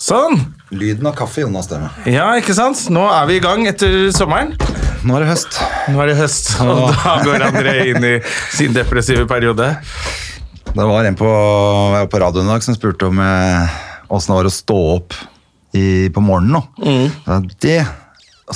[0.00, 0.38] Sånn.
[0.72, 1.90] Lyden av kaffe, Jonas Stemme.
[2.08, 2.86] Ja, ikke sant?
[2.92, 4.54] Nå er vi i gang etter sommeren.
[5.04, 5.58] Nå er det høst.
[5.92, 8.14] Nå er det høst, og da går André inn i
[8.56, 9.68] sin depressive periode.
[10.70, 13.78] Det var en på, jeg var på radioen i dag som spurte om eh,
[14.08, 15.16] åssen det var å stå opp
[15.76, 16.96] i, på morgenen nå.
[17.26, 17.78] Ja, Det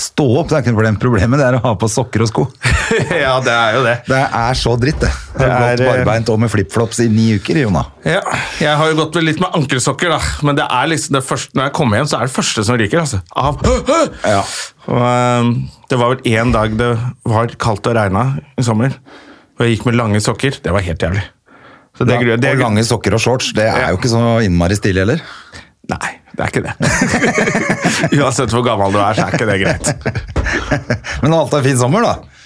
[0.00, 0.98] stå opp det er ikke noe problem.
[1.02, 2.44] Problemet det er å ha på sokker og sko.
[3.24, 3.94] ja, det er jo det.
[4.08, 5.10] Det er så dritt, det.
[5.38, 7.84] Jeg har gått eh, barbeint og med flipflops i ni uker, Jona.
[8.06, 8.22] Ja,
[8.62, 10.20] jeg har jo gått litt med ankelsokker, da.
[10.46, 12.80] Men det er liksom det første, når jeg kommer hjem, så er det første som
[12.80, 13.04] ryker.
[13.04, 13.22] altså.
[13.34, 13.62] Av
[14.24, 14.42] Ja.
[14.84, 15.54] Og, ehm,
[15.88, 16.90] det var vel én dag det
[17.24, 18.26] var kaldt og regna
[18.60, 18.98] i sommer.
[19.54, 20.58] Og jeg gikk med lange sokker.
[20.62, 21.22] Det var helt jævlig.
[21.94, 24.74] Så det, ja, det, og lange sokker og shorts, det er jo ikke så innmari
[24.74, 25.20] stilig heller.
[25.92, 26.74] Nei, det er ikke det.
[28.18, 29.86] Uansett hvor gammel du er, så er ikke det greit.
[31.22, 32.43] Men alt er fin sommer, da.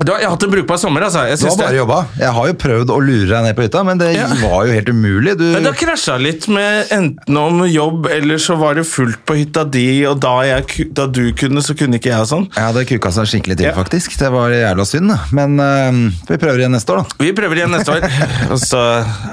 [0.00, 1.20] Du har, hatt en brukbar sommer, altså.
[1.28, 1.96] Jeg Du har bare jobba.
[2.18, 4.24] Jeg har jo prøvd å lure deg ned på hytta, men det Ja.
[4.40, 5.36] var jo helt umulig.
[5.38, 9.20] Du, men det har krasja litt med enten om jobb, eller så var det fullt
[9.28, 12.48] på hytta di, og da, jeg, da du kunne, så kunne ikke jeg og sånn.
[12.56, 13.74] Ja, det kuka seg skikkelig til, Ja.
[13.78, 14.16] faktisk.
[14.18, 15.08] Det var jævla synd.
[15.12, 15.18] da.
[15.30, 17.22] Men uh, vi prøver igjen neste år, da.
[17.22, 18.08] Vi prøver igjen neste år.
[18.56, 18.82] Og så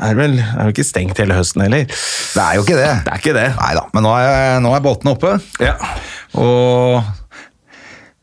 [0.03, 1.87] er det vel er det ikke stengt hele høsten heller.
[1.87, 2.91] Det er jo ikke det.
[3.07, 3.47] Det er ikke det.
[3.57, 5.39] Nei da, men nå er, nå er båtene oppe.
[5.63, 5.73] Ja.
[6.37, 7.01] Og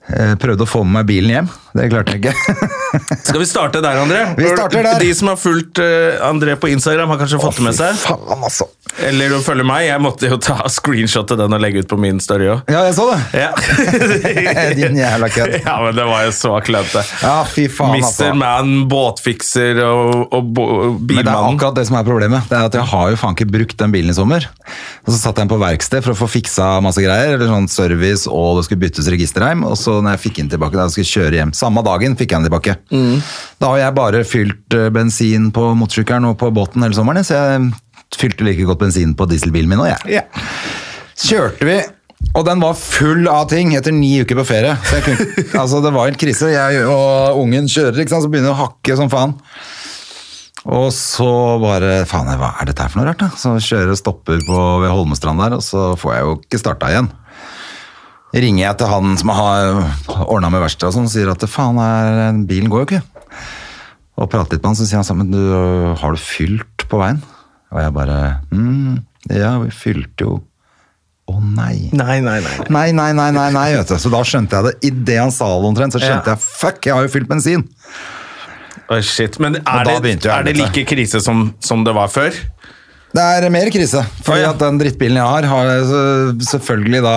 [0.06, 1.48] jeg prøvde å få med meg bilen hjem.
[1.77, 2.34] Det klarte jeg ikke.
[3.28, 4.22] Skal vi starte der, André?
[4.38, 4.98] Vi starter der.
[5.02, 7.98] De som har fulgt eh, André på Instagram, har kanskje fått det med seg.
[8.00, 8.68] Faen, altså.
[9.05, 9.84] Eller å følge meg.
[9.91, 12.62] Jeg måtte jo ta screenshot til den og legge ut på min story òg.
[12.72, 13.18] Ja, jeg så det.
[13.36, 13.50] Ja.
[14.78, 15.56] Din jævla kødd.
[15.66, 17.02] ja, men det var jo så klønete.
[17.22, 18.30] Ja, fy faen, altså.
[18.30, 18.38] Mr.
[18.40, 21.02] Man, båtfikser og, og bilmannen.
[21.12, 22.48] Men det er akkurat det som er problemet.
[22.50, 24.48] Det er at Jeg har jo faen ikke brukt den bilen i sommer.
[25.05, 27.36] Og Så satt jeg den på verksted for å få fiksa masse greier.
[27.36, 29.64] eller sånn service, Og det skulle byttes registerheim.
[29.68, 32.31] Og så når jeg fikk den tilbake, da jeg skulle kjøre hjem Samme dagen fikk
[32.33, 32.78] jeg den tilbake.
[33.59, 37.27] Da har jeg bare fylt eh, bensin på motorsykkelen og på båten hele sommeren.
[37.27, 37.70] Så jeg
[38.17, 40.20] fylte like godt bensin på dieselbilen min og jeg.
[40.20, 40.48] Yeah.
[41.17, 41.78] kjørte vi,
[42.36, 44.77] og den var full av ting etter ni uker på ferie.
[45.05, 45.27] Kunne,
[45.62, 46.53] altså det var en krise.
[46.53, 48.27] Jeg og ungen kjører, ikke sant?
[48.27, 49.36] så begynner det å hakke som faen.
[50.67, 51.29] Og så
[51.63, 53.20] bare Faen, hva er dette her for noe rart?
[53.23, 53.29] da?
[53.39, 56.90] Så kjører og stopper på, ved Holmestrand der, og så får jeg jo ikke starta
[56.90, 57.11] igjen.
[58.36, 59.79] Ringer jeg til han som har
[60.27, 63.01] ordna med verkstedet og sånn, og sier at faen, er, bilen går jo ikke.
[64.17, 65.41] Og prater litt med han, så sier han sånn, men du,
[66.01, 67.23] har du fylt på veien?
[67.73, 68.19] Og jeg bare
[68.52, 68.92] mm,
[69.35, 70.36] Ja, vi fylte jo
[71.27, 71.89] Å nei.
[71.91, 72.52] Nei, nei, nei.
[72.69, 72.69] nei.
[72.70, 73.96] Nei, nei, nei, nei, nei, vet du.
[73.98, 74.75] Så da skjønte jeg det.
[74.92, 76.36] Idet han sa det omtrent, så skjønte Ja.
[76.36, 77.64] jeg fuck, jeg har jo fylt bensin.
[78.86, 79.41] Oh, shit.
[79.42, 82.36] Men er det, er det like krise som, som det var før?
[83.16, 85.68] Det er mer krise, fordi at den drittbilen jeg har, har
[86.44, 87.14] selvfølgelig da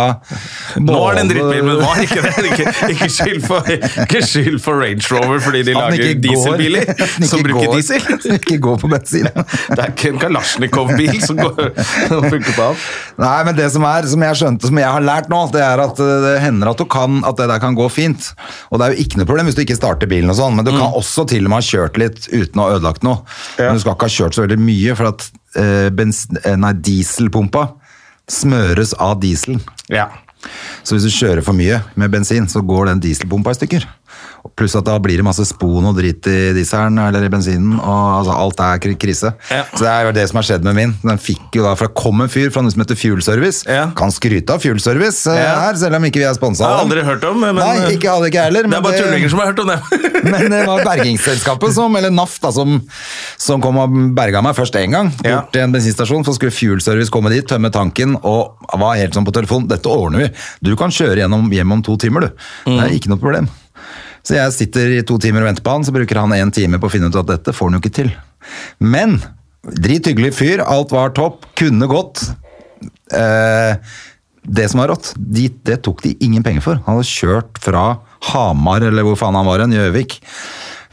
[0.79, 2.33] Nå er det en drittbil, men var ikke det.
[2.49, 4.21] Ikke, ikke, skyld for, ikke
[4.63, 6.93] for Range Rover fordi de lager går- dieselbiler
[7.31, 8.05] som bruker går- diesel.
[8.23, 9.27] Som ikke går på bensin.
[9.33, 11.71] Det er ikke en Kalasjnikov-bil som, går-
[12.29, 12.87] funker på alt.
[13.19, 15.83] Nei, men det som er, som jeg skjønte, som jeg har lært nå, det er
[15.83, 18.31] at eh, det hender at, du kan, at det der kan gå fint.
[18.71, 20.67] Og det er jo ikke noe problem hvis du ikke starter bilen og sånn, men
[20.67, 23.23] du kan også til og med ha kjørt litt uten å ha ødelagt noe.
[23.59, 23.69] Ja.
[23.69, 25.27] Men du skal ikke ha kjørt så veldig mye, for at
[25.57, 27.67] nei, dieselpumpa
[28.29, 29.61] smøres av dieselen.
[29.89, 30.09] Ja.
[30.83, 33.87] Så hvis du kjører for mye med bensin, så går den dieselpumpa i stykker.
[34.59, 37.77] Pluss at da blir det masse spon og drit i dieselen eller i bensinen.
[37.79, 39.33] og altså, Alt er krise.
[39.51, 39.63] Ja.
[39.71, 40.93] Så det er jo det som har skjedd med min.
[41.03, 43.63] Den fikk jo da, for Det kom en fyr fra noe som heter Fuel Service.
[43.69, 43.89] Ja.
[43.95, 45.53] Kan skryte av Fuel Service eh, Ja.
[45.67, 48.11] her, selv om ikke vi er sponsa Jeg har aldri hørt om, men Nei, ikke
[48.11, 48.67] hadde ikke heller.
[48.67, 49.79] det er bare tullinger som har hørt om det.
[50.33, 52.79] men det var bergingsselskapet som, eller NAF, da, som,
[53.39, 55.11] som kom og berga meg først én gang.
[55.19, 59.15] Bort til en bensinstasjon, så skulle Fuel Service komme dit, tømme tanken, og var helt
[59.15, 59.67] sånn på telefon.
[59.69, 60.29] Dette ordner vi.
[60.65, 62.45] Du kan kjøre gjennom, hjem om to timer, du.
[62.69, 63.49] Det er ikke noe problem.
[64.25, 66.79] Så jeg sitter i to timer og venter på han, så bruker han én time
[66.79, 68.11] på å finne ut at dette får han jo ikke til.
[68.81, 69.17] Men
[69.63, 72.23] drithyggelig fyr, alt var topp, kunne gått.
[73.15, 73.75] Eh,
[74.49, 76.81] det som var rått, de, det tok de ingen penger for.
[76.85, 77.85] Han hadde kjørt fra
[78.31, 80.19] Hamar, eller hvor faen han var hen, Gjøvik.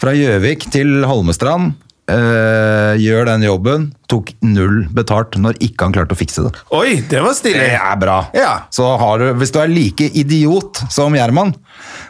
[0.03, 1.76] Fra Gjøvik til Holmestrand.
[2.10, 3.86] Eh, gjør den jobben.
[4.10, 6.52] Tok null betalt når ikke han klarte å fikse det.
[6.76, 7.60] Oi, det var stilig.
[7.62, 8.18] Det er bra.
[8.36, 8.53] Ja.
[8.74, 11.54] Så har du, hvis du er like idiot som Gjerman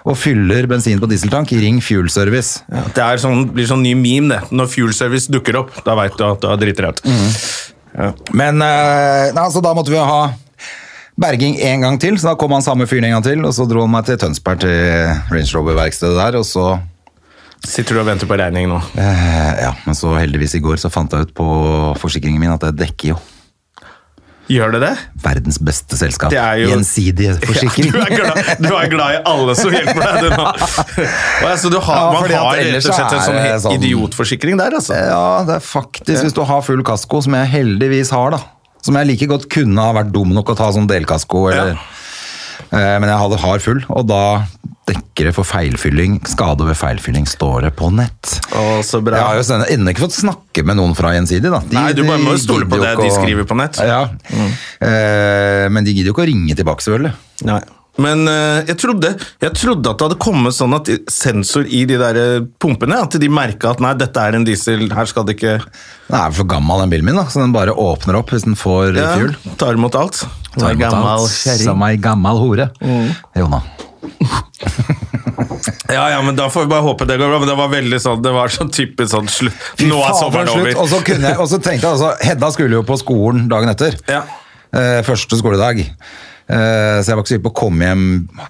[0.06, 2.62] og fyller bensin på dieseltank, ring Fuel Service.
[2.70, 4.54] Ja, det er sånn, blir sånn ny meme, det.
[4.54, 7.06] Når Fuel Service dukker opp, da veit du at du har driti deg ut.
[7.96, 8.10] Ja.
[8.36, 10.20] Men uh, altså, da måtte vi ha
[11.16, 13.64] berging en gang til, så da kom han samme fyren en gang til, og så
[13.68, 16.74] dro han meg til Tønsberg til Range Rover-verkstedet der, og så
[17.64, 18.80] Sitter du og venter på regning nå?
[18.98, 21.46] eh, Ja, men så heldigvis i går så fant jeg ut på
[21.98, 23.18] forsikringen min at det dekker jo
[24.46, 24.92] Gjør det det?
[25.24, 26.30] verdens beste selskap.
[26.30, 27.88] Det er jo- Gjensidig forsikring.
[27.90, 30.20] Ja, du, er glad, du er glad i alle som hjelper deg.
[30.22, 30.44] Du, nå.
[31.50, 34.94] Altså, du har, Ja, man har rett og slett en sånn, sånn- idiotforsikring der, altså.
[34.94, 38.40] Ja, det er faktisk Hvis du har full kasko, som jeg heldigvis har, da,
[38.86, 41.74] Som jeg like godt kunne ha vært dum nok å ta sånn delkasko, eller,
[42.70, 42.98] ja.
[43.02, 44.22] men jeg har full, og da
[44.86, 46.20] dekker det for feilfylling.
[46.30, 48.36] Skade ved feilfylling står det på nett.
[48.54, 49.18] Å, så bra.
[49.18, 51.58] Jeg har jo sen- ennå ikke fått snakke med noen fra Gjensidig, da.
[51.64, 53.80] De- Nei, du bare må jo stole på det de skriver på nett.
[53.82, 54.04] Ja,
[54.80, 57.14] eh, men de gidder jo ikke å ringe tilbake, selvfølgelig.
[57.50, 57.60] Nei.
[57.98, 59.10] Men eh, jeg, trodde,
[59.40, 63.16] jeg trodde at det hadde kommet sånn at sensor i de der eh, pumpene, at
[63.18, 66.44] de merka at nei, dette er en diesel, her skal det ikke Den er for
[66.44, 69.32] gammel, den bilen min, da, så den bare åpner opp hvis den får ja, fuel.
[69.56, 70.26] tar imot alt.
[70.58, 71.40] Tar imot alt.
[71.64, 72.68] Som ei gammel hore.
[73.34, 73.62] Jonna.
[75.86, 77.38] Ja, ja, men da får vi bare håpe det går bra.
[77.42, 79.66] Men det var veldig sånn, det var sånn typisk sånn slutt.
[79.86, 80.70] Nå er sommeren over.
[80.82, 83.70] Og så, kunne jeg, og så tenkte jeg altså, Hedda skulle jo på skolen dagen
[83.70, 83.96] etter.
[84.10, 84.22] Ja.
[84.76, 85.82] Eh, første skoledag.
[85.86, 88.04] Eh, så jeg var ikke så sikker på å komme hjem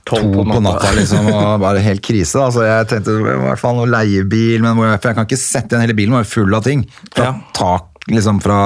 [0.09, 0.63] to på på på natta.
[0.69, 0.95] natta.
[0.99, 2.39] liksom, og bare helt krise.
[2.41, 2.49] da.
[2.55, 5.75] Så jeg tenkte i hvert fall noe leiebil, men jeg, for jeg kan ikke sette
[5.75, 6.87] igjen hele bilen, den var full av ting.
[7.13, 7.35] Fra Ja.
[7.57, 8.63] tak, liksom fra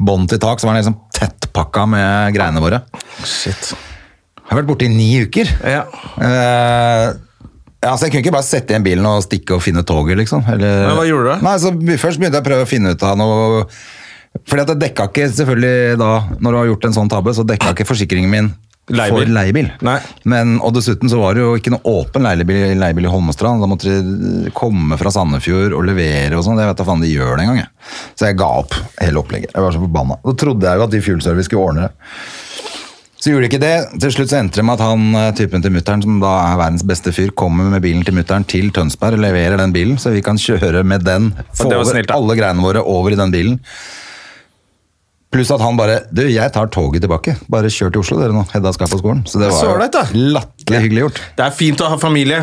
[0.00, 2.82] bånn til tak, så var den liksom tettpakka med greiene våre.
[3.26, 3.72] Shit.
[4.48, 5.50] Jeg har vært borte i ni uker.
[5.60, 5.82] Ja.
[6.16, 7.12] Uh,
[7.84, 10.46] altså, Jeg kunne ikke bare sette igjen bilen og stikke og finne toget, liksom.
[10.48, 11.44] Eller, Men hva gjorde du?
[11.44, 13.66] Nei, så Først begynte jeg å prøve å finne ut av noe
[14.48, 17.44] Fordi at det dekka ikke, selvfølgelig da, når du har gjort en sånn tabbe, så
[17.44, 18.50] dekka ikke forsikringen min
[18.88, 19.18] Leibil.
[19.18, 19.66] for leiebil.
[20.32, 23.60] Men, og dessuten så var det jo ikke noe åpen leiebil, leiebil i Holmestrand.
[23.60, 26.56] Da måtte de komme fra Sandefjord og levere og sånn.
[26.60, 27.68] Jeg vet da faen de gjør det engang.
[28.16, 29.52] Så jeg ga opp hele opplegget.
[29.52, 30.16] Jeg var så forbanna.
[30.24, 32.14] Da trodde jeg jo at de Fuel Service skulle ordne det.
[33.28, 34.00] Så gjorde de ikke det.
[34.00, 36.54] Til slutt så endte det med at han eh, typen til mutteren, som da er
[36.56, 40.14] verdens beste fyr, kommer med bilen til mutteren til Tønsberg og leverer den bilen, så
[40.14, 41.26] vi kan kjøre med den.
[41.52, 43.58] Få snilt, alle greiene våre over i den bilen.
[45.28, 47.34] Pluss at han bare Du, jeg tar toget tilbake.
[47.52, 48.46] Bare kjør til Oslo, dere nå.
[48.48, 49.20] Hedda skal på skolen.
[49.28, 49.76] Så det var jo
[50.68, 51.20] latterlig hyggelig gjort.
[51.38, 52.40] Det er fint å ha familie.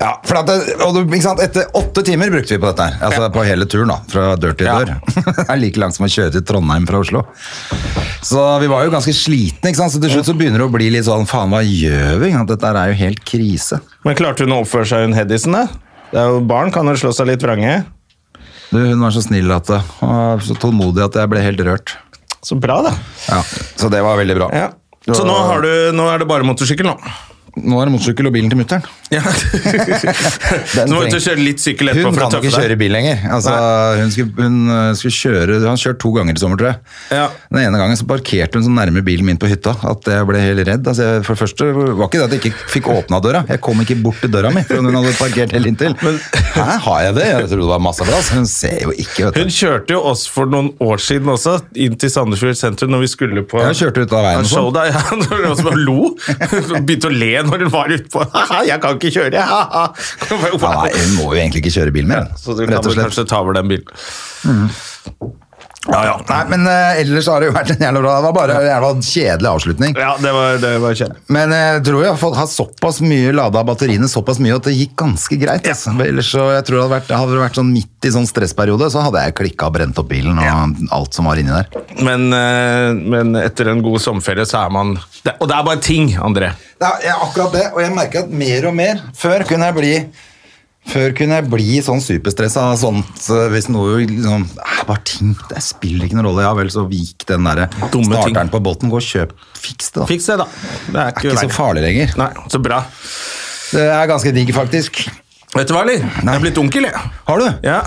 [0.00, 1.16] Ja, for at det, og du?
[1.44, 2.98] Etter åtte timer brukte vi på dette her.
[3.08, 3.98] Altså på hele turen, da.
[4.10, 4.94] Fra dør til dør.
[5.26, 7.24] det er like langt som å kjøre til Trondheim fra Oslo.
[8.26, 9.94] Så vi var jo ganske slitne, ikke sant.
[9.94, 12.32] Så til slutt så begynner det å bli litt sånn faen, hva gjør vi?
[12.52, 13.80] Dette er jo helt krise.
[14.06, 15.18] Men klarte hun å oppføre seg, hun
[16.16, 17.82] jo Barn kan jo slå seg litt vrange.
[18.70, 21.94] Du, hun var så snill at det, og så tålmodig at jeg ble helt rørt.
[22.46, 22.92] Så bra, da.
[23.28, 23.40] Ja,
[23.76, 24.50] Så det var veldig bra.
[24.54, 24.70] Ja.
[25.06, 26.96] Så nå, har du, nå er det bare motorsykkel, nå.
[27.56, 28.84] Nå er det motorsykkel og bilen til mutter'n.
[29.06, 29.22] Ja.
[29.22, 32.76] så må du kjøre litt sykkel etterpå Hun for å kan Hun kan ikke kjøre
[32.80, 33.20] bil lenger.
[33.36, 33.52] Altså,
[34.00, 36.80] hun skulle, hun øh, skulle kjøre, han kjørt to ganger i sommer, tror jeg.
[37.14, 37.26] Ja.
[37.52, 40.40] Den ene gangen så parkerte hun så nærme bilen min på hytta at jeg ble
[40.42, 40.90] helt redd.
[40.90, 43.62] Altså, jeg, for det første var ikke det at jeg ikke fikk åpna døra, jeg
[43.64, 45.96] kom ikke bort til døra mi, for hun hadde parkert helt inntil.
[46.02, 47.28] Hæ, har jeg det?
[47.30, 48.32] Jeg trodde det var masse plass.
[48.34, 49.42] Hun ser jo ikke, vet du.
[49.46, 51.56] Hun kjørte jo oss for noen år siden også,
[51.86, 54.66] inn til Sandefjord sentrum, når vi skulle på Jeg kjørte ut av veien og sånn.
[54.66, 54.90] show der.
[54.96, 56.10] Ja, også lo.
[56.86, 58.24] Begynte å le når hun var utpå.
[58.68, 59.44] Jeg kan ikke kjøre,
[60.66, 63.40] nei, hun må jo egentlig ikke kjøre bil mer, Så du kan vel kanskje ta
[63.44, 64.70] over den bilen.
[65.86, 66.14] Ja, ja.
[66.28, 68.66] Nei, men uh, ellers har det jo vært en jævla bra Det var bare en
[68.66, 69.96] jævla kjedelig avslutning.
[69.98, 71.22] Ja, det var, det var kjedelig.
[71.36, 75.38] Men jeg tror jeg har såpass mye lada batteriene såpass mye at det gikk ganske
[75.40, 75.68] greit.
[75.70, 75.94] Altså.
[76.06, 78.90] Ellers så jeg tror det hadde vært, hadde det vært sånn midt i sånn stressperiode,
[78.92, 81.70] så hadde jeg klikka og brent opp bilen og alt som var inni der.
[82.06, 85.82] Men, uh, men etter en god sommerferie så er man det, Og det er bare
[85.82, 86.52] ting, André.
[86.76, 89.92] Det er akkurat det, og jeg merker at mer og mer Før kunne jeg bli
[90.86, 94.46] før kunne jeg bli sånn superstressa sånt hvis noe liksom
[94.86, 95.32] Bare ting.
[95.50, 96.44] Det spiller ikke noen rolle.
[96.46, 98.12] Ja vel, så vik den der Dumme ting.
[98.12, 98.92] starteren på båten.
[98.92, 99.32] Gå og kjøp.
[99.58, 100.06] Fiks det, da.
[100.06, 100.46] Fiks det, da.
[100.46, 102.12] Det er Det er ikke, ikke så farlig lenger.
[102.20, 102.78] Nei, så bra.
[103.72, 105.00] Det er ganske digg, faktisk.
[105.56, 106.04] Vet du hva, eller?
[106.06, 107.10] Jeg er blitt onkel, jeg.
[107.26, 107.48] Har du?
[107.66, 107.80] Ja.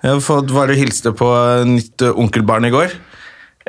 [0.00, 1.28] Jeg har fått bare hilste på
[1.68, 2.94] nytt onkelbarn i går.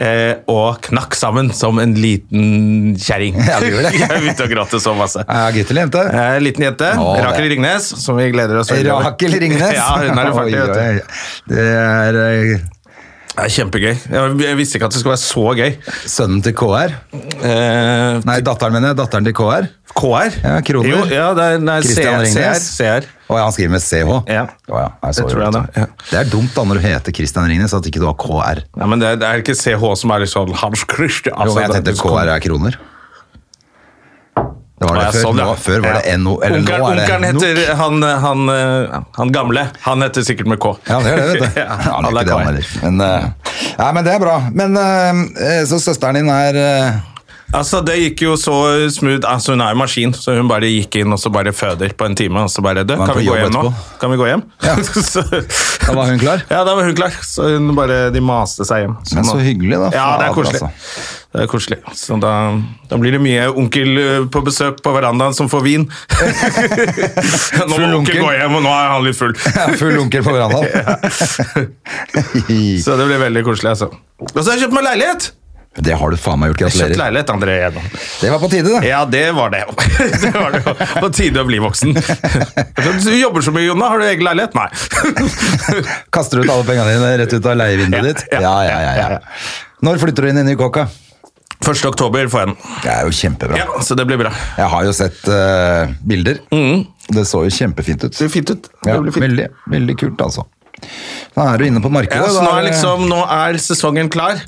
[0.01, 3.36] Eh, og knakk sammen som en liten kjerring.
[3.38, 4.00] Ja, gjorde det.
[4.01, 5.22] jeg begynte å gråte så masse.
[5.27, 6.03] Ja, gutt eller jente?
[6.10, 6.89] Eh, liten jente.
[6.98, 9.12] Å, det- Rakel Ringnes, som vi gleder oss veldig over.
[9.12, 9.75] Rakel Ringnes?
[9.77, 11.17] ja, hun er jo Oi, farlig, vet du.
[11.53, 12.55] Det er eh,
[13.31, 13.93] Det er kjempegøy.
[14.11, 15.75] Jeg, jeg visste ikke at det skulle være så gøy.
[16.11, 16.91] sønnen til KR.
[17.15, 19.69] Eh, Nei, datteren min er datteren til KR.
[19.95, 20.35] KR?
[20.43, 20.89] Ja, kroner.
[20.91, 22.11] Jo, ja, det er, nei, er CR.
[22.25, 22.67] Ringnes.
[22.77, 23.07] CR.
[23.31, 24.11] Og han skriver med CH.
[24.31, 24.43] Ja.
[24.67, 25.88] Å ja, Nei, Det tror jeg da, ja.
[26.11, 28.63] Det er dumt da når du heter Christian Ringnes, at ikke du har KR.
[28.75, 31.35] Ja, men det, det er ikke CH som er sånn Hans Christian.
[31.38, 32.79] Jo, altså, jeg det- tenkte KR er kroner.
[34.81, 35.21] Det var det før.
[35.21, 35.45] sånn, ja.
[35.45, 36.13] nå, før var det.
[36.17, 39.65] NO, eller Onkelen, nå er det onkelen heter han, han, eh, han gamle.
[39.83, 40.71] Han heter sikkert med K.
[40.88, 41.59] Ja, det er det, vet du.
[41.61, 42.71] Ja, han er ikke det, han heller.
[42.81, 44.39] Men, uh, ja, men det er bra.
[44.57, 46.97] Men uh, så søsteren din er eh,
[47.53, 48.53] Altså, Det gikk jo så
[48.93, 49.25] smooth.
[49.27, 52.08] altså Hun er jo maskin, så hun bare gikk inn og så bare føder på
[52.08, 52.46] en time.
[52.46, 53.63] Og så bare du, Kan vi gå hjem nå?
[54.01, 54.43] Kan vi gå hjem?
[54.63, 54.75] Ja.
[55.13, 55.24] så,
[55.86, 56.46] Da var hun klar?
[56.50, 57.15] Ja, da var hun klar.
[57.25, 58.96] Så hun bare, de maste seg hjem.
[59.15, 59.91] Men så hyggelig, da.
[59.96, 60.62] Ja, det er koselig.
[60.62, 61.17] altså.
[61.31, 61.77] Det er koselig.
[61.96, 62.31] Så da,
[62.91, 65.86] da blir det mye onkel eh, på besøk på verandaen som får vin.
[67.67, 68.20] nå må onkel onkel.
[68.20, 69.36] gå hjem, og nå er han litt full.
[69.55, 70.67] Ja, full onkel på verandaen.
[72.84, 73.91] Så det blir veldig koselig, altså.
[74.27, 75.31] Og så har jeg kjøpt meg leilighet!
[75.79, 76.73] Det har du faen meg gjort.
[76.75, 77.85] Kjøpt leilighet, André Edon.
[78.19, 78.89] Det var på tide, det.
[78.89, 79.61] Ja, det var det.
[80.23, 80.73] det var det.
[80.99, 81.95] På tide å bli voksen.
[83.01, 83.87] Du jobber så mye, Jonna.
[83.93, 84.53] Har du egen leilighet?
[84.57, 84.67] Nei.
[86.15, 88.25] Kaster du ut alle pengene dine rett ut av leievinduet Ja, ditt?
[88.35, 89.21] ja, Ja, ja, ja.
[89.85, 90.87] Når flytter du inn i ny kåka?
[91.61, 91.83] 1.
[91.87, 92.55] oktober får jeg den.
[92.83, 93.57] Det er jo kjempebra.
[93.61, 94.31] Ja, så det blir bra.
[94.57, 96.39] Jeg har jo sett uh, bilder.
[97.13, 98.09] Det så jo kjempefint ut.
[98.11, 98.69] Det ser fint ut.
[98.85, 99.23] Ja, blir fint.
[99.27, 100.47] veldig, veldig kult, altså.
[101.31, 102.19] Da er du inne på markedet.
[102.19, 104.41] Ja, så nå er liksom, nå er sesongen klar.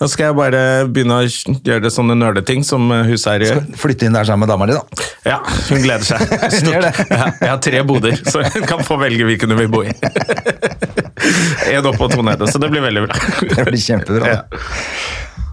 [0.00, 3.60] Da skal jeg bare begynne å gjøre det sånne nerdeting som huseier gjør.
[3.78, 5.08] Flytte inn der sammen med dama di, da.
[5.28, 6.24] Ja, hun gleder seg.
[6.72, 9.92] Ja, jeg har tre boder, så hun kan få velge hvilken hun vil bo i.
[11.72, 13.18] En opp og to nede, så det blir veldig bra.
[13.52, 14.32] Det blir kjempebra.
[14.32, 14.40] Ja.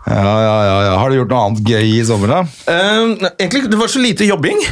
[0.09, 0.93] Ja, ja, ja, ja.
[0.97, 2.39] Har du gjort noe annet gøy i sommer, da?
[2.65, 4.63] Uh, egentlig, det var så lite jobbing.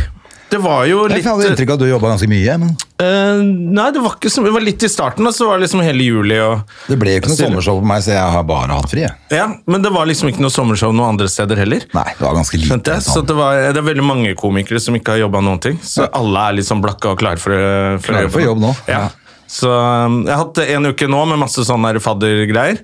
[0.50, 2.58] Det var jo litt Jeg hadde inntrykk av at du jobba ganske mye.
[2.62, 4.48] men Uh, Nei, det var ikke så mye.
[4.50, 7.12] Det var litt i starten, og så var det liksom hele juli og Det ble
[7.14, 9.04] jo ikke noe sommershow på meg, så jeg har bare hatt fri.
[9.30, 11.86] Ja, men det var liksom ikke noe sommershow noen andre steder heller.
[11.94, 12.72] Nei, det var ganske lite.
[12.72, 13.04] Skjønte jeg?
[13.06, 13.28] Så sånn.
[13.30, 15.78] det, var, det er veldig mange komikere som ikke har jobba noen ting.
[15.86, 18.74] Så alle er liksom blakka og klare for, å- for, Klare for jobb nå.
[18.90, 19.04] Ja.
[19.06, 19.46] Ja.
[19.46, 22.82] Så um, jeg har hatt en uke nå med masse sånne faddergreier.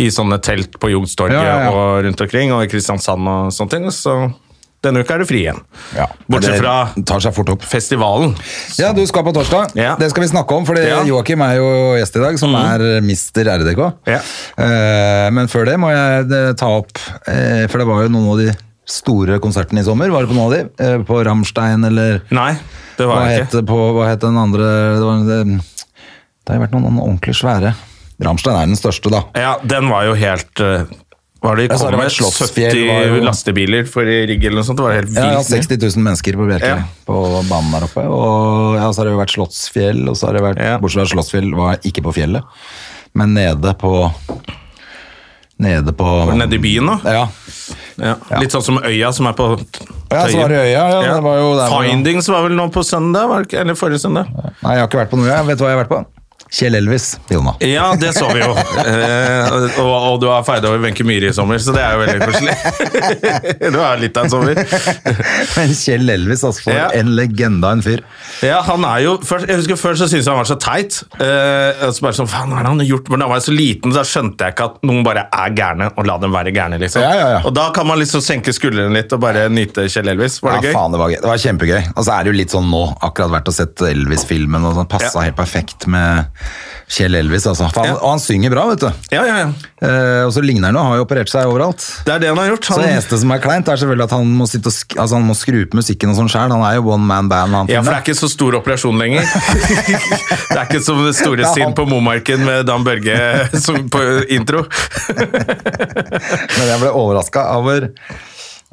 [0.00, 1.76] I sånne telt på Youngstorget Ja, ja, ja.
[1.76, 3.86] og rundt omkring, og i Kristiansand og sånne ting.
[3.92, 4.16] Så
[4.86, 5.58] denne uka er du fri igjen.
[5.96, 8.34] Ja, Bortsett fra festivalen.
[8.78, 9.74] Ja, du skal på torsdag.
[9.78, 9.94] Ja.
[9.98, 11.02] Det skal vi snakke om, for Ja.
[11.06, 13.82] Joakim er jo gjest i dag, som er mister RDK.
[14.06, 14.20] Ja.
[14.58, 16.94] Uh, men før det må jeg eh, ta opp,
[17.26, 18.50] uh, for det var jo noen av de
[18.86, 20.12] store konsertene i sommer.
[20.12, 20.62] Var det på noen av de?
[20.82, 22.52] Uh, på Ramstein eller Nei,
[22.98, 23.66] det hva var jeg het, ikke.
[23.72, 27.74] på, hva het den andre det, var, det, det har jo vært noen ordentlig svære.
[28.22, 29.26] Ramstein er den største, da.
[29.36, 30.62] Ja, den var jo helt
[31.46, 34.80] Var det Ja, kom med 70 var lastebiler for i Rigg eller noe sånt?
[34.80, 35.18] Det var helt vilt.
[35.36, 36.82] ja, 60 000 mennesker på Bjerke, Ja.
[37.06, 38.04] på banen der oppe.
[38.10, 40.78] Og ja, så har det jo vært Slottsfjell, og så har det vært, Ja.
[40.82, 42.42] bortsett fra Slottsfjell var ikke på fjellet,
[43.14, 43.94] men nede på
[45.58, 46.04] Nede på
[46.36, 46.96] Nede i byen, da?
[47.16, 47.28] Ja.
[47.96, 48.40] Ja.
[48.42, 49.46] Litt sånn som Øya, som er på
[50.12, 53.46] Ja, så var det Øya, ja, det var Findings var vel nå på søndag?
[53.54, 54.28] Eller forrige søndag?
[54.62, 56.04] Nei, jeg har ikke vært på noe, jeg vet du hva jeg har vært på?
[56.52, 57.56] Kjell Elvis, Jonna.
[57.60, 58.52] Ja, det så vi jo.
[58.54, 62.02] Eh, og, og du har feida over Wenche Myhre i sommer, så det er jo
[62.04, 62.54] veldig koselig.
[63.74, 64.60] du er litt av en sommer.
[65.56, 66.86] Men Kjell Elvis, altså, for Ja.
[66.94, 68.04] en legende av en fyr.
[68.46, 71.00] Ja, han er jo først, Jeg husker Før så syntes jeg han var så teit.
[71.18, 73.10] Eh, så bare sånn, faen, hva er det han har gjort?
[73.12, 75.90] Men da var jeg så liten, så skjønte jeg ikke at noen bare er gærne,
[75.96, 76.78] og la dem være gærne.
[76.82, 77.02] liksom.
[77.04, 77.42] Ja, ja, ja.
[77.48, 80.38] Og da kan man liksom senke skuldrene litt og bare nyte Kjell Elvis.
[80.44, 80.78] Var det ja, gøy?
[80.78, 81.20] faen, det var gøy.
[81.26, 81.82] Det var kjempegøy.
[81.96, 84.90] Og så er det jo litt sånn nå, akkurat vært og sett Elvis-filmen, og sånn,
[84.94, 85.26] passa Ja.
[85.30, 86.26] helt perfekt med
[86.86, 87.66] Kjell Elvis, altså.
[87.74, 87.94] Han, Ja.
[87.98, 88.90] Og han synger bra, vet du.
[89.10, 89.48] Ja, ja, ja.
[89.82, 91.82] Eh, og så ligner han jo, har jo operert seg overalt.
[92.06, 92.68] Det er det han har gjort.
[92.68, 94.94] Så det Han, eneste som er kleint, er selvfølgelig at han må, sitte og sk
[94.94, 96.54] altså, han må skru på musikken og sånn sjøl.
[96.54, 97.58] Han er jo one man band.
[97.58, 99.26] Han ja, for det er ikke så stor operasjon lenger.
[100.52, 103.18] det er ikke som store Sinn på Momarken med Dan Børge
[103.66, 104.06] som på
[104.38, 104.62] intro.
[105.10, 107.90] Men jeg ble overraska over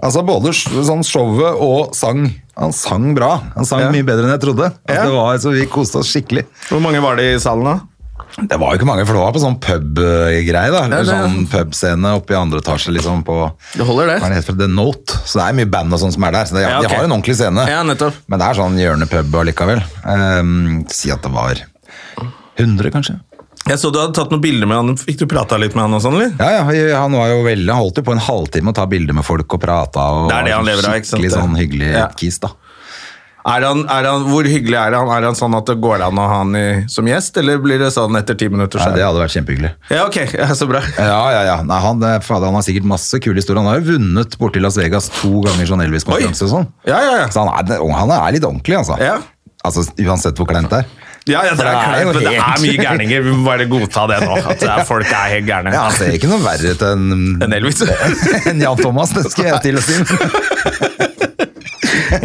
[0.01, 2.25] Altså Både sånn showet og sang.
[2.57, 3.35] Han sang bra.
[3.55, 3.91] Han sang Ja.
[3.93, 4.71] mye bedre enn jeg trodde.
[4.87, 6.45] Altså, det var, så Vi koste oss skikkelig.
[6.69, 7.79] Hvor mange var det i salen da?
[8.33, 10.71] Det var jo ikke mange, for det var på sånn pub-greie.
[10.73, 12.89] da Eller sånn pubscene oppe i andre etasje.
[12.91, 14.21] liksom på Det holder, det.
[14.21, 15.13] Hva er det heter The Note.
[15.25, 16.45] Så det er mye band og sånn som er der.
[16.45, 16.89] Så det, Ja, okay.
[16.89, 17.67] De har en ordentlig scene.
[17.69, 18.13] Ja, nettopp.
[18.27, 19.83] Men det er sånn hjørnepub allikevel.
[20.05, 21.53] Um, si at det var
[22.57, 23.19] 100, kanskje.
[23.63, 24.97] Jeg så du hadde tatt noen bilder med han.
[24.99, 26.33] Fikk du prata litt med han og sånn, eller?
[26.39, 29.15] Ja, ja, han var jo veldig, han holdt jo på en halvtime å ta bilder
[29.15, 30.09] med folk og prata.
[30.17, 31.21] Og Det er det han lever av, ikke sant?
[31.23, 32.09] Skikkelig sånn hyggelig Ja.
[32.19, 32.51] kis, da.
[33.43, 35.09] Er han, er han, hvor hyggelig er han?
[35.11, 37.79] Er han sånn at det går an å ha han i, som gjest, eller blir
[37.81, 38.79] det sånn etter ti minutter?
[38.79, 39.71] Nei, det hadde vært kjempehyggelig.
[39.91, 40.19] Ja, ok.
[40.39, 40.79] Ja, så bra.
[40.95, 41.57] Ja, ja, ja.
[41.67, 43.59] Nei, han, eh, fader, han har sikkert masse kule historier.
[43.63, 46.69] Han har jo vunnet borti Las Vegas to ganger sånn Elvis-konkurranse og sånn.
[46.87, 47.27] Ja, ja, ja.
[47.35, 48.95] Så han er, han er litt ordentlig, altså.
[49.03, 49.17] Ja.
[49.63, 50.87] Altså, Uansett hvor kleint det er.
[51.23, 53.21] Ja, ja, det, er, det kleint, men det er mye gærninger.
[53.23, 54.33] Vi må bare godta det nå.
[54.43, 55.71] At er, folk er helt gærne.
[55.71, 57.03] Ja, Det er ikke noe verre ut enn
[57.45, 57.79] En Elvis.
[58.51, 59.95] enn Jan Thomas, det skal jeg til å si.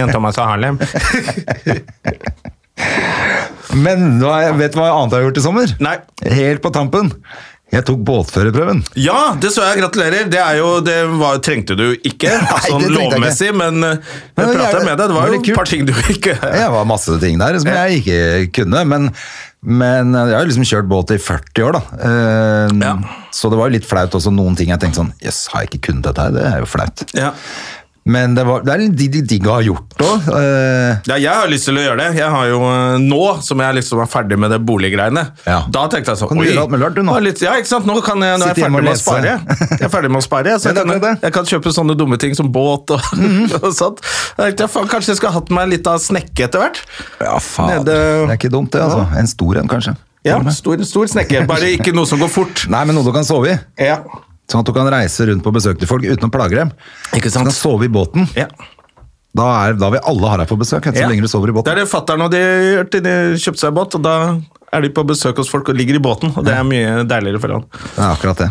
[0.00, 0.76] Jan Thomas og Harlem.
[3.78, 3.98] Men
[4.58, 5.68] vet du hva annet jeg har gjort i sommer?
[5.84, 5.96] Nei.
[6.40, 7.06] Helt på tampen.
[7.68, 8.78] Jeg tok båtførerprøven.
[8.96, 9.82] Ja, det så jeg.
[9.82, 10.28] Gratulerer.
[10.32, 12.30] Det, er jo, det var, trengte du ikke,
[12.64, 13.58] sånn det lovmessig, ikke.
[13.60, 15.02] men eh, jeg prata med deg.
[15.02, 18.00] Det var jo et par ting du ikke Det var masse ting der som jeg
[18.00, 18.18] ikke
[18.62, 19.10] kunne, men,
[19.60, 21.82] men jeg har liksom kjørt båt i 40 år, da.
[22.00, 22.94] Uh, Ja.
[23.36, 25.74] Så det var jo litt flaut også, noen ting jeg tenkte sånn Jøss, har jeg
[25.74, 26.32] ikke kunnet dette her?
[26.34, 27.04] Det er jo flaut.
[27.18, 27.34] ja.
[28.08, 30.28] Men det, var, det er litt digg å ha gjort òg.
[31.08, 32.06] Ja, jeg har lyst til å gjøre det.
[32.18, 35.58] Jeg har jo eh, Nå som jeg liksom er ferdig med det boliggreiene, Ja.
[35.68, 37.14] da tenkte jeg sånn Kan du gjøre alt mulig rart, du, nå?
[37.18, 37.88] det Litt, ja, ikke sant?
[37.88, 39.34] Nå, kan jeg, nå er jeg ferdig med å spare.
[39.76, 42.36] Jeg er ferdig med å spare, så jeg kan, jeg kan kjøpe sånne dumme ting
[42.38, 43.08] som båt og,
[43.62, 44.02] og sånt.
[44.38, 46.82] Jeg tenkte, faen, kanskje jeg skulle hatt meg litt av snekke etter hvert?
[47.20, 47.74] Ja, faen.
[47.76, 47.98] Nede-
[48.28, 48.82] Det er ikke dumt, det.
[48.86, 49.04] altså.
[49.20, 49.96] En stor en, kanskje.
[50.26, 51.44] Ja, stor, stor snekke.
[51.48, 52.64] Bare ikke noe som går fort.
[52.72, 53.58] Nei, men noe du kan sove i.
[53.84, 54.00] Ja.
[54.48, 56.70] Sånn at du kan reise rundt på besøk til folk uten å plage dem.
[57.12, 58.28] Ikke Du kan sove i båten.
[58.36, 58.46] Ja.
[59.36, 61.08] Da, er, da vil alle ha deg på besøk, så Ja.
[61.10, 61.68] lenge du sover i båten.
[61.68, 64.14] Det er det fatter'n og de gjør til de kjøpte seg båt, og da
[64.72, 67.40] er de på besøk hos folk og ligger i båten, og det er mye deiligere
[67.40, 67.64] for han.
[67.70, 68.48] Det er akkurat det.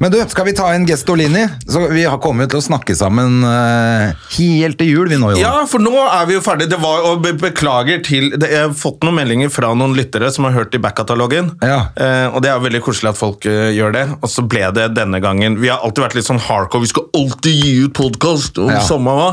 [0.00, 1.46] Men du, skal vi ta inn Gestolini?
[1.66, 5.40] Så vi har kommet til å snakke sammen uh, helt til jul, vi nå, Jon.
[5.40, 6.68] Ja, for nå er vi jo ferdig.
[6.72, 10.28] Det var, og be beklager til det, Jeg har fått noen meldinger fra noen lyttere
[10.34, 11.54] som har hørt i backkatalogen.
[11.64, 11.80] Ja.
[11.96, 14.06] Uh, og det er veldig koselig at folk uh, gjør det.
[14.20, 16.84] Og så ble det denne gangen Vi har alltid vært litt sånn hardcore.
[16.84, 18.82] Vi skal alltid gi ut podkast om Ja.
[18.84, 19.30] samme hva.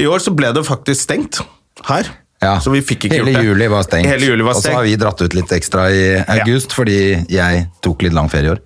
[0.00, 1.42] I år så ble det faktisk stengt
[1.90, 2.08] her.
[2.42, 2.56] Ja.
[2.60, 3.48] Så vi fikk ikke Hele gjort det.
[3.48, 4.08] juli var stengt.
[4.12, 6.04] Hele juli var Og så har vi dratt ut litt ekstra i
[6.36, 6.98] august, fordi
[7.32, 8.62] jeg tok litt lang ferie i år.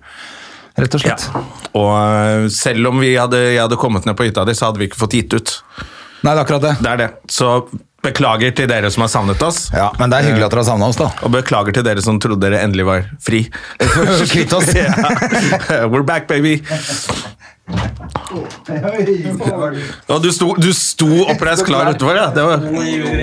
[0.79, 1.15] Rett og Ja.
[1.17, 1.45] slett.
[1.75, 4.79] Og eh, selv om vi hadde, jeg hadde kommet ned på hytta di, så hadde
[4.79, 5.55] vi ikke fått gitt ut.
[6.23, 6.75] Nei, det er akkurat det.
[6.85, 7.09] Det er det.
[7.33, 7.51] Så
[8.01, 9.69] beklager til dere som har savnet oss.
[9.73, 11.09] Ja, Men det er hyggelig at dere har savna oss, da.
[11.25, 13.43] Og beklager til dere som trodde dere endelig var fri.
[14.31, 14.71] Kvitt oss.
[14.77, 15.85] Ja.
[15.89, 16.61] We're back, baby.
[20.07, 22.27] Og du sto, du sto oppreist klar utenfor, ja.
[22.35, 22.65] Det var,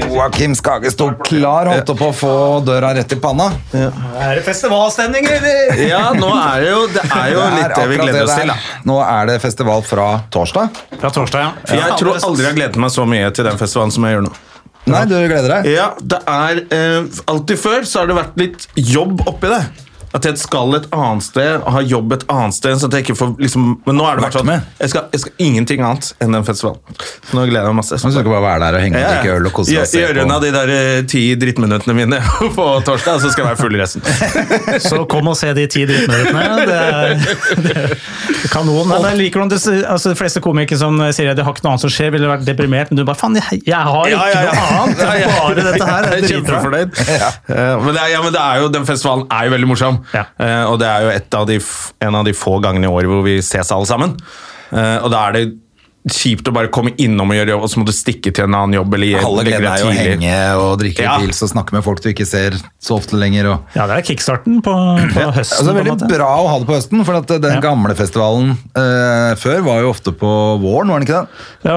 [0.09, 2.33] Joakim Skage sto klar, holdt på å få
[2.67, 3.50] døra rett i panna.
[3.75, 5.78] Er det festivalstemning, eller?
[5.88, 8.37] ja, nå er det jo, det er jo Det er litt det vi gleder oss
[8.37, 8.52] til.
[8.52, 8.59] Da.
[8.88, 10.83] Nå er det festival fra torsdag.
[10.99, 11.55] Fra torsdag, ja.
[11.64, 14.19] For jeg tror aldri jeg har gledet meg så mye til den festivalen som jeg
[14.19, 14.37] gjør nå.
[14.88, 15.67] Nei, du gleder deg?
[15.69, 19.61] Ja, det er eh, Alltid før så har det vært litt jobb oppi det.
[20.17, 22.79] At jeg skal et annet sted og ha jobb et annet sted.
[22.81, 24.65] Så at jeg ikke får liksom Men nå er det bare sånn med.
[24.81, 26.81] jeg skal, jeg skal ingenting annet enn den festivalen.
[27.29, 27.99] Så nå gleder jeg meg masse.
[28.05, 29.99] Man skal ikke bare være der og henge og drikke øl og kose seg.
[30.03, 32.21] Gjøre unna de der eh, ti drittminuttene mine
[32.59, 34.07] på torsdag, så skal jeg være full resten.
[34.88, 36.67] Så kom og se de ti drittminuttene.
[36.69, 38.88] Det er, det kanon.
[38.88, 41.75] Nei, jeg liker det, altså, de fleste komikere som sier at det har ikke noe
[41.75, 44.29] annet som skjer, ville vært deprimert, men du bare faen, jeg, jeg har ikke Ja,
[44.33, 44.55] ja, ja.
[44.55, 45.03] noe annet.
[45.38, 46.09] Bare dette her.
[46.15, 47.00] Jeg er kjempefornøyd.
[47.09, 49.98] Eh, Men, det er, ja, men det er jo, den festivalen er jo veldig morsom.
[50.14, 50.26] Ja.
[50.38, 51.59] Eh, og det er jo av de,
[52.09, 54.17] en av de få gangene i året hvor vi ses alle sammen.
[54.71, 55.45] Eh, og da er det
[56.12, 58.55] kjipt å bare komme innom og gjøre jobb, og så må du stikke til en
[58.59, 58.95] annen jobb.
[58.99, 61.18] eller Halve gleden er jo å henge og drikke Ja.
[61.18, 63.47] pils og snakke med folk du ikke ser så ofte lenger.
[63.53, 63.59] Og.
[63.77, 64.73] Ja, det er kickstarten på,
[65.14, 65.59] på høsten.
[65.59, 66.11] Altså, det er på en veldig måte.
[66.16, 67.61] bra å ha det på høsten, for at den Ja.
[67.61, 71.29] gamle festivalen eh, før var jo ofte på våren, var den ikke det?
[71.68, 71.77] Ja,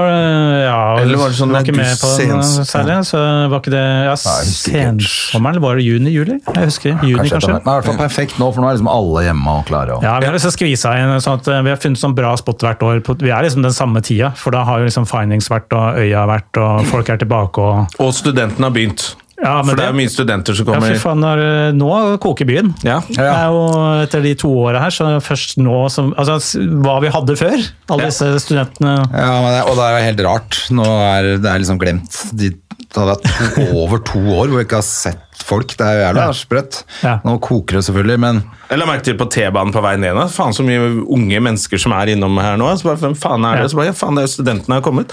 [0.65, 3.85] ja Eller var det sånn var ikke med på den særlig, så var ikke det
[4.05, 6.37] ja, sensommeren, eller var det juni-juli?
[6.55, 7.55] Jeg husker juni, Kanskje kanskje.
[7.55, 9.95] Det er i hvert fall perfekt nå, for nå er liksom alle hjemme og klare.
[9.97, 10.03] Og.
[10.05, 12.61] Ja, vi har liksom skvisa inn sånn at eh, vi har funnet sånn bra spot
[12.65, 13.01] hvert år.
[13.05, 15.97] På, vi er liksom den samme tida, for da har jo liksom Findings vært, og
[15.97, 19.15] Øya vært, og folk er tilbake og Og studentene har begynt.
[19.41, 20.91] Ja, men For det er jo mye studenter som Ja, kommer.
[20.93, 21.39] fy faen, når,
[21.73, 22.67] nå koker byen.
[22.85, 22.99] Ja.
[23.09, 23.63] Det er jo
[24.03, 26.35] etter de to åra her, så er det først nå som Altså
[26.83, 27.57] hva vi hadde før,
[27.89, 28.11] alle Ja.
[28.11, 30.59] disse studentene Ja, men det, og det er jo helt rart.
[30.69, 32.19] Nå er det er liksom glemt.
[32.37, 35.75] De, det har vært over to år hvor vi ikke har sett folk.
[35.77, 36.31] Det er jo jævla Ja.
[36.31, 36.83] sprøtt.
[37.03, 37.19] Ja.
[37.25, 40.15] Nå koker det selvfølgelig, men Jeg la merke til på T-banen på vei ned.
[40.15, 40.27] da.
[40.31, 42.69] Faen så mye unge mennesker som er innom her nå.
[42.79, 43.61] Så bare, hvem faen er det?
[43.63, 43.67] Ja.
[43.67, 45.11] Så bare, ja, faen, det er jo studentene har kommet.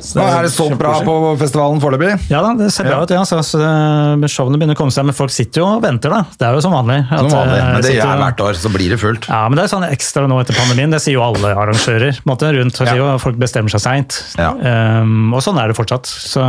[0.00, 2.30] Så nå er det så bra på festivalen foreløpig.
[2.30, 3.10] Ja da, det ser bra ut.
[3.10, 3.60] Ja, så, så
[4.30, 6.22] showene begynner å komme seg, men folk sitter jo og venter, da.
[6.38, 7.02] Det er jo som vanlig.
[7.10, 7.58] at, Som vanlig.
[7.60, 9.28] eh, Men det gjør er hvert år, så blir det fullt.
[9.28, 10.90] Ja, men det er sånn ekstra nå etter pandemien.
[10.90, 12.20] Det sier jo alle arrangører.
[12.26, 14.16] måte, rundt, og jo at Folk bestemmer seg seint.
[14.38, 14.52] Ja.
[15.02, 16.06] Um, og sånn er det fortsatt.
[16.06, 16.40] Så,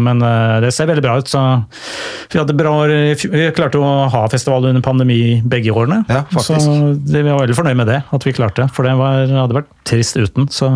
[0.00, 1.28] men eh, det ser veldig bra ut.
[1.30, 1.40] Så
[2.32, 2.92] vi hadde bra år.
[3.32, 6.02] Vi klarte å ha festival under pandemi begge årene.
[6.10, 6.64] Ja, faktisk.
[6.64, 8.68] Så det, vi var veldig fornøyd med det, at vi klarte det.
[8.76, 10.48] For det var, hadde vært trist uten.
[10.52, 10.68] Så,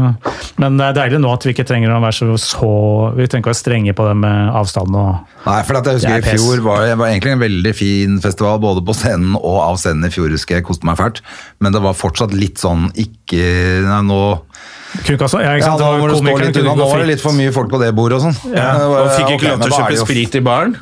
[0.62, 2.70] men det er deilig nå at vi ikke trenger å være så, så
[3.16, 5.10] Vi trenger ikke å være strenge på det med avstand og
[5.42, 8.18] Nei, for at jeg husker er i fjor var det var egentlig en veldig fin
[8.22, 10.66] festival, både på scenen og av scenen i fjor, husker jeg.
[10.68, 11.22] Koste meg fælt.
[11.62, 13.42] Men det var fortsatt litt sånn ikke
[13.82, 14.20] Nei, nå
[15.06, 16.76] Kunne ja, ikke ja, nå må du stå litt unna.
[16.76, 18.54] Nå var det litt for mye folk på det bordet og sånn.
[18.54, 18.70] Ja,
[19.02, 20.76] og fikk ikke lov til å kjøpe sprit i baren.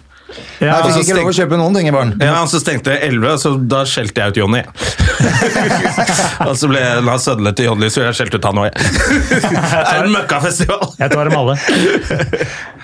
[0.60, 2.12] Ja, jeg altså, fikk ikke lov å kjøpe noen ting i baren.
[2.22, 4.62] Ja, og så stengte jeg 11, så da skjelte jeg ut Jonny.
[6.48, 8.80] og så ble jeg sødlet til Jonny, så jeg skjelte ut han òg.
[9.30, 10.94] Det er en møkkafestival!
[11.00, 11.56] Jeg tar dem alle.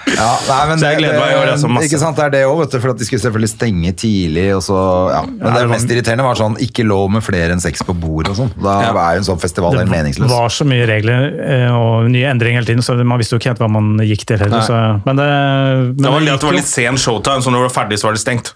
[0.06, 1.88] Ja, nei, men Så jeg det- gleder meg i år, altså, masse.
[1.90, 2.78] Ikke sant, det er det òg, vet du.
[2.80, 4.44] For at de skulle selvfølgelig stenge tidlig.
[4.56, 4.76] Og så,
[5.10, 5.22] ja.
[5.26, 8.30] Men det det mest irriterende var sånn ikke lov med flere enn seks på bordet
[8.30, 8.52] og sånn.
[8.62, 8.92] Da Ja.
[8.94, 10.30] er jo en sånn festival helt Det meningsløs.
[10.30, 13.50] var så mye regler eh, og nye endringer hele tiden, så man visste jo ikke
[13.56, 14.60] helt hva man gikk til heller.
[14.62, 17.66] Så, men det, men Det var det litt det var litt sen showtime, så når
[17.66, 18.52] det var ferdig, så var det stengt.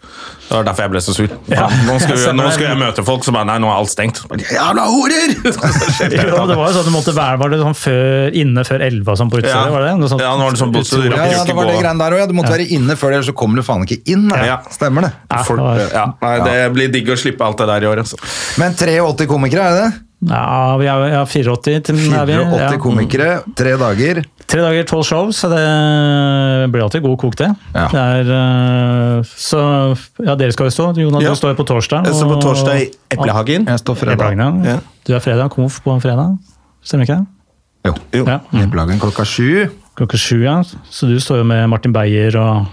[0.50, 1.30] Det var derfor jeg ble så sur.
[1.46, 1.68] Ja.
[1.86, 4.18] Nå, skal nå skulle jeg møte folk som bare Nei, nå er alt stengt.
[4.50, 5.34] Jævla horer!
[6.10, 9.12] Jo, det var jo sånn, du måtte være, var det sånn før, inne før 11
[9.14, 9.54] og sånn på utsida?
[9.62, 9.70] Ja.
[9.76, 9.92] Var det?
[10.00, 12.16] Noe sånt, Ja, nå var det sånn utrolig- Ja, ja, det var det greiene der
[12.16, 12.26] òg, ja.
[12.26, 14.26] Du måtte være inne før det, ellers så kommer du faen ikke inn.
[14.50, 14.58] Ja.
[14.74, 15.12] Stemmer det.
[15.30, 17.90] Ja, Folk, det var- ja, nei, det blir digg å slippe alt det der i
[17.94, 18.02] år.
[18.04, 18.18] Altså.
[18.58, 20.06] Men 83 komikere, er det det?
[20.28, 22.34] Ja, vi er, ja 84 til er vi.
[22.36, 22.78] 84 Ja.
[22.78, 24.20] komikere, tre dager.
[24.50, 25.60] Tre dager, tolv show, så det
[26.72, 27.48] blir alltid god kok, det.
[27.74, 27.86] Ja.
[27.88, 30.88] det er, eh, så ja, dere skal jo stå.
[31.00, 31.30] Jonas, Ja.
[31.30, 32.04] du står jo på torsdag.
[32.04, 33.66] Jeg står på torsdag i Eplehagen.
[33.66, 34.80] Jeg står fredag.
[35.06, 36.36] Du er fredag, konf på en fredag.
[36.84, 37.26] Stemmer ikke det?
[37.86, 37.94] Jo.
[38.12, 38.24] Jo.
[38.26, 38.40] Ja.
[38.52, 39.70] Eplehagen klokka sju.
[39.96, 40.62] Klokka sju, ja.
[40.90, 42.66] Så du står jo med Martin Beyer og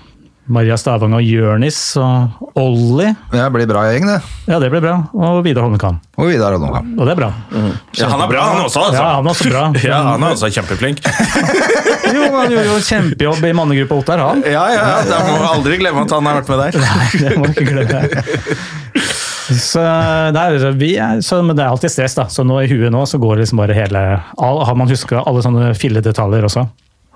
[0.47, 3.09] Maria Stavang og Jørnis og Olli.
[3.33, 4.17] Det blir bra gjeng, det.
[4.47, 4.93] Ja, det blir bra.
[5.11, 6.05] Og Vidar Holmenkamp.
[6.15, 6.93] Og Vidar Holmenkamp.
[6.95, 7.29] Og det er bra.
[7.97, 8.85] Ja, han er bra, han også.
[8.87, 9.01] Altså.
[9.01, 9.65] Ja, han er også bra.
[9.87, 11.03] Ja, han er også kjempeflink.
[12.07, 14.39] Jo, han gjorde jo kjempejobb i mannegruppa Ottar, han.
[14.47, 16.77] Ja, ja, ja, Da må vi aldri glemme at han har vært med der.
[16.87, 18.63] Nei, det må ikke glemme.
[19.47, 19.83] Så,
[20.35, 20.47] nei,
[20.79, 22.25] vi er, så, men det er alltid stress, da.
[22.31, 24.01] Så nå i huet nå så går det liksom bare hele
[24.43, 26.65] all, Har man huska alle sånne filledetaljer også?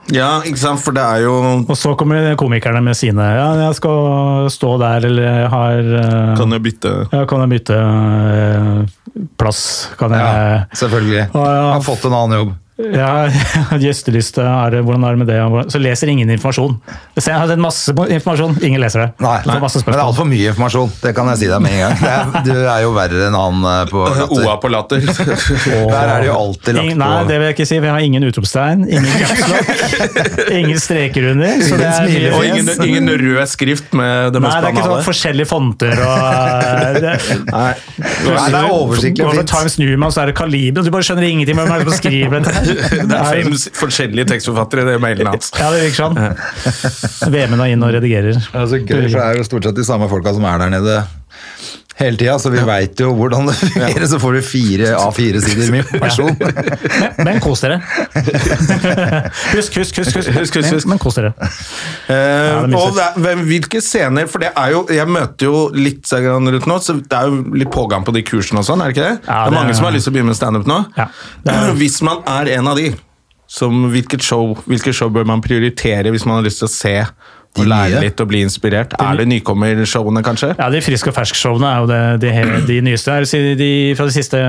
[0.09, 3.77] Ja, ikke sant, for det er jo Og så kommer komikerne med sine Ja, jeg
[3.77, 9.29] skal stå der, eller jeg har uh, Kan jeg bytte ja, Kan jeg bytte uh,
[9.37, 9.61] plass?
[9.99, 11.21] Kan jeg Ja, selvfølgelig.
[11.29, 12.51] Ja, jeg Har fått en annen jobb.
[12.95, 13.27] Ja,
[13.85, 15.71] gjesteliste, er det, hvordan er det med det?
[15.73, 16.77] Så leser ingen informasjon.
[17.17, 19.09] Jeg har sett masse informasjon, ingen leser det.
[19.23, 20.91] Nei, Så men det er altfor mye informasjon.
[21.01, 21.95] Det kan jeg si deg med en gang.
[22.01, 24.41] Det er, du er jo verre enn han på latter.
[24.41, 25.05] OA på latter.
[25.05, 27.93] Der er det jo alltid lagt Ingen, nei, på det vil jeg ikke si, jeg
[27.93, 29.71] har ingen utropstegn, ingen capslock,
[30.59, 31.61] ingen streker under.
[31.67, 34.61] Så det er Ingen mye Og ingen, ingen rød skrift med det mest banale.
[34.61, 37.13] Nei, det er ikke sånn forskjellige fonter og eh, det,
[37.51, 37.71] Nei.
[38.01, 39.51] Nei, det er oversiktlig fint.
[39.51, 41.99] Times Newman, så er det Kaliber, du bare skjønner ingenting med hvem er det som
[41.99, 42.70] skriver dette.
[42.71, 45.51] Det er fem forskjellige tekstforfattere i det mailen hans.
[45.57, 47.33] Ja, det virker sånn.
[47.33, 48.37] Vemund er inn og redigerer.
[48.37, 50.63] Det er så gøy, for det er jo stort sett de samme folka som er
[50.63, 51.01] der nede
[52.01, 54.05] hele tida, så vi veit jo hvordan det fungerer.
[54.11, 56.35] Så får du fire A4-sider med informasjon.
[56.41, 57.77] Men, men kos dere.
[59.55, 60.15] Husk, husk, husk.
[60.17, 60.29] husk.
[60.35, 60.71] Husk, husk.
[60.71, 61.31] Men, men kos dere.
[62.07, 66.07] Det er og det er, hvilke scener For det er jo Jeg møter jo litt
[66.09, 68.81] seg grann rundt nå, så det er jo litt pågang på de kursene og sånn,
[68.83, 69.15] er det ikke det?
[69.27, 70.79] Ja, det er mange som har lyst til å begynne med standup nå.
[70.97, 71.07] Ja,
[71.45, 72.91] det er- Hvis man er en av de,
[73.51, 76.95] som, hvilket show, hvilke show bør man prioritere hvis man har lyst til å se
[77.51, 78.01] De og lære nye?
[78.05, 78.93] litt og bli inspirert?
[78.95, 80.53] Er det nykommershowene, kanskje?
[80.55, 83.11] Ja, De frisk og fersk-showene er jo det, de, de nyeste.
[83.11, 84.39] Er de, fra de siste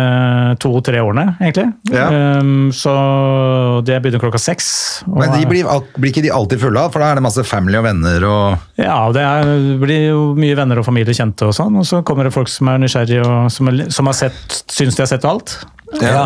[0.63, 1.67] to-tre årene, egentlig.
[1.91, 2.07] Ja.
[2.39, 2.95] Um, så
[3.87, 4.71] det begynner klokka seks.
[5.09, 5.67] og Men de blir,
[5.99, 6.95] blir ikke de alltid fulle av?
[6.95, 10.25] For da er det masse family og venner og Ja, det, er, det blir jo
[10.39, 11.83] mye venner og familie kjente og sånn.
[11.83, 14.99] Og så kommer det folk som er nysgjerrige og som, er, som har sett, syns
[14.99, 15.59] de har sett alt.
[16.01, 16.23] Ja.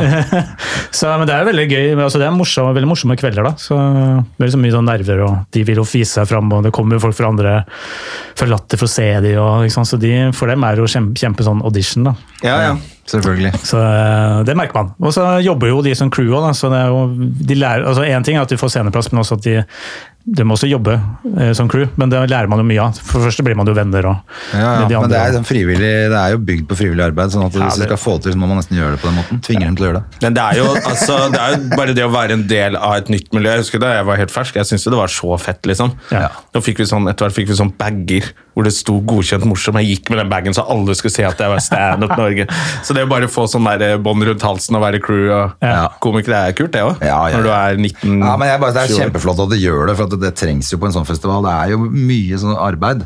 [0.99, 1.87] så, men det er jo veldig gøy.
[1.97, 3.49] Altså, det er morsomme, veldig morsomme kvelder.
[3.49, 3.55] da.
[3.61, 6.67] Så det er liksom mye sånn nerver, og de vil jo vise seg fram, og
[6.67, 7.57] det kommer jo folk fra andre
[8.37, 9.39] fra Latter for å se dem.
[9.43, 9.91] og ikke sant?
[9.91, 12.11] Så de, for dem er det jo kjempe, kjempe sånn audition.
[12.11, 12.15] da.
[12.45, 12.77] Ja, ja.
[13.07, 13.53] Selvfølgelig.
[13.63, 14.89] Så eh, det merker man.
[14.99, 18.27] Og så jobber jo de som crew òg, så det jo, de lærer, altså en
[18.27, 19.61] ting er at de får sceneplass, men også at de,
[20.27, 20.97] de må også jobbe
[21.39, 21.87] eh, som crew.
[22.01, 22.97] Men det lærer man jo mye av.
[22.99, 24.17] For det første blir man jo venner og
[24.57, 25.03] Ja, med de ja.
[25.05, 27.69] Men det er, sånn frivillig, det er jo bygd på frivillig arbeid, sånn at Ja,
[27.69, 29.43] hvis du skal få til, så må man nesten gjøre det på den måten.
[29.47, 30.23] Tvinger dem til å gjøre det.
[30.25, 32.97] Men det er, jo, altså, det er jo bare det å være en del av
[32.99, 33.53] et nytt miljø.
[33.55, 35.63] Jeg husker Da jeg var helt fersk, jeg syntes jo det var så fett.
[35.71, 35.95] liksom.
[36.11, 36.29] Ja.
[36.55, 39.77] Nå fikk vi sånn, Etter hvert fikk vi sånn bager hvor det sto 'godkjent morsom'.
[39.85, 42.47] Jeg gikk med den bagen så alle skulle se at jeg var Standup Norge.
[42.83, 45.89] Så det å bare få sånn eh, bånd rundt halsen og være crew og Ja.
[46.01, 46.97] komiker, det er kult, det òg.
[47.05, 49.61] Ja, ja, Når du er 19 Ja, men jeg bare, Det er kjempeflott at det
[49.61, 51.43] gjør det, for at det, det trengs jo på en sånn festival.
[51.45, 53.05] Det er jo mye sånn arbeid.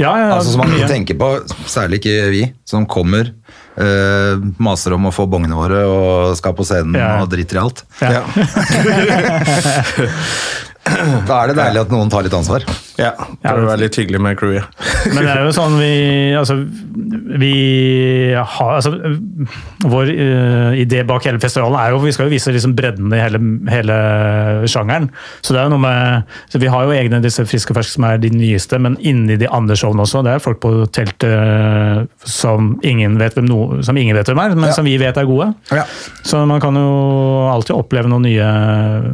[0.00, 0.78] Ja, ja, Altså Som man mye.
[0.80, 3.32] ikke tenker på, særlig ikke vi, som kommer,
[3.80, 7.22] Uh, maser om å få bongene våre og skal på scenen Ja.
[7.22, 7.82] og driter i alt.
[8.02, 8.22] Ja.
[11.28, 12.64] Da er det deilig at noen tar litt ansvar.
[13.00, 13.12] Ja,
[13.44, 14.64] prøver å være litt hyggelig med crewet.
[15.14, 15.90] Men det er jo sånn vi
[16.36, 16.56] Altså,
[17.40, 17.52] vi
[18.36, 18.90] har altså,
[19.88, 23.20] Vår uh, idé bak hele festivalen er jo Vi skal jo vise liksom bredden i
[23.20, 23.40] hele,
[23.72, 23.96] hele
[24.70, 25.08] sjangeren.
[25.40, 28.06] Så det er jo noe med så Vi har jo egne disse Friske ferske som
[28.08, 30.22] er de nyeste, men inni de andre showene også.
[30.26, 34.40] Det er folk på teltet eh, som ingen vet hvem, no, som ingen vet hvem
[34.42, 34.76] er, men Ja.
[34.76, 35.50] som vi vet er gode.
[35.72, 35.84] Ja.
[36.26, 36.90] Så man kan jo
[37.50, 38.50] alltid oppleve noen nye,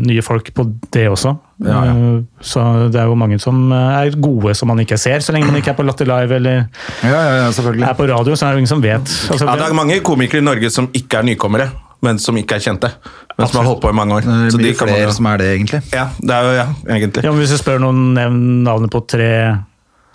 [0.03, 1.37] nye folk på det også.
[1.65, 1.93] Ja, ja.
[1.93, 2.61] Eh, Så
[2.93, 5.73] det er jo mange som er gode som man ikke ser, så lenge man ikke
[5.73, 6.67] er på Latter Live eller
[7.03, 9.09] Ja, ja, ja, er på radio, så er det jo ingen som vet.
[9.33, 11.71] Altså, Ja, det er mange komikere i Norge som ikke er nykommere,
[12.03, 12.91] men som ikke er kjente.
[13.39, 14.21] Men som har holdt på i mange år.
[14.27, 15.81] Det Så de flere kan man som er det, egentlig.
[15.93, 17.25] Ja, det er jo ja, egentlig.
[17.25, 19.31] ja, men hvis du spør noen nevn navnet på tre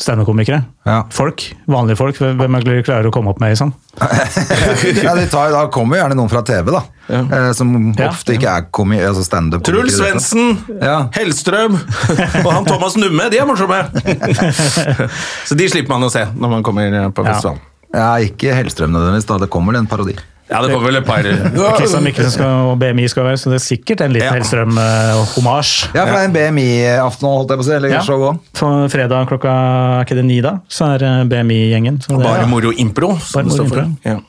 [0.01, 1.03] standup-komikere, Ja.
[1.13, 3.51] folk, vanlige folk, hvem er det de klarer å komme opp med?
[3.53, 3.73] i sånn?
[5.03, 6.81] ja, de tar, Da kommer gjerne noen fra TV, da.
[7.11, 8.07] Eh, som Ja.
[8.09, 9.63] ofte ikke er komi altså standup.
[9.67, 11.07] Truls Svendsen, Ja.
[11.11, 11.75] Hellstrøm
[12.45, 13.81] og han Thomas Numme, de er morsomme!
[15.47, 17.33] Så de slipper man å se når man kommer på Ja.
[17.33, 17.59] festivalen.
[17.93, 19.37] Ja, ikke Hellstrøm nødvendigvis, da.
[19.37, 20.15] Det kommer en parodi.
[20.51, 21.23] Ja, det kommer vel et par
[21.77, 24.33] Kristian Mikkelsen skal, og BMI skal være, så det er sikkert en liten Ja.
[24.35, 25.93] Hellstrøm-homasj.
[25.95, 27.71] Ja, for det er en BMI-aften, holdt jeg på å si.
[27.77, 28.01] Eller Ja.
[28.01, 28.39] show òg.
[28.53, 31.99] På fredag klokka er ikke det ni, da, så er eh, BMI-gjengen.
[32.03, 33.17] så det- Bare moro impro.
[33.19, 33.79] som Bare det moro står for.
[33.79, 33.97] impro.
[34.03, 34.19] Ja.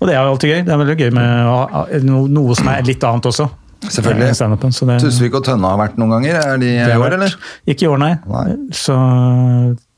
[0.00, 0.60] Og det er jo alltid gøy.
[0.66, 3.48] Det er veldig gøy med noe som er litt annet også.
[3.78, 4.28] Selvfølgelig.
[4.28, 6.34] eh, så det- Tusvik og Tønne har vært noen ganger.
[6.34, 7.34] Er de i år, eller?
[7.66, 8.14] Ikke i år, nei.
[8.26, 8.56] Nei.
[8.74, 8.94] Så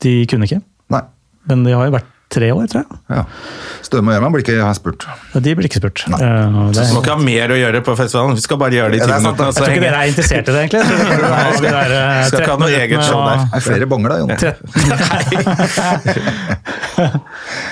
[0.01, 0.61] de kunne ikke.
[0.89, 1.01] Nei.
[1.49, 2.87] Men de har jo vært tre år, tror jeg.
[3.09, 3.23] Ja.
[3.81, 5.05] Støme og Gjerman blir ikke spurt.
[5.33, 6.03] Ja, de blir ikke spurt.
[6.13, 6.19] Nei.
[6.21, 6.27] Eh,
[6.71, 8.91] det Vi er- må ikke ha mer å gjøre på festivalen, vi skal bare gjøre
[8.91, 10.83] det i Ja, Jeg tror ikke dere er interessert i det, egentlig.
[10.85, 13.37] Så det er, ha der, Skal ikke ha noe eget show der.
[13.49, 14.29] Det er flere bonger da, Jon.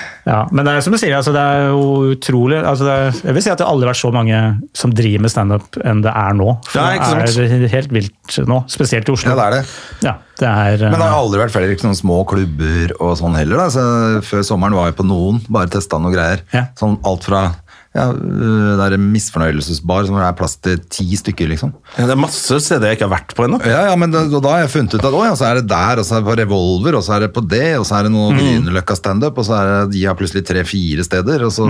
[0.26, 3.36] Ja, men det er som du sier, altså, det er jo utrolig altså, er, Jeg
[3.36, 4.40] vil si at det har aldri vært så mange
[4.76, 6.50] som driver med standup enn det er nå.
[6.68, 9.32] For Ja, det er helt vilt nå, spesielt i Oslo.
[9.32, 9.62] Ja, det er det.
[10.04, 13.38] Ja, det er, Men det har eh, aldri vært flere liksom, små klubber og sånn
[13.38, 13.64] heller.
[13.64, 13.68] Da.
[13.72, 13.86] Så
[14.28, 16.44] før sommeren var jeg på noen, bare testa noen greier.
[16.54, 16.68] Ja.
[16.80, 17.48] Sånn alt fra
[17.90, 21.72] ja, øh, det er en misfornøyelsesbar som er plass til ti stykker, liksom.
[21.96, 23.58] Ja, det er masse steder jeg ikke har vært på ennå.
[23.66, 25.64] Ja, ja, men da, da har jeg funnet ut at å, ja, så er det
[25.72, 27.98] der, og så er det på Revolver, og så er det på det, og så
[27.98, 31.42] er det noe Grünerløkka standup, og så er det, de har plutselig tre-fire steder.
[31.48, 31.66] Og så,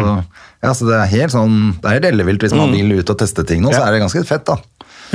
[0.61, 3.20] ja, så det er helt sånn, det er helt ellevilt hvis man vil ut og
[3.24, 4.61] teste ting nå, så er det ganske fett, da.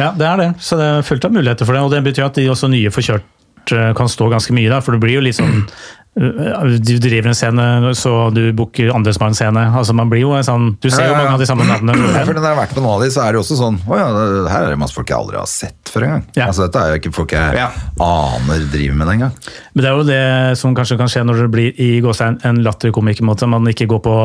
[0.01, 0.49] ja, det er det.
[0.57, 1.85] Så det er fullt av muligheter for det.
[1.85, 3.29] Og det betyr at de også nye får kjørt
[3.73, 5.63] eh, kan stå ganske mye der, for det blir jo litt sånn
[6.15, 7.63] Du driver en scene,
[7.99, 9.03] så du booker en
[9.35, 9.63] scene.
[9.75, 11.23] Altså man blir jo en sånn, Du ser jo Ja, ja, ja.
[11.25, 12.23] mange av de samme navnene.
[12.27, 13.81] For når jeg har vært på noen av de, så er det jo også sånn
[13.83, 14.07] Å ja,
[14.47, 16.23] her er det masse folk jeg aldri har sett før engang.
[16.37, 16.47] Ja.
[16.47, 17.67] Altså, dette er jo ikke folk jeg
[18.07, 19.35] aner driver med engang.
[19.75, 20.23] Men det er jo det
[20.61, 23.51] som kanskje kan skje når det blir i gåstein en latterkomikermåte.
[23.51, 24.17] Man ikke går på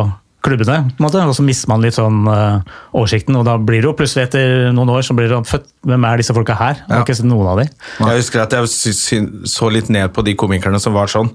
[0.45, 2.61] klubbene, på en måte, og så mister man litt sånn uh,
[2.97, 3.37] oversikten.
[3.41, 6.05] Og da blir det jo plutselig etter noen år så blir det sånn født, Hvem
[6.05, 6.77] er disse folka her?
[6.83, 7.05] Jeg har Ja.
[7.07, 7.69] ikke sett noen av dem.
[8.05, 8.69] Jeg husker at jeg
[9.49, 11.31] så litt ned på de komikerne som var sånn.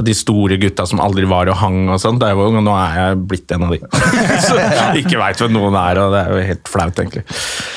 [0.00, 2.20] De store gutta som aldri var og hang og sånn.
[2.22, 3.80] Det ung, og Nå er jeg blitt en av de.
[4.46, 7.24] så jeg ikke veit hvem noen er, og det er jo helt flaut, egentlig.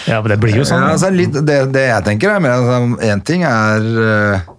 [0.08, 0.86] Ja, men det blir jo sånn.
[0.86, 4.54] Ja, altså, litt, det, det jeg tenker er mer altså, En ting er øh,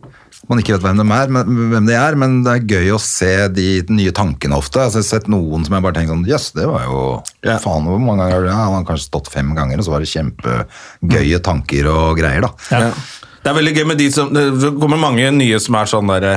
[0.50, 3.00] man ikke vet hvem de er, men, hvem de er, men det er gøy å
[3.02, 4.82] se de nye tankene ofte.
[4.82, 7.02] Altså, jeg har sett noen som jeg bare tenker sånn Jøss, det var jo
[7.44, 7.58] Ja.
[7.62, 9.94] Faen, hvor mange ganger har du ja, Han har kanskje stått fem ganger, og så
[9.94, 12.52] var det kjempegøye tanker og greier, da.
[12.70, 12.90] Ja.
[13.44, 16.30] Det er veldig gøy med de som Det kommer mange nye som er sånn derre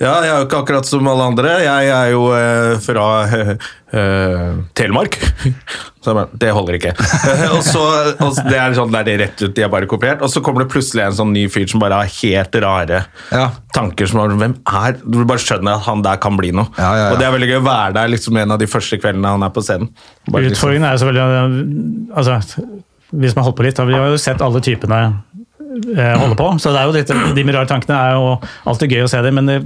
[0.00, 1.50] Ja, jeg er jo ikke akkurat som alle andre.
[1.64, 3.50] Jeg er jo eh, fra eh,
[3.92, 5.18] eh, Telemark.
[6.04, 6.90] Så jeg bare, det holder ikke.
[7.56, 7.82] og så,
[8.20, 10.20] og Det er sånn det er rett ut, de er bare kopiert.
[10.20, 12.98] Og så kommer det plutselig en sånn ny fyr som bare har helt rare
[13.32, 13.46] Ja.
[13.72, 14.10] tanker.
[14.10, 16.68] som er, Hvem er Du bare skjønner at han der kan bli noe.
[16.76, 17.12] Ja, ja, ja.
[17.14, 19.46] Og det er veldig gøy å være der liksom en av de første kveldene han
[19.48, 19.88] er på scenen.
[20.28, 22.68] Bare liksom- Utfordringen er jo selvfølgelig altså,
[23.14, 25.00] Hvis man holder på litt, da, vi har jo sett alle typene
[25.96, 26.48] eh, holde på.
[26.62, 28.34] Så det er jo litt, de rare tankene er jo
[28.70, 29.58] alltid gøy å se dem, men det,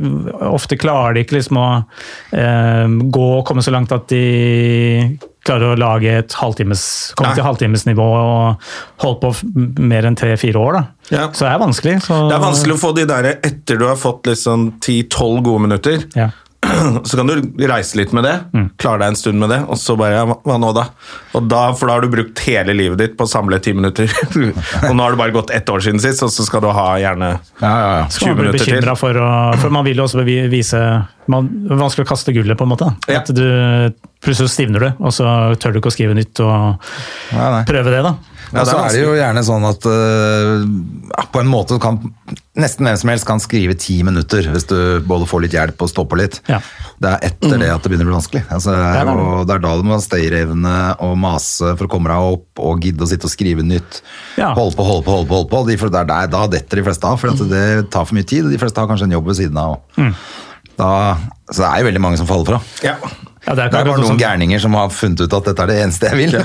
[0.49, 1.69] ofte klarer de ikke liksom å
[2.37, 2.87] eh,
[3.19, 5.19] gå og komme så langt at de
[5.49, 6.83] klarer å lage et halvtimes,
[7.17, 7.39] komme Nei.
[7.39, 8.67] til halvtimesnivå og
[9.05, 9.31] holde på
[9.81, 10.77] mer enn tre-fire år.
[10.77, 10.83] da.
[11.09, 11.29] Ja.
[11.33, 11.95] Så det er vanskelig.
[12.05, 15.65] Så, Det er vanskelig å få de der etter du har fått liksom 10-12 gode
[15.69, 16.05] minutter.
[16.19, 16.29] Ja.
[17.09, 18.65] Så kan du reise litt med det, Mm.
[18.81, 20.85] klare deg en stund med det, og så bare ja, hva- nå, da?
[21.39, 21.61] Og da?
[21.79, 24.11] For da har du brukt hele livet ditt på å samle ti minutter.
[24.89, 26.89] og nå har det bare gått ett år siden sist, og så skal du ha
[26.99, 27.31] gjerne
[27.63, 28.07] Ja, ja, ja.
[28.11, 28.91] 20 minutter til.
[28.99, 29.31] for, å,
[29.63, 30.83] for man vil jo også vise
[31.31, 32.91] man, vanskelig å kaste gullet, på en måte.
[33.07, 33.21] Ja.
[33.23, 33.45] At du,
[34.25, 35.29] plutselig stivner du, og så
[35.63, 36.83] tør du ikke å skrive nytt og
[37.37, 37.63] Nei, nei.
[37.69, 38.03] prøve det.
[38.09, 38.17] da.
[38.55, 41.99] Ja, så er det jo gjerne sånn at uh, på en måte kan
[42.59, 45.91] nesten hvem som helst kan skrive ti minutter hvis du både får litt hjelp og
[45.93, 46.41] stopper litt.
[46.51, 46.59] Ja.
[46.99, 48.43] Det er etter det at det begynner å bli vanskelig.
[48.49, 49.55] Altså, det, er, er det.
[49.57, 50.75] er da du må stayerevne
[51.07, 54.03] og mase for å komme deg opp og gidde å sitte og skrive nytt.
[54.41, 54.53] Ja.
[54.59, 55.39] Holde på, holde på, holde på.
[55.39, 55.63] holde på.
[55.69, 58.47] De, er der, da detter de fleste av, for at det tar for mye tid.
[58.47, 59.79] og De fleste har kanskje en jobb ved siden av.
[60.01, 60.15] Mm.
[60.79, 60.91] Da,
[61.51, 62.61] så det er jo veldig mange som faller fra.
[62.87, 62.99] Ja.
[63.47, 65.67] Ja, det er Det er bare noen sånn, gærninger som har funnet ut at dette
[65.67, 66.39] er det eneste jeg vil.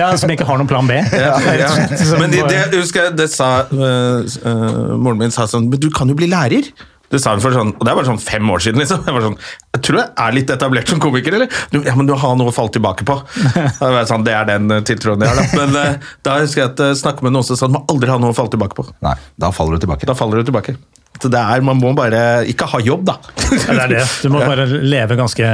[0.00, 0.98] ja, som ikke har noen plan B.
[0.98, 1.70] Ja, ja.
[2.18, 5.88] Men det, det, husker jeg, det sa øh, øh, Moren min sa sånn Men du
[5.94, 6.72] kan jo bli lærer!
[7.14, 8.80] Det sa hun for sånn, og det er bare sånn fem år siden.
[8.82, 9.04] liksom.
[9.06, 9.36] Jeg, var sånn,
[9.76, 11.60] jeg tror jeg er litt etablert som komiker, eller?
[11.70, 13.18] Du, ja, men du har noe å falle tilbake på.
[13.78, 15.38] Da var jeg sånn, det er den øh, tiltroen jeg har.
[15.38, 15.60] Da.
[15.60, 18.10] Men uh, da husker jeg at jeg snakket med noen som sa at man aldri
[18.10, 18.88] har noe å falle tilbake på.
[19.04, 20.08] Nei, da faller du tilbake.
[20.10, 20.74] Da faller du tilbake.
[21.22, 23.14] Så det er, Man må bare ikke ha jobb, da.
[23.38, 24.02] Ja, det er det.
[24.24, 25.46] Du må bare leve ganske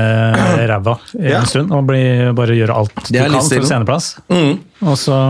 [0.70, 1.42] ræva en Ja.
[1.46, 2.00] stund og bli,
[2.34, 4.14] bare gjøre alt du kan for sceneplass.
[4.32, 4.58] Mm.
[4.88, 5.20] Og så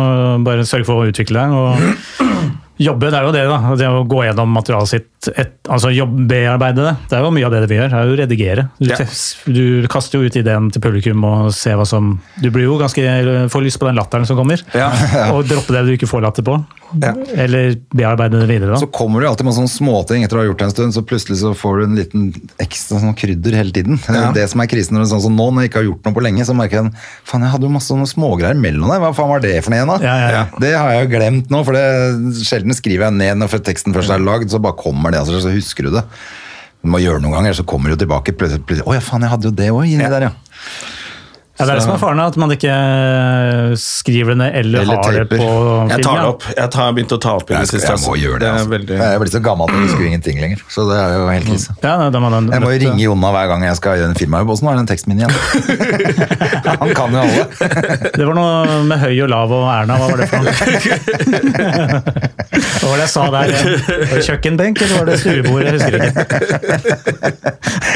[0.47, 1.53] bare sørge for å utvikle deg.
[1.53, 3.57] og Jobbe, det er jo det, da.
[3.77, 5.91] Det å gå gjennom materialet sitt, et, altså
[6.31, 6.95] bearbeide det.
[7.11, 7.91] Det er jo mye av det vi gjør.
[7.93, 8.63] det er jo redigere.
[8.81, 8.97] Du, Ja.
[9.53, 13.05] du kaster jo ut ideen til publikum og ser hva som Du blir jo ganske
[13.53, 14.89] får lyst på den latteren som kommer, Ja.
[15.35, 16.57] og droppe det du ikke får latter på.
[16.99, 17.13] Ja.
[17.39, 18.81] Eller bearbeide det videre, da.
[18.83, 21.03] Så kommer det alltid med sånne småting etter å ha gjort det en stund, så
[21.07, 22.25] plutselig så får du en liten
[22.63, 24.01] ekstra sånn krydder hele tiden.
[24.11, 24.31] Ja.
[24.35, 26.09] Det som er krisen når det er sånn som nå, når jeg ikke har gjort
[26.09, 26.93] noe på lenge, så merker jeg
[27.31, 29.03] faen, jeg hadde jo masse sånne smågreier mellom der.
[29.05, 29.99] Hva faen var det for noe igjen, da?
[30.05, 30.45] Ja, ja, ja.
[30.67, 34.17] Det har jeg jo glemt nå, for det sjelden skriver jeg ned når teksten først
[34.17, 36.07] er lagd, så bare kommer det, altså, så husker du det.
[36.81, 38.65] Du må gjøre noen ganger, så kommer du tilbake plutselig.
[38.65, 40.35] plutselig, Å ja, faen, jeg hadde jo det òg inni der, ja.
[41.61, 44.81] Ja, det er det som er faren, at man ikke eh, skriver det ned eller,
[44.87, 45.91] Eller har det på film.
[45.93, 46.43] Jeg tar det opp.
[46.57, 47.91] Jeg har begynt å ta opp i det Jeg, siste.
[47.91, 48.15] jeg må altså.
[48.25, 48.49] gjøre det.
[48.49, 48.71] er Altså.
[48.73, 48.97] veldig...
[49.01, 50.59] Jeg er blitt så gammel at jeg husker ingenting lenger.
[50.73, 51.77] Så det er jo helt krise.
[51.85, 54.19] Ja, da må man, Jeg må jo ringe Jonna hver gang jeg skal gjøre en
[54.19, 54.55] filmjobb.
[54.57, 55.35] Åssen var den teksten min igjen?
[56.81, 57.45] Han kan jo alle.
[58.17, 60.53] Det var noe med høy og lav og Erna, hva var det for noe?
[62.81, 63.53] Hva var det jeg sa der?
[63.53, 65.63] Var det kjøkkenbenk, eller var det stuebord?
[65.65, 66.13] Jeg husker ikke.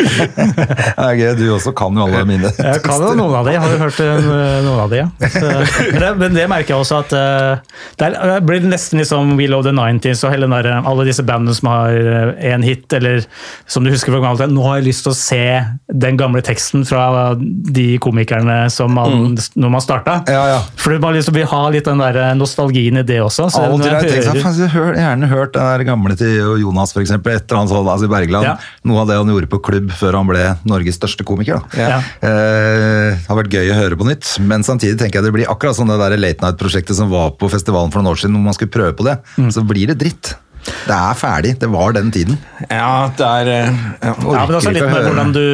[0.05, 3.54] Det er gøy, du også kan jo alle mine Jeg kan jo noen av de,
[3.63, 5.09] har jo hørt eh, noen av de, ja.
[5.95, 9.47] Men, det, men det merker jeg også at eh, det er- blir nesten liksom We
[9.51, 11.95] Love the 90s og der, eh, alle disse bandene som har
[12.41, 13.25] én hit, eller
[13.71, 15.43] som du husker fra gammelt, nå har jeg lyst til å se
[15.93, 20.19] den gamle teksten fra de komikerne som man, når man starta.
[20.31, 20.61] Ja, ja.
[20.81, 23.49] For man liksom vil ha litt den der nostalgien i det også.
[23.53, 26.93] Så har jeg jeg sånn, hører- jeg har gjerne hørt den der gamle til Jonas,
[26.95, 27.35] for eksempel.
[27.37, 28.45] Et eller annet sånt, altså i Bergland.
[28.47, 28.57] Ja.
[28.85, 31.63] Noe av det han gjorde på klubb før han ble Norges største komiker.
[31.75, 31.81] Da.
[31.81, 32.01] Ja.
[32.25, 35.93] Eh, vært gøy å høre på nytt, men samtidig tenker jeg det blir akkurat sånn
[35.93, 38.75] det der late night-prosjektet som var på festivalen for noen år siden, hvor man skulle
[38.75, 39.19] prøve på det.
[39.37, 39.53] Mm.
[39.55, 40.35] Så blir det dritt.
[40.65, 41.55] Det er ferdig.
[41.61, 42.39] Det var den tiden.
[42.71, 44.15] Ja, det er eh, ja.
[44.15, 45.45] Ja, men også litt ikke å med hvordan du,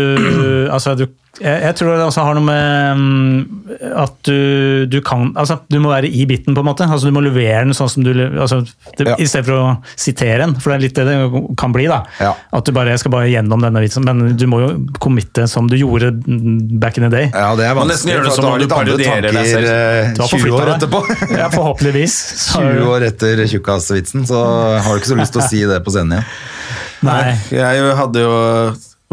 [0.70, 5.28] altså du jeg, jeg tror det også har noe med mm, at du, du kan
[5.38, 6.84] altså Du må være i biten, på en måte.
[6.90, 8.58] altså Du må levere den sånn som du altså,
[8.98, 9.14] det, Ja.
[9.14, 11.86] I stedet for å sitere den, for det er litt det det kan bli.
[11.88, 12.32] da Ja.
[12.58, 15.70] At du bare jeg skal bare gjennom denne vitsen, men du må jo committe som
[15.70, 16.10] du gjorde
[16.82, 17.30] back in the day.
[17.32, 19.70] Ja, det er vanskelig, gjør det for som du parodierer deg selv.
[20.18, 21.04] tanker, Du eh, 20 år etterpå.
[21.40, 22.18] Ja, forhåpentligvis.
[22.50, 24.42] Så- 20 år etter tjukkasvitsen, så
[24.82, 26.30] har du ikke så lyst til å si det på scenen igjen.
[27.06, 27.38] Nei.
[27.54, 28.34] Jeg hadde jo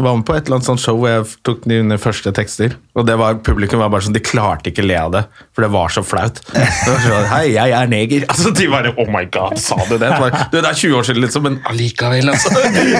[0.06, 2.76] var med på et eller annet sånt show hvor jeg tok mine første tekster.
[2.98, 5.22] Og det var, publikum var bare sånn, de klarte ikke le av det,
[5.54, 6.38] for det var så flaut.
[6.54, 8.26] Var sånn, Hei, jeg er neger.
[8.30, 10.10] Altså, De bare Oh my god, sa du det?
[10.20, 12.54] Var, du, det er 20 år siden, liksom, men allikevel, altså.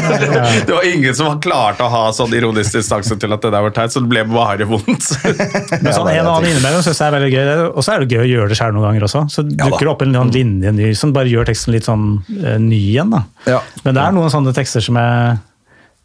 [0.68, 3.66] Det var ingen som var klarte å ha sånn ironisk distanse til at det der
[3.68, 5.08] var teit, så det ble bare vondt.
[5.24, 7.50] Men sånn En og annen innimellom synes jeg er veldig gøy.
[7.68, 9.24] Og så er det gøy å gjøre det sjøl noen ganger også.
[9.32, 12.08] Så dukker det opp en linje ny som bare gjør teksten litt sånn
[12.42, 13.14] eh, ny igjen.
[13.14, 13.60] da.
[13.84, 15.38] Men det er noen sånne tekster som jeg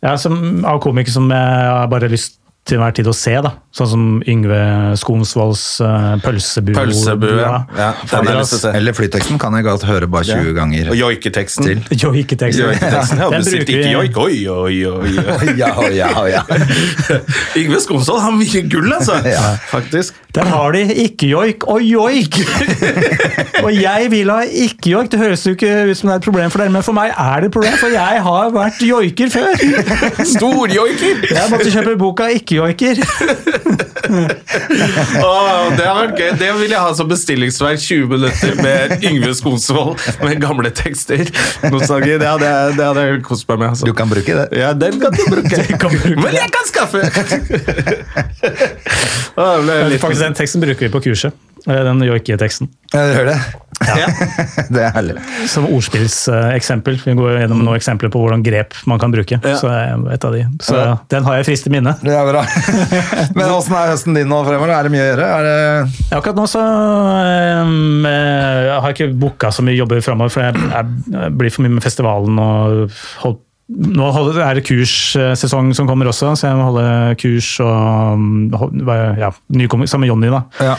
[0.03, 0.37] ja, som,
[0.67, 3.33] av komikere som jeg har bare lyst til enhver tid å se.
[3.43, 3.51] da.
[3.75, 4.59] Sånn som Yngve
[5.01, 6.71] Skonsvolds uh, Pølsebu.
[6.77, 7.33] Pølsebue.
[7.41, 8.73] Ja, den har lyst til å se.
[8.77, 10.91] Eller flyteksten kan jeg godt høre bare 20 ganger.
[10.93, 11.67] Og joiketeksten.
[11.67, 12.03] Til.
[12.05, 12.69] Joiketeksten.
[12.69, 13.23] Joiketeksten.
[13.23, 14.19] Ja, Den bruker ikke joik.
[14.23, 15.13] Oi, oi, oi.
[15.63, 16.43] Ja, ja, ja.
[17.59, 19.19] Yngve Skomsvold har mye gull, altså.
[19.27, 19.55] Ja.
[19.71, 20.15] Faktisk.
[20.33, 22.39] Der har de ikke-joik og joik!
[23.65, 25.11] og jeg vil ha ikke-joik.
[25.13, 27.11] Det høres jo ikke ut som det er et problem for dere, men for meg
[27.11, 29.61] er det et problem, for jeg har vært joiker før.
[30.31, 31.21] Storjoiker!
[31.29, 33.01] Jeg måtte kjøpe boka Ikke-joiker.
[35.23, 36.31] Åh, det har vært gøy.
[36.37, 37.79] Det vil jeg ha som bestillingsverk.
[37.81, 41.23] 20 minutter med Yngve Skonsvold med gamle tekster.
[41.73, 42.17] Nostalgi.
[42.21, 43.69] Det hadde jeg, det hadde jeg kost meg med.
[43.73, 43.85] Altså.
[43.89, 44.45] Du kan bruke det.
[44.59, 45.63] Ja, den kan du bruke.
[45.81, 47.01] kan bruke Men jeg kan skaffe!
[49.39, 50.01] oh, det ble litt...
[50.03, 51.31] Faktisk, Den teksten bruker vi på kurset.
[51.65, 52.69] Eh, Den joiketeksten.
[52.93, 53.39] Ja, du hører det?
[53.87, 54.07] Ja.
[54.73, 55.15] Det er herlig.
[55.51, 56.97] Som ordspillseksempel.
[57.03, 59.39] Vi går gjennom noen eksempler på hvordan grep man kan bruke.
[59.43, 59.55] Ja.
[59.59, 60.43] Så er et av de.
[60.63, 60.97] Så Ja.
[61.13, 61.95] den har jeg friskt i minne.
[62.01, 62.43] Det er bra.
[63.37, 64.73] Men åssen er høsten din nå fremover?
[64.77, 65.29] Er det mye å gjøre?
[65.37, 66.03] Er det...
[66.17, 70.85] Akkurat nå så um, jeg har ikke booka så mye jobber fremover, for jeg, jeg,
[71.13, 73.41] jeg blir for mye med festivalen og holdt
[73.73, 74.07] nå
[74.37, 76.85] er det kurssesong som kommer også, så jeg må holde
[77.21, 78.83] kurs og um,
[79.17, 80.75] ja, nykommer sammen med Jonny da, Ja.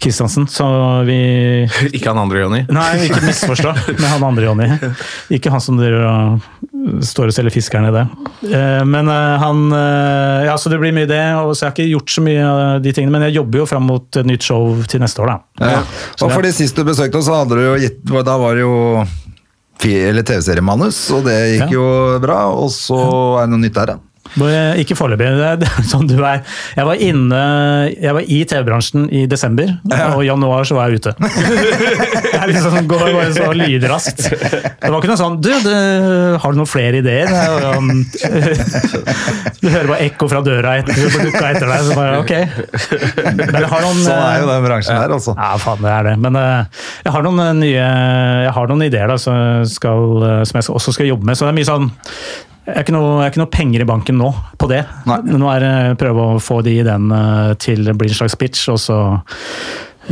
[0.00, 0.46] Kristiansen.
[0.48, 0.66] Så
[1.08, 1.18] vi
[1.96, 2.62] Ikke han andre, Jonny.
[2.72, 4.70] Nei, ikke misforstå med han andre Jonny.
[5.36, 8.06] Ikke han som driver og står og selger fisk her nede.
[8.48, 11.22] Eh, Men eh, han eh, Ja, så det blir mye det.
[11.44, 13.68] Og så jeg har ikke gjort så mye av de tingene, men jeg jobber jo
[13.68, 15.66] fram mot et nytt show til neste år, da.
[15.76, 15.82] Ja.
[16.24, 18.64] Og for de sist du besøkte oss, så hadde du jo gitt Da var det
[18.64, 19.04] jo
[19.80, 21.74] TV-seriemanus, og det gikk Ja.
[21.74, 22.40] jo bra.
[22.52, 22.98] Og så
[23.40, 23.98] er det noe nytt der, da.
[24.80, 25.26] Ikke foreløpig.
[25.90, 26.42] Sånn du er.
[26.76, 27.40] Jeg var inne
[27.96, 29.72] Jeg var i TV-bransjen i desember,
[30.14, 31.14] og i januar så var jeg ute.
[32.40, 34.22] Jeg liksom går bare så lydraskt.
[34.30, 35.72] Det var ikke noe sånn Du, du
[36.40, 37.28] har du noen flere ideer?
[37.28, 37.90] Er um,
[39.60, 42.32] Du hører bare ekko fra døra etter, Du dukka etter deg, så bare ok.
[43.34, 45.34] Men jeg har noen Sånn er jo den bransjen her, altså.
[45.36, 46.14] ja, faen, det er det.
[46.24, 47.90] Men eh, jeg har noen eh, nye
[48.46, 51.36] Jeg har noen ideer da, som, skal, eh, som jeg også skal jobbe med.
[51.36, 51.90] Så det er mye sånn
[52.66, 54.84] jeg har ikke noe, ikke noe penger i banken nå på det.
[55.08, 55.18] Nei.
[55.32, 57.20] Nå er det prøve å få de ideene
[57.62, 59.00] til å bli en slags pitch, og så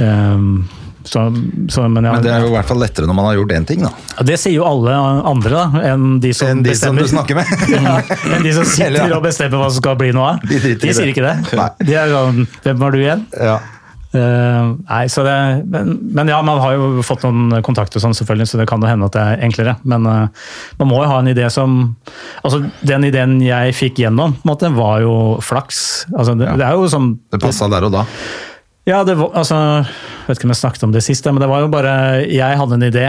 [0.01, 0.65] um,
[1.09, 1.33] så,
[1.69, 3.53] så, men ja, Men det er jo i hvert fall lettere når man har gjort
[3.57, 4.25] én ting, da.
[4.29, 4.93] Det sier jo alle
[5.31, 7.49] andre, da, enn de som Enn de som du snakker med.
[7.77, 7.95] ja,
[8.35, 10.45] enn de som sitter og bestemmer hva som skal bli noe av.
[10.45, 11.15] De De sier det.
[11.15, 11.37] ikke det.
[11.57, 11.71] Nei.
[11.89, 13.25] De er sånn Hvem var du igjen?
[13.41, 13.57] Ja.
[14.09, 15.37] Eh, nei, så det,
[15.69, 18.89] men, men ja, man har jo fått noen kontakter sånn selvfølgelig, så det kan jo
[18.89, 19.77] hende at det er enklere.
[19.89, 20.51] Men uh,
[20.81, 21.79] man må jo ha en idé som
[22.41, 26.09] Altså, den ideen jeg fikk gjennom, måte, var jo flaks.
[26.15, 28.05] Altså, det, det er jo som Det passa der og da.
[28.89, 31.51] Ja, det var, altså, jeg vet ikke om jeg snakket om det sist, men det
[31.51, 31.93] var jo bare
[32.25, 33.09] Jeg hadde en idé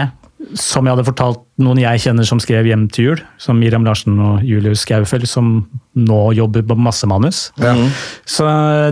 [0.56, 4.18] som jeg hadde fortalt noen jeg kjenner som skrev 'Hjem til jul', som Miriam Larsen
[4.18, 7.50] og Julius Gaufeld, som nå jobber på masse manus.
[7.60, 7.74] Ja.
[8.24, 8.46] Så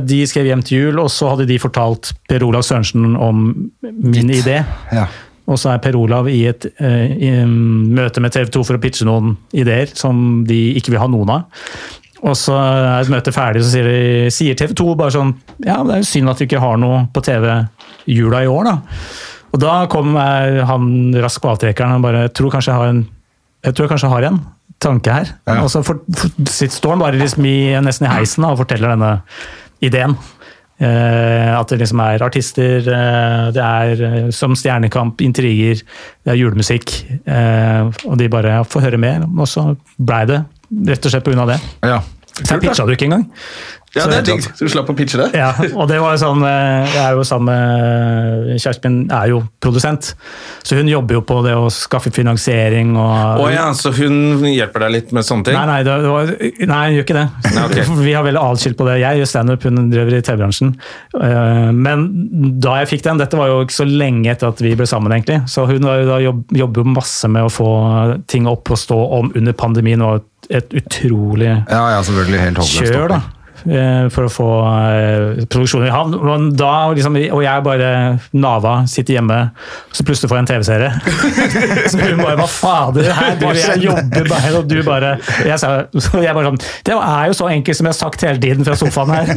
[0.04, 4.30] de skrev 'Hjem til jul', og så hadde de fortalt Per Olav Sørensen om min
[4.30, 4.64] idé.
[4.92, 5.06] Ja.
[5.48, 8.76] Og så er Per Olav i et eh, i, um, møte med TV 2 for
[8.76, 11.42] å pitche noen ideer som de ikke vil ha noen av.
[12.26, 15.32] Og så er et møte ferdig, så sier, de, sier TV 2 bare sånn
[15.62, 17.46] Ja, det er jo synd at vi ikke har noe på TV
[18.10, 18.74] jula i år, da.
[19.52, 20.88] Og da kom eh, han
[21.24, 23.04] raskt på avtrekkeren og bare jeg tror kanskje jeg har en
[23.66, 24.40] jeg tror jeg kanskje jeg har en
[24.78, 25.30] tanke her.
[25.48, 25.54] Ja.
[25.64, 28.60] Og så for, for, sitt- står han bare liksom i, nesten i heisen da, og
[28.60, 29.08] forteller denne
[29.82, 30.14] ideen.
[30.78, 35.80] Eh, at det liksom er artister, eh, det er eh, som Stjernekamp, intriger,
[36.22, 36.92] det er julemusikk.
[37.26, 39.26] Eh, og de bare ja, får høre mer.
[39.26, 40.38] Og så blei det
[40.92, 41.48] rett og slett pga.
[41.50, 41.58] det.
[41.82, 41.98] Ja.
[42.38, 43.26] Så jeg pitcha det ikke engang.
[43.98, 44.46] Ja, Så- det er digg.
[44.54, 45.30] Så du slapp å pitche det?
[45.38, 49.42] ja, og det var jo sånn Jeg er jo sammen med Kjæresten min er jo
[49.62, 50.14] produsent,
[50.64, 54.86] så hun jobber jo på det å skaffe finansiering og Å ja, så hun hjelper
[54.86, 55.58] deg litt med sånne ting?
[55.58, 56.32] Nei, nei, det var,
[56.72, 57.26] nei, hun gjør ikke det.
[57.54, 57.84] Nei, okay.
[58.08, 58.98] Vi har veldig atskilt på det.
[59.02, 60.72] Jeg gjør standup, hun driver i TV-bransjen.
[61.20, 62.06] Eh, Men
[62.62, 65.12] da jeg fikk den, dette var jo ikke så lenge etter at vi ble sammen,
[65.14, 65.42] egentlig.
[65.50, 67.70] Så hun var jo da jobb, jobber jo masse med å få
[68.30, 70.02] ting opp og stå om under pandemien.
[70.04, 71.98] og et utrolig ja, ja.
[72.00, 73.18] Helt kjør, da.
[73.66, 76.16] Eh, For å få eh, produksjonen i havn.
[76.18, 77.90] Og Da, liksom, og jeg bare
[78.38, 79.38] Nava sitter hjemme,
[79.94, 80.90] så plutselig får jeg en TV-serie.
[81.90, 85.14] så hun bare Hva fader, her driver jeg jobber bare, og du bare
[85.46, 85.72] jeg, sa,
[86.22, 88.76] jeg bare sånn Det er jo så enkelt som jeg har sagt hele tiden fra
[88.78, 89.32] sofaen her.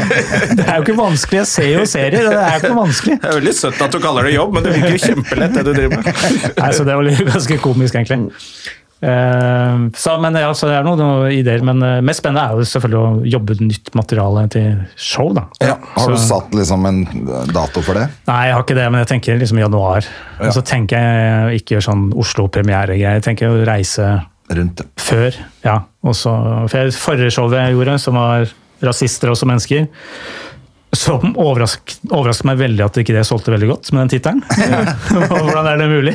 [0.58, 1.42] det er jo ikke vanskelig.
[1.42, 3.20] Jeg ser jo serier, det er jo ikke vanskelig.
[3.22, 5.66] Det er veldig søtt at du kaller det jobb, men det virker jo kjempelett, det
[5.66, 6.12] du driver med.
[6.60, 8.78] Nei, så det var ganske komisk, egentlig.
[9.00, 12.66] Eh, så, men ja, så det er noen, ideer, men eh, mest spennende er jo
[12.68, 15.30] selvfølgelig å jobbe nytt materiale til show.
[15.36, 15.46] da.
[15.64, 15.78] Ja.
[15.96, 17.00] Har du satt liksom en
[17.54, 18.08] dato for det?
[18.28, 20.10] Nei, jeg har ikke det, men jeg tenker liksom januar.
[20.40, 23.18] Og så tenker jeg ikke gjøre sånn Oslo-premiere-greier.
[23.20, 24.10] Jeg tenker å reise
[24.50, 24.88] Rundt det.
[25.00, 25.36] før.
[25.64, 25.78] ja.
[26.00, 26.30] Også,
[26.72, 28.48] for Forrige showet jeg gjorde, som var
[28.80, 29.84] rasister også mennesker,
[30.96, 34.40] som overrask, overrasket meg veldig at ikke det solgte veldig godt med den tittelen.
[35.30, 36.14] Hvordan er det mulig?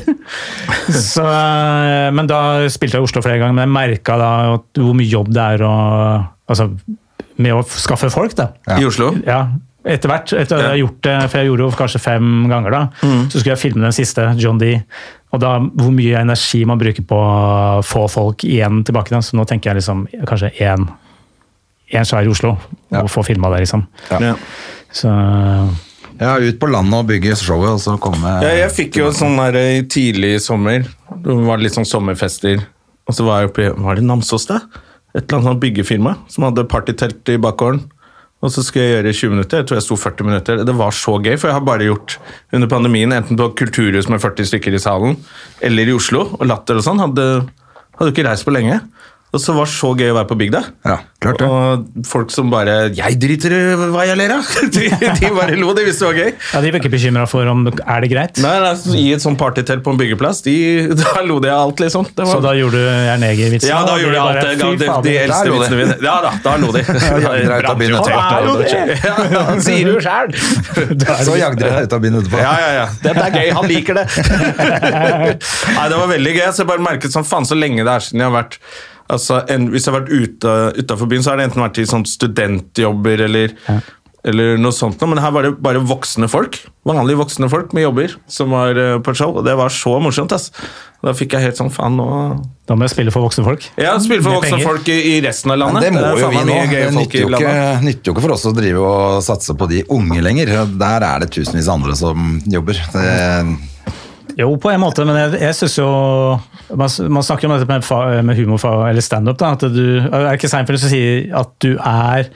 [0.91, 2.39] Så, eh, men da
[2.71, 5.45] spilte jeg i Oslo flere ganger, men jeg merka da at hvor mye jobb det
[5.55, 5.75] er å,
[6.51, 6.71] altså,
[7.39, 8.35] med å skaffe folk.
[8.35, 8.51] da.
[8.67, 8.81] Ja.
[8.81, 9.13] I Oslo?
[9.23, 9.45] Ja,
[9.85, 10.33] etter hvert.
[10.33, 13.37] Etter at jeg har gjort det, for jeg gjorde det kanskje fem ganger da, så
[13.37, 14.75] skulle jeg filme den siste, John D.
[15.35, 19.13] Og da hvor mye energi man bruker på å få folk igjen tilbake.
[19.13, 19.21] Da.
[19.23, 20.87] Så nå tenker jeg liksom kanskje én
[21.99, 22.55] én svær i Oslo,
[22.95, 23.85] og få filma det, liksom.
[24.11, 24.21] Ja.
[24.31, 24.35] Ja.
[24.95, 25.11] Så
[26.15, 29.35] Ja, ut på landet og bygge showet, og så komme Ja, jeg fikk jo sånn
[29.35, 30.85] der i tidlig i sommer.
[31.11, 32.63] Det var litt sånn sommerfester.
[33.05, 34.61] Og så var jeg oppe i Var det Namsos, da?
[35.15, 37.83] Et eller annet sånt byggefirma som hadde partytelt i bakgården.
[38.43, 39.61] Og så skulle jeg gjøre 20 minutter.
[39.61, 40.63] Jeg tror jeg sto 40 minutter.
[40.67, 42.17] Det var så gøy, for jeg har bare gjort
[42.53, 45.15] under pandemien enten på Kulturhus med 40 stykker i salen,
[45.65, 46.27] eller i Oslo.
[46.37, 47.01] Og Latter og sånn.
[47.01, 47.25] Hadde,
[47.97, 48.81] hadde ikke reist på lenge.
[49.33, 50.59] Og så var det så gøy å være på bygda.
[50.87, 51.47] Ja, klart det.
[51.51, 53.57] Og folk som bare 'Jeg driter i
[53.91, 55.73] hva jeg ler av!' De, de bare lo.
[55.75, 56.31] De visste det var gøy.
[56.53, 58.39] ja, De var ikke bekymra for om er det greit.
[58.39, 60.55] Nei, nei, så I et sånn partytelt på en byggeplass, de,
[61.01, 62.07] da lo de av alt, liksom.
[62.15, 63.67] Det Så da gjorde du Ernegi-vitsen?
[63.67, 65.59] ja, da og de gjorde jeg alt bare, De, de, de eldste lo de.
[65.59, 65.97] vitsene mine.
[66.07, 66.85] Ja da, da lo de.
[66.85, 67.91] jagde deg ut av byen.
[68.07, 70.31] Ja, da han sier det jo sjæl.
[71.27, 72.39] Så jagde dere ut av byen etterpå.
[72.39, 72.87] Ja, ja, ja.
[73.03, 73.51] Dette er gøy.
[73.59, 74.07] Han liker det.
[75.75, 76.47] Nei, det var veldig gøy.
[76.55, 78.59] Så jeg bare merket sånn, faen så lenge det er siden jeg har vært
[79.09, 81.85] altså, en, Hvis jeg har vært ute utafor byen, så har det enten vært i
[81.89, 83.53] sånn studentjobber eller
[84.25, 86.55] eller noe sånt, men her var det bare voksne folk.
[86.89, 90.33] Vanlige voksne folk med jobber som var eh, på show, og det var så morsomt.
[90.33, 90.47] ass.
[91.05, 92.07] Da fikk jeg helt sånn faen nå
[92.65, 93.67] Da må jeg spille for voksne folk.
[93.77, 94.65] Ja, spille for voksne penger.
[94.65, 95.85] folk i, i resten av Men landet.
[95.85, 96.57] det må jo vi nå.
[96.71, 97.53] Det nytter jo, ikke,
[97.85, 100.55] nytter jo ikke for oss å drive og satse på de unge lenger.
[100.73, 102.81] Der er det tusenvis andre som jobber.
[102.97, 103.05] Det,
[104.41, 105.91] Jo, på en måte, men jeg, jeg synes jo
[106.73, 109.41] man, man snakker om dette med, med humor eller standup.
[109.41, 112.29] Er det ikke Seinfeld som sier at du er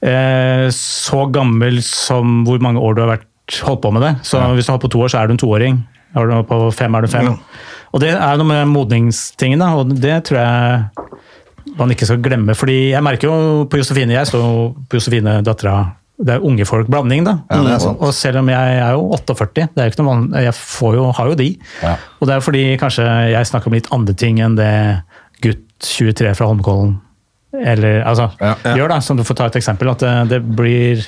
[0.00, 4.14] eh, så gammel som hvor mange år du har vært holdt på med det?
[4.26, 5.82] Så Hvis du har holdt på to år, så er du en toåring.
[6.14, 7.34] Har du på fem, er du fem.
[7.90, 11.08] Og det er noe med modningstingen, og det tror jeg
[11.78, 12.54] man ikke skal glemme.
[12.54, 14.44] fordi jeg merker jo på Josefine, jeg står
[14.90, 15.76] på Josefine, dattera
[16.20, 17.38] det er unge folk-blanding, da.
[17.48, 17.76] Ja.
[17.94, 20.98] Og, selv om jeg er jo 48, det er jo ikke noe man, jeg får
[20.98, 21.46] jo, har jo de.
[21.80, 21.94] Ja.
[22.20, 24.72] Og det er fordi kanskje jeg snakker om litt andre ting enn det
[25.40, 26.98] gutt 23 fra Holmenkollen
[27.56, 28.54] eller, altså, Ja.
[28.76, 29.00] gjør, da.
[29.02, 29.90] Som du får ta et eksempel.
[29.90, 31.02] At det, det blir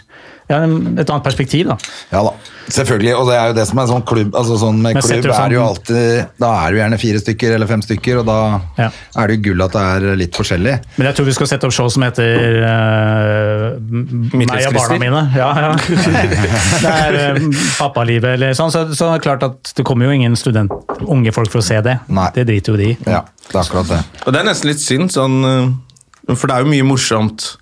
[0.51, 1.76] ja, et annet perspektiv, da.
[2.12, 2.32] Ja da,
[2.74, 3.12] selvfølgelig.
[3.16, 4.34] Og det er jo det som er sånn klubb.
[4.36, 7.22] Altså sånn med Men klubb er jo sånn- alltid Da er det jo gjerne fire
[7.22, 8.38] stykker eller fem stykker, og da
[8.82, 8.88] Ja.
[9.22, 10.74] er det jo gull at det er litt forskjellig.
[10.99, 15.22] Men jeg tror vi skal sette opp show som heter uh, Meg og barna mine.
[15.36, 15.72] Ja, ja.
[16.82, 18.70] Det er uh, pappalivet eller sånn.
[18.74, 20.72] Så, så det er klart at det kommer jo ingen student,
[21.07, 21.99] unge folk for å se det.
[22.12, 22.28] Nei.
[22.34, 22.99] Det driter jo de i.
[23.07, 24.03] Ja, det er akkurat det.
[24.26, 27.53] Og det er nesten litt synd, sånn, øh, for det er jo mye morsomt.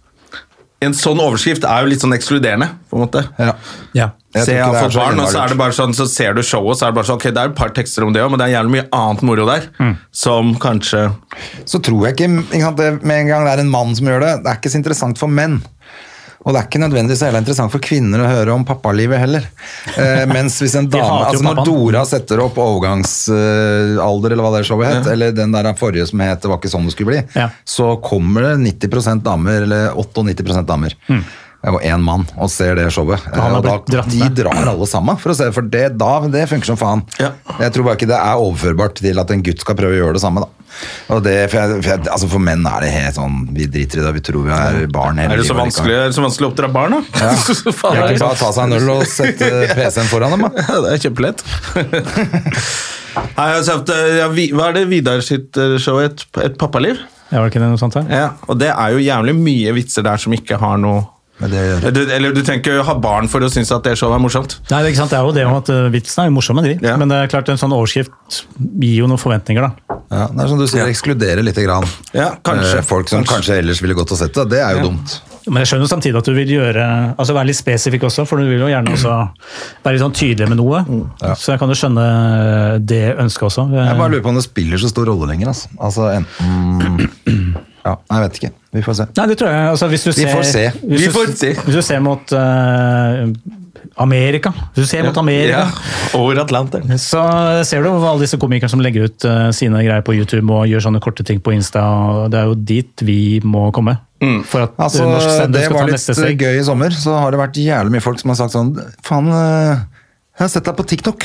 [0.82, 3.20] En sånn overskrift er jo litt sånn ekskluderende, på en måte.
[3.38, 3.52] Ja.
[3.92, 4.06] Ja.
[4.32, 6.32] Jeg Se, tror jeg har fått barn, og så er det bare sånn, så ser
[6.38, 8.22] du showet, så er det bare sånn, ok, det er et par tekster om det
[8.22, 9.96] også, men det er jævlig mye annet moro der, Mm.
[10.22, 11.02] som kanskje...
[11.66, 14.20] så tror jeg ikke, ikke sant, med en gang det er en mann som gjør
[14.24, 15.58] det, det er ikke så interessant for menn.
[16.40, 19.44] Og det er ikke nødvendigvis så jævla interessant for kvinner å høre om pappalivet heller.
[19.92, 21.60] Eh, mens hvis en dame, altså Når.
[21.68, 26.40] Dora setter opp overgangsalder, eller hva det showet het, eller den der forrige som het
[26.40, 27.50] 'Det var ikke sånn det skulle bli', Ja.
[27.64, 30.96] så kommer det 90% damer, eller 98% damer.
[31.68, 33.20] Og én mann og ser det showet.
[33.34, 36.14] Han har da, blitt dratt de drar alle sammen, for å se, for det, da,
[36.32, 37.02] det funker som faen.
[37.20, 37.34] Ja.
[37.60, 40.16] Jeg tror bare ikke det er overførbart til at en gutt skal prøve å gjøre
[40.16, 40.46] det samme.
[40.46, 40.60] da.
[41.10, 43.98] Og det, for, jeg, for, jeg, altså for menn er det helt sånn Vi driter
[44.00, 46.14] i det, vi tror vi er barn hele Er det så livet vanskelig, er det
[46.14, 47.00] så vanskelig å oppdra barn, da?
[47.18, 47.32] Ja.
[47.80, 49.50] Faen, Kan det er ikke bare ta seg en øl og sette
[49.80, 50.64] PC-en foran dem, da?
[50.68, 51.44] Ja, det er kjempelett.
[53.10, 57.00] Jeg eh, ja, vi- hva er det Vidar sitt eh, show, et, et pappaliv?
[57.30, 58.06] Ja, var det ikke det noe sånt her?
[58.10, 61.02] Ja, og det er jo jævlig mye vitser der som ikke har noe...
[61.40, 64.18] Men det, Du, eller du trenger ikke ha barn for å synes at det showet
[64.18, 64.58] er morsomt.
[64.68, 65.14] Nei, det er, ikke sant?
[65.14, 66.74] det er jo det om at uh, Vitsen er jo morsomme, de.
[66.84, 66.96] Ja.
[67.00, 69.98] Men det er klart en sånn overskrift gir jo noen forventninger, da.
[70.12, 71.88] ja, det er som du sier, ekskludere litt grann.
[72.12, 72.78] Ja, kanskje.
[72.82, 74.48] Eh, Folk som kanskje ellers ville gått og sett det.
[74.56, 75.20] Det er jo dumt.
[75.50, 76.84] Men jeg skjønner jo samtidig at du vil gjøre,
[77.18, 79.14] altså være litt spesifikk også, for du vil jo gjerne også
[79.82, 80.82] være litt sånn tydelig med noe.
[81.24, 81.34] Ja.
[81.34, 82.04] Så jeg kan jo skjønne
[82.86, 83.66] det ønsket også.
[83.74, 85.50] Jeg bare lurer på om det spiller så stor rolle lenger.
[85.50, 88.50] Altså, altså enten Ja, jeg vet ikke.
[88.76, 89.06] Vi får se.
[89.16, 89.68] Nei, det tror jeg.
[89.72, 90.64] Altså, hvis du Vi får se.
[90.84, 91.52] Hvis Vi du, får se.
[91.64, 93.22] Hvis du ser mot uh,
[94.04, 96.92] Amerika, hvis du ser mot Amerika, Ja, over Atlanteren.
[97.00, 97.24] så
[97.64, 100.84] ser du alle disse komikerne som legger ut eh, sine greier på YouTube og gjør
[100.86, 101.82] sånne korte ting på Insta.
[101.82, 103.96] og Det er jo dit vi må komme.
[104.44, 106.42] For at Altså, eh, norsk sender det skal var ta litt neste steg.
[106.44, 106.90] gøy i sommer.
[106.92, 108.74] Så har det vært jævlig mye folk som har sagt sånn
[109.06, 109.78] Faen, eh,
[110.36, 111.24] jeg har sett deg på TikTok.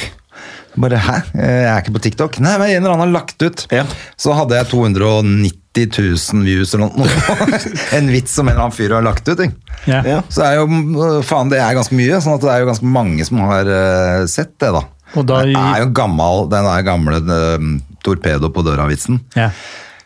[0.76, 1.18] Bare hæ?
[1.40, 2.40] Jeg er ikke på TikTok.
[2.44, 3.66] Nei, men en eller annen har lagt ut.
[3.72, 3.86] Ja.
[4.20, 5.88] Så hadde jeg 290
[6.34, 7.08] 000 views eller noe.
[7.98, 9.40] en vits som en eller annen fyr har lagt ut.
[9.88, 10.02] Ja.
[10.04, 10.18] Ja.
[10.28, 12.20] Så det er jo, faen, det er ganske mye.
[12.24, 14.84] Sånn at det er jo ganske mange som har uh, sett det, da.
[15.16, 17.68] Og da- det er jo gammel, den der gamle uh,
[18.04, 19.22] torpedo på døra-vitsen.
[19.40, 19.50] Ja.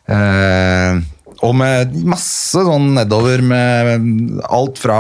[0.10, 1.00] Eh,
[1.46, 5.00] og med masse sånn nedover med alt fra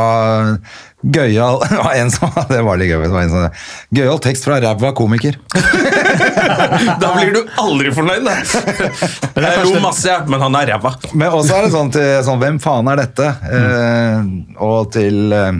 [0.99, 3.01] gøyal Det var en som Det var litt gøy.
[3.03, 3.57] Det var en sånn,
[3.95, 5.39] Gøyal tekst fra ræva komiker.
[6.99, 8.35] Da blir du aldri fornøyd, da.
[9.37, 10.93] Jeg lo masse, men han er ræva.
[11.13, 13.27] Men også er det sånn til sånn, Hvem faen er dette?
[13.53, 14.31] Eh,
[14.65, 15.59] og til eh,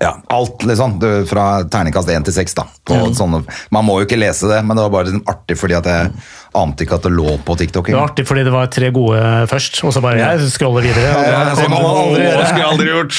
[0.00, 0.98] ja, alt liksom.
[1.02, 2.66] Du, fra terningkast 1 til 6, da.
[2.88, 3.42] På sånne,
[3.74, 6.10] man må jo ikke lese det, men det var bare liksom artig fordi at jeg
[6.54, 7.88] ante ikke at det lå på TikTok.
[7.90, 11.10] Det var artig fordi det var tre gode først, og så bare jeg scroller videre.
[11.14, 13.14] Og Ja, det det var aldri skulle gjort.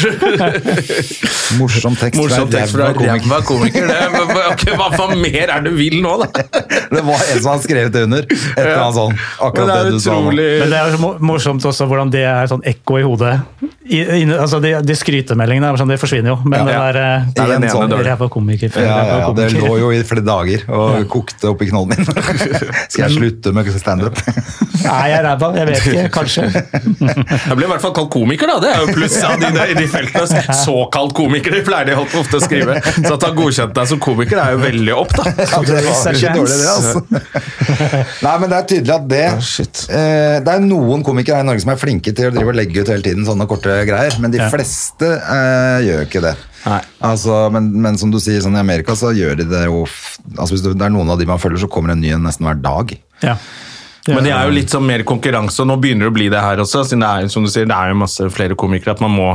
[1.59, 3.87] Morsom tekst Morsom tekst fra ræva komiker.
[3.89, 6.45] Det, hva faen mer er det du vil nå, da?
[6.95, 8.25] Det var en som hadde skrevet det under.
[8.29, 9.15] Et eller annet sånn.
[9.43, 10.03] Akkurat det det, du utrolig.
[10.05, 10.15] sa.
[10.15, 10.59] nå.
[10.61, 13.33] Men det er jo morsomt også hvordan det er sånn ekko i hodet.
[13.85, 16.65] I, inne- altså de, de skrytemeldingene sånn, det forsvinner jo, men Ja.
[16.65, 17.95] det der eh, Det er En sånn-.
[18.05, 18.71] Ræva komiker.
[18.79, 22.09] Ja, ja, ja, det lå jo i flere dager og kokte oppi knollen min.
[22.91, 24.19] Skal jeg slutte med standup?
[24.85, 25.49] Nei, jeg er ræva.
[25.57, 26.03] Jeg vet ikke.
[26.13, 26.45] Kanskje.
[27.45, 28.57] Jeg ble i hvert fall kalt komiker, da.
[28.61, 29.49] Det er jo pluss av de,
[29.79, 30.43] de, feltene.
[30.65, 32.77] Såkalt komiker, de pleier de ofte å skrive.
[32.95, 35.27] Så at han godkjente deg som komiker, er jo veldig opp, da.
[35.41, 38.05] Ja, det var ikke dårlig, det, altså.
[38.25, 39.85] Nei, men det er tydelig at det shit.
[39.89, 42.59] eh, Det er noen komikere her i Norge som er flinke til å drive og
[42.59, 46.35] legge ut hele tiden sånne korte greier, men de fleste eh, gjør ikke det.
[46.65, 49.83] Altså, men, men som du sier, sånn i Amerika så gjør de det jo
[50.33, 52.25] altså Hvis det er noen av de man følger, så kommer det en ny en
[52.25, 52.95] nesten hver dag.
[53.21, 53.35] Ja.
[54.07, 56.41] Men det er jo litt sånn mer konkurranse, og nå begynner det å bli det
[56.41, 56.83] her også.
[56.85, 59.29] Siden det er, som du sier, det er jo masse flere komikere, at man må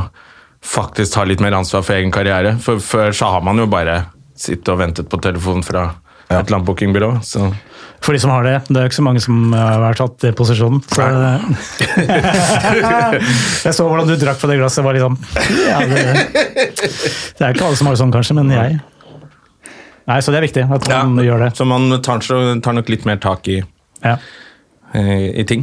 [0.63, 2.55] faktisk ta litt mer ansvar for egen karriere.
[2.63, 4.05] For før så har man jo bare
[4.39, 5.89] sittet og ventet på telefon fra
[6.29, 7.13] et eller annet bookingbyrå.
[7.27, 7.49] Så.
[8.01, 8.55] For de som har det.
[8.69, 10.81] Det er jo ikke så mange som har vært tatt i posisjonen.
[10.89, 11.05] Så
[13.67, 14.85] jeg så hvordan du drakk på det glasset.
[14.87, 15.15] var liksom
[15.69, 16.01] ja, det,
[17.37, 18.71] det er ikke alle som har det sånn, kanskje, men jeg.
[20.11, 21.51] Nei, Så det er viktig at man gjør det.
[21.59, 22.35] Så man tar, så
[22.65, 23.61] tar nok litt mer tak i,
[24.05, 24.15] Ja.
[24.97, 24.99] i,
[25.43, 25.63] i ting.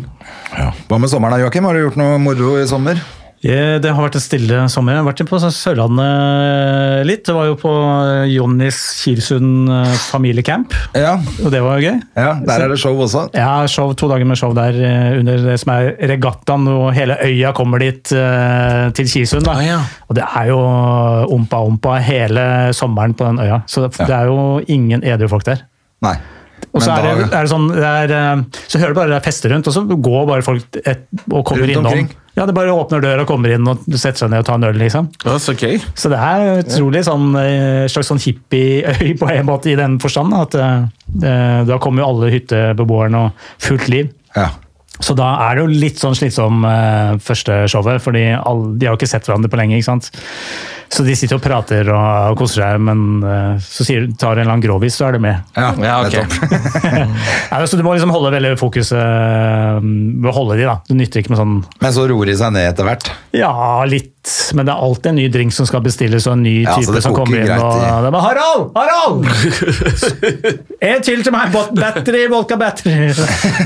[0.88, 1.66] Hva med sommeren da, Joakim?
[1.68, 2.96] Har du gjort noe moro i sommer?
[3.48, 4.96] Eh, Det har vært en stille sommer.
[4.98, 7.24] Jeg har vært på Sørlandet litt.
[7.28, 7.72] Det var jo på
[8.34, 11.14] Jonnys Kilsund eh, familiecamp, Ja,
[11.46, 12.02] og det var jo gøy.
[12.18, 13.28] ja, der er det show også.
[13.38, 17.16] Ja, show, to dager med show der eh, under det som er regattaen, og hele
[17.24, 19.46] øya kommer dit eh, til Kilsund.
[19.48, 19.56] Da.
[19.58, 19.80] Ah, ja.
[20.10, 20.60] Og det er jo
[21.38, 25.64] ompa-ompa hele sommeren på den øya, så det, er jo ingen edru folk der.
[26.04, 26.18] Nei.
[26.76, 29.20] Og så er, det, er det sånn, det er, eh, så hører du bare det
[29.22, 31.86] er fester rundt, og så går bare folk et, og kommer Rundt innom.
[31.94, 32.10] omkring?
[32.38, 34.68] Ja, det bare åpner døra og kommer inn og setter seg ned og tar en
[34.68, 35.10] øl, liksom.
[35.42, 35.80] Så gøy.
[35.98, 40.36] Så det er utrolig sånn, eh, slags sånn hippieøy på en måte i den forstand.
[40.38, 44.14] At eh, da kommer jo alle hyttebeboerne og fullt liv.
[44.38, 44.52] Ja.
[45.02, 48.94] Så da er det jo litt sånn slitsom eh, første showet, fordi alle, de har
[48.94, 49.78] jo ikke sett hverandre på lenge.
[49.78, 50.12] ikke sant?
[50.90, 54.54] Så de sitter og prater og, koser seg, men eh, så sier, tar en eller
[54.56, 55.42] annen grovis, så er det med.
[55.58, 56.14] Ja, Ja, ok.
[57.52, 60.78] ja, så Du må liksom holde veldig fokuset eh, ved å holde de, da.
[60.88, 63.12] Det nytter ikke med sånn Men så roer de seg ned etter hvert.
[63.36, 63.52] ja,
[63.90, 64.14] litt,
[64.58, 66.82] men det er alltid en ny drink som skal bestilles, og en ny Ja, så
[66.82, 67.52] type det som kommer inn.
[67.52, 68.64] Og i- det er bare 'Harald!
[68.76, 69.28] Harald!
[70.92, 71.54] en til til meg!
[71.78, 73.12] Battery, vodka battery!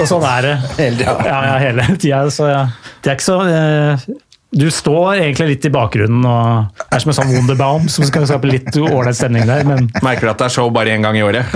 [0.02, 0.56] Og sånn er det.
[0.78, 1.16] Hele tida.
[1.26, 2.22] Ja, ja, hele tida.
[2.34, 2.66] Så ja.
[3.04, 4.06] det er ikke så eh,
[4.52, 8.50] Du står egentlig litt i bakgrunnen og er som en sånn Wonderbaum som skal skape
[8.52, 11.22] litt ålreit stemning der, men Merker du at det er show bare én gang i
[11.24, 11.48] året?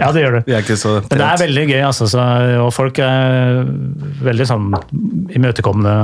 [0.00, 0.40] ja, det gjør du.
[0.50, 0.66] Det er
[1.12, 2.08] Men det er veldig gøy, altså.
[2.10, 2.24] Så,
[2.64, 3.62] og folk er
[4.26, 4.66] veldig sånn
[5.38, 5.94] imøtekommende,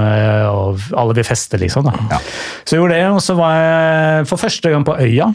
[0.53, 1.91] og alle vil feste, liksom.
[1.91, 1.97] Da.
[2.15, 2.21] Ja.
[2.63, 5.33] Så jeg gjorde det, og så var jeg for første gang på Øya.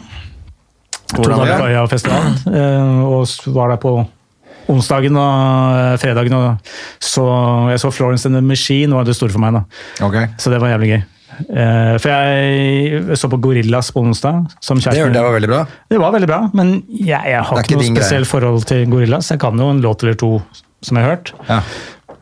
[1.12, 1.68] To dager på?
[1.68, 2.40] Øyafestivalen.
[2.56, 3.94] eh, Og var der på
[4.72, 6.36] onsdagen og eh, fredagen.
[6.38, 7.24] Og så,
[7.72, 9.58] jeg så Florence and the Machine, var det store for meg.
[9.60, 9.64] da.
[10.08, 10.30] Okay.
[10.40, 11.02] Så det var jævlig gøy.
[11.48, 14.44] Eh, For jeg så på Gorillas på onsdag.
[14.60, 15.62] Som Det, det var veldig bra.
[15.88, 19.30] Det var veldig bra, men jeg, jeg har ikke noe spesielt forhold til Gorillas.
[19.32, 20.34] Jeg kan jo en låt eller to
[20.82, 21.32] som jeg har hørt.
[21.48, 21.60] Ja.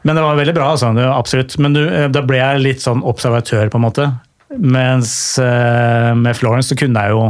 [0.07, 0.91] Men det var veldig bra, altså.
[1.11, 1.59] Absolutt.
[1.61, 4.09] Men du, eh, da ble jeg litt sånn observatør, på en måte.
[4.51, 7.21] Mens med Florence så kunne jeg jo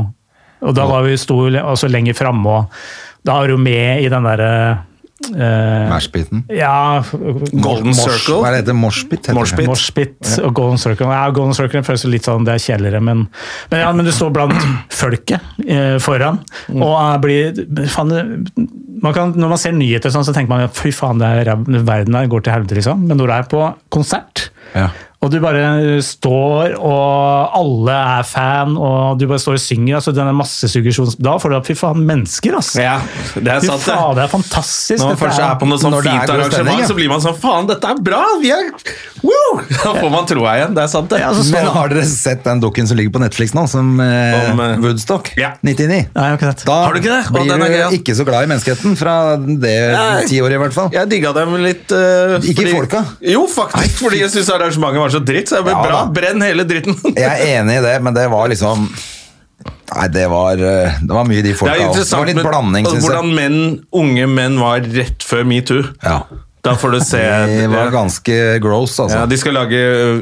[0.65, 4.25] Og da var vi sto også lenger framme, og da var du med i den
[4.25, 4.53] derre
[5.29, 6.45] eh, Mashpiten.
[6.49, 7.03] ja,
[7.53, 8.41] Golden Circle.
[8.43, 8.77] Hva heter det?
[8.81, 9.29] Moshpit?
[9.37, 9.67] Moshpit.
[9.69, 11.07] Moshpit og Golden Circle.
[11.13, 13.27] Ja, Golden Circle føles litt sånn, det er kjedeligere, men,
[13.71, 14.57] men, ja, men du står blant
[15.03, 16.41] folket eh, foran,
[16.71, 16.83] Mm.
[16.87, 17.57] og blir
[17.91, 18.47] faen,
[19.03, 21.55] man kan, Når man ser nyheter, sånn, så tenker man fy faen, det er,
[21.87, 23.07] verden her går til helvete, liksom.
[23.09, 24.89] Men når du er på konsert, Ja.
[25.21, 30.15] Og du bare står, og alle er fan, og du bare står og synger, altså
[30.17, 31.19] den er massesuggesjons...
[31.21, 32.71] Da får du opp fy faen, mennesker, ass!
[32.81, 32.95] Ja,
[33.37, 33.97] det er Fy sant, det.
[33.99, 35.03] faen, det er fantastisk!
[35.03, 36.89] Når man først er på noe sånn fint arrangement, ja.
[36.89, 38.23] så blir man sånn Faen, dette er bra!
[38.41, 38.71] Vi er
[39.21, 39.61] Woo!
[39.69, 40.73] Da får man troa igjen.
[40.77, 41.19] Det er sant, det.
[41.21, 44.49] Ja, altså, Men har dere sett den dukken som ligger på Netflix nå, som eh,
[44.55, 45.51] Om, eh, Woodstock ja.
[45.61, 45.91] 99?
[45.91, 46.65] Nei, jeg har ikke sett.
[46.71, 47.21] Da Har du ikke det?
[47.35, 47.91] Blir er du gøy, ja.
[48.01, 49.77] ikke så glad i menneskeheten fra det
[50.31, 50.89] tiåret, i hvert fall.
[50.97, 53.01] Jeg digga dem litt Uh, Ikke fordi- folka?
[53.27, 55.49] Jo, faktisk, fordi jeg syns arrangementet var så dritt.
[55.51, 56.13] Så jeg ble Ja, bra, da.
[56.21, 56.97] brenn hele dritten.
[57.17, 58.89] Jeg er enig i det, men det var liksom
[59.91, 62.05] Nei, det var, eh, det var mye de Det folka er også.
[62.07, 63.11] Det var litt blanding, altså, syns jeg.
[63.11, 63.59] hvordan menn,
[64.01, 65.83] unge menn var rett før metoo.
[66.05, 66.21] Ja.
[66.63, 69.19] Da får du se Det var ganske gross, altså.
[69.23, 69.81] ja, De skal lage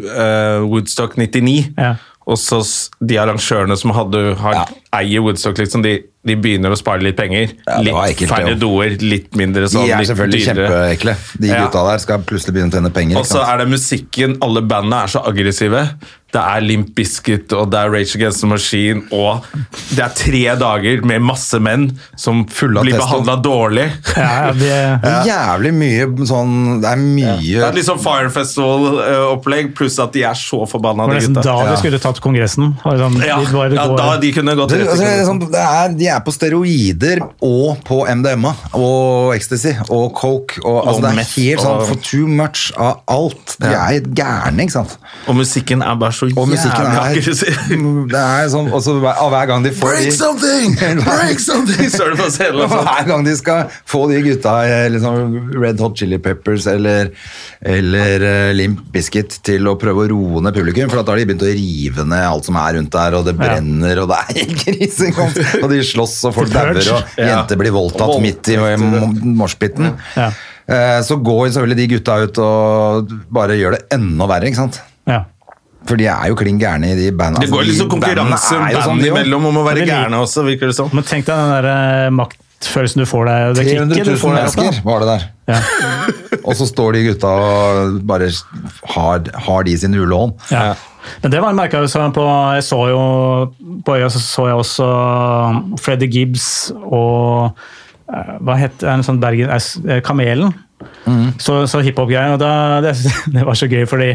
[0.09, 1.75] uh, Woodstock 99.
[1.77, 1.97] Ja.
[2.29, 2.61] Og så
[3.01, 4.65] de arrangørene som hadde, har, Ja.
[5.01, 7.57] eier Woodstock, liksom, de, de begynner å spare litt penger.
[7.67, 9.89] Ja, litt ekkelt, færre doer, litt mindre sånn.
[9.89, 11.17] De er selvfølgelig kjempeekle.
[11.41, 13.21] De gutta der skal plutselig begynne å tjene penger.
[13.23, 14.39] Og så er det musikken.
[14.45, 15.87] Alle bandene er så aggressive.
[16.29, 19.47] Det er Limp Bizkit og det er Rage Against the Machine og
[19.97, 21.87] det er tre dager med masse menn
[22.21, 23.87] som Fulle av blir behandla dårlig.
[24.13, 26.53] Ja, det, Det er jævlig mye sånn
[26.83, 31.15] Det er mye Det er sånn Fire Festival-opplegg, pluss at de er så forbanna, Det
[31.15, 31.57] var de nesten gutta.
[31.65, 32.75] da de skulle tatt Kongressen.
[32.85, 35.65] Sånn, Ja, de ja, da de kunne gått det, rett altså, det i sånn, det
[35.65, 40.59] er, De er på steroider og på MDMA og ecstasy og coke.
[40.65, 43.57] Og, altså, Og det er meth helt sånn for too much av alt.
[43.61, 43.87] De Ja.
[43.93, 44.97] er gærne, ikke sant.
[45.29, 47.59] Og musikken er bare så Og jævlig er aggressiv.
[48.13, 50.77] Det er sånn, og så hver, hver gang de får Break something!
[51.05, 51.91] Break something!
[51.95, 52.61] Står det på scenen.
[52.65, 52.85] Og sånn.
[52.89, 54.57] Hver gang de skal få de gutta
[54.93, 57.11] liksom Red Hot Chili Peppers eller,
[57.63, 61.27] eller uh, Limp Bizkit til å prøve å roe ned publikum, for da har de
[61.29, 63.43] begynt å rive ned alt som er rundt der, og det Ja.
[63.45, 65.11] brenner, og det er helt krise.
[65.63, 67.27] Og de slåss, og folk dauer, og Ja.
[67.33, 68.23] jenter blir voldtatt Vold.
[68.23, 69.91] midt i morsbiten moshpiten.
[70.17, 70.31] Ja.
[70.69, 74.81] Eh, Så går selvfølgelig de gutta ut og bare gjør det enda verre, ikke sant?
[75.07, 75.25] ja.
[75.89, 77.41] For de er jo klin gærne i de bandene.
[77.41, 80.43] Det går Altså, liksom bandene konkurranse er jo sånn, imellom om å være gærne også,
[80.45, 80.91] virker det som.
[80.93, 82.11] Men tenk deg den der eh,
[82.59, 83.57] maktfølelsen du får deg.
[83.57, 84.63] Det 300 000 får der oppe.
[84.63, 85.27] mennesker var det der.
[85.49, 85.59] Ja.
[86.49, 88.31] Og så står de gutta og bare
[88.95, 90.33] har, har de sin ulån.
[90.51, 90.75] Ja.
[91.23, 93.03] Men det var merka jeg på Jeg så jo
[93.85, 94.89] på øya så, så jeg også
[95.81, 97.57] Freddie Gibbs og
[98.13, 99.49] eh, Hva het en sånn Bergen
[100.05, 100.53] Kamelen.
[101.05, 101.33] Kamelen.
[101.41, 102.37] Så, så hiphop-greier.
[102.85, 102.95] Det,
[103.35, 104.15] det var så gøy, fordi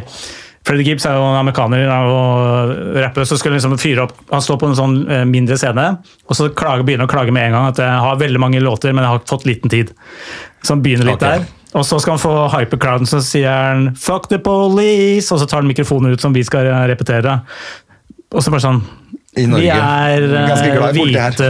[0.64, 2.72] Freddy Gibbs er jo en amerikaner og
[3.04, 5.90] rapper, så skulle han liksom fyre opp Han står på en sånn eh, mindre scene,
[6.28, 8.64] og så klager, begynner han å klage med en gang at jeg har veldig mange
[8.64, 9.92] låter, men jeg har fått liten tid.
[10.64, 11.44] Så han begynner litt okay.
[11.44, 11.60] der.
[11.74, 15.50] Og så skal han få hype crowden, så sier han 'fuck the police', og så
[15.50, 17.42] tar han mikrofonen ut som vi skal repetere.
[18.32, 18.84] Og så bare sånn
[19.36, 19.66] I Norge.
[19.66, 21.48] Vi er eh, hvite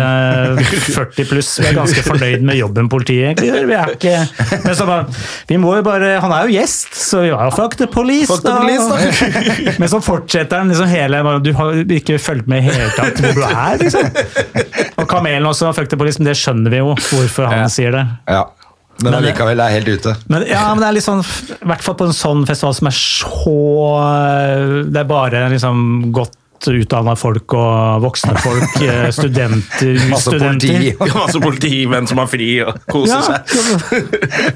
[0.96, 1.50] 40 pluss.
[1.60, 3.66] Vi er ganske fornøyd med jobben politiet gjør.
[3.68, 4.14] Vi er ikke
[4.64, 5.08] Men så bare
[5.50, 8.30] Vi må jo bare Han er jo gjest, så vi var jo fuck the police,
[8.32, 9.76] Fuck the police, da.
[9.84, 13.36] Men så fortsetter han liksom hele Du har ikke fulgt med i hele tatt hvor
[13.36, 14.06] du er, liksom.
[15.02, 17.72] Og Kamelen også, fuck the police, men det skjønner vi jo hvorfor han Ja.
[17.72, 18.04] sier det.
[18.32, 18.44] Ja.
[19.02, 20.14] Men Men- allikevel er helt ute.
[20.30, 21.24] Men, ja, men det er litt sånn,
[21.58, 23.56] i hvert fall på en sånn festival som er så
[24.94, 26.38] Det er bare liksom godt
[26.72, 30.00] utdanna folk og voksne folk, eh, studenter,
[30.30, 30.94] politi.
[31.20, 33.56] Masse politimenn som har fri og koser Ja, seg.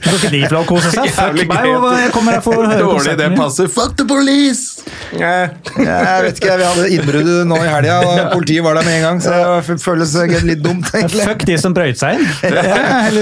[0.01, 1.11] Skal ikke de få lov å kose seg?
[1.17, 1.71] Fuck meg,
[2.05, 3.71] jeg kommer her for å høre Dårlig det passer.
[3.71, 4.76] Fuck the police!
[5.17, 8.97] Eh, Jeg vet ikke, Vi hadde innbrudd nå i helga, og politiet var der med
[8.97, 9.21] en gang.
[9.23, 9.33] Så
[9.67, 10.13] det føles
[10.47, 11.23] litt dumt, egentlig.
[11.27, 12.25] Fuck de som brøyt seg inn.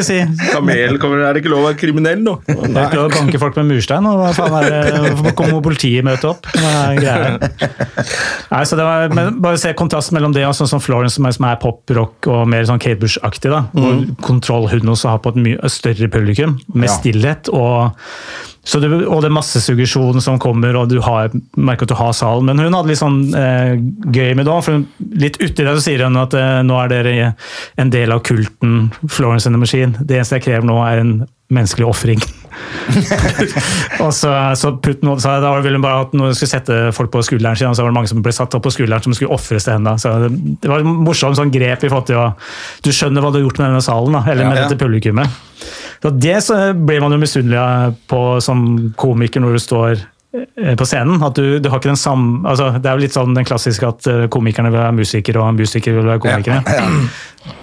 [0.05, 0.17] Si.
[0.51, 2.35] Kamel kommer, er det ikke lov å være kriminell nå?
[2.45, 5.35] Det er ikke lov å banke folk med murstein, og hva faen er det, hvorfor
[5.39, 6.49] kommer politiet møte opp?
[8.51, 11.27] Nei, så det var, men bare se kontrasten mellom det og sånn som Florence, som
[11.29, 13.49] er, som er pop-rock og mer sånn Kate Bush-aktig.
[13.53, 16.95] da, Hvor Kontroll hun også har på et mye større publikum, med Ja.
[16.99, 17.49] stillhet.
[17.53, 17.95] og
[18.65, 22.15] du, og det er masse suggesjon som kommer, og du har, merker at du har
[22.17, 22.49] salen.
[22.49, 23.75] Men hun hadde litt sånn eh,
[24.09, 24.57] gøy med det.
[24.65, 24.81] For
[25.21, 27.13] litt uti det så sier hun at eh, nå er dere
[27.81, 29.93] en del av kulten Florence and the Machine.
[30.01, 31.15] Det eneste jeg krever nå, er en
[31.53, 32.25] menneskelig ofring.
[34.03, 37.23] og så, så Putin sa da ville hun bare at når skulle sette folk på
[37.25, 39.35] skulderen sin, og så var det mange som ble satt opp på skulderen som skulle
[39.35, 39.95] ofres til henne.
[40.01, 40.31] Så det,
[40.63, 42.27] det var et morsomt sånn grep i forhold til å
[42.85, 44.67] Du skjønner hva du har gjort med denne salen, da, eller med Ja, ja.
[44.69, 45.39] dette publikummet.
[46.03, 48.65] Så det så blir man jo misunnelig på som
[48.99, 51.23] komiker når du står eh, på scenen.
[51.25, 53.89] At du, du har ikke den samme altså, Det er jo litt sånn den klassiske
[53.89, 56.81] at eh, komikerne vil være musikere, og musikere vil være komikere.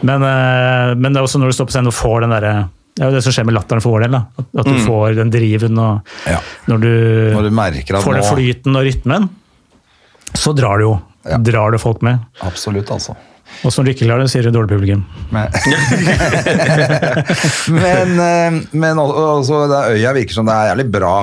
[0.03, 2.55] Men, eh, men det er også når du står på scenen og får den derre
[2.93, 4.13] Det er jo det som skjer med latteren for vår del.
[4.13, 4.19] da.
[4.61, 6.39] At, du du får den driven, og Ja.
[6.69, 6.91] når du,
[7.33, 7.55] Når du
[8.05, 9.29] får den flyten og rytmen,
[10.35, 11.39] så drar du jo Ja.
[11.39, 12.19] drar du folk med.
[12.43, 13.15] Absolutt, altså.
[13.65, 15.05] Og når du ikke klarer det, sier du dårlig publikum.
[15.31, 15.49] Men,
[17.69, 21.15] men, eh, men al- altså, det er øya virker som det er jævlig bra.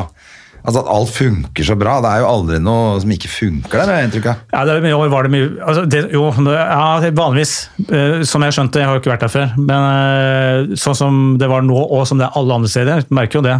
[0.64, 1.98] Altså At alt funker så bra.
[2.04, 4.24] Det er jo aldri noe som ikke funker der, jeg.
[4.54, 7.54] Ja, det, I år var det mye altså det, Jo, det, ja, vanligvis.
[7.88, 9.54] eh, som jeg skjønte, jeg har jo ikke vært der før.
[9.58, 13.40] Men eh, sånn som det var nå, og som det er alle andre steder, merker
[13.40, 13.58] jo det.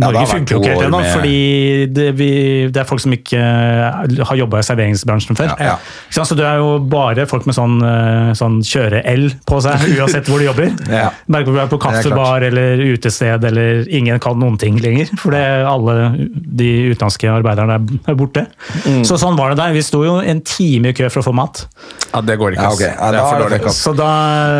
[0.00, 2.30] Norge ja, funker jo ikke helt ennå, med- fordi det, vi,
[2.72, 5.52] det er folk som ikke eh, har jobba i serveringsbransjen før.
[5.60, 6.22] Ja, ja.
[6.24, 10.40] Så det er jo bare folk med sånn, eh, sånn kjøre-L på seg, uansett hvor
[10.42, 10.72] de jobber.
[10.90, 11.10] Ja.
[11.30, 15.10] Merker du er på kaffebar eller utested, eller ingen kan noen ting lenger.
[15.20, 15.96] For det, alle
[16.30, 18.46] de utenlandske arbeiderne er- borte.
[18.84, 19.02] Mm.
[19.08, 19.72] Så sånn var det der.
[19.76, 21.64] Vi sto jo en time i kø for å få mat.
[22.10, 22.68] Ja, det går ikke.
[22.90, 23.60] Ja, det er for dårlig.
[23.62, 23.76] kaffe.
[23.78, 24.08] Så da,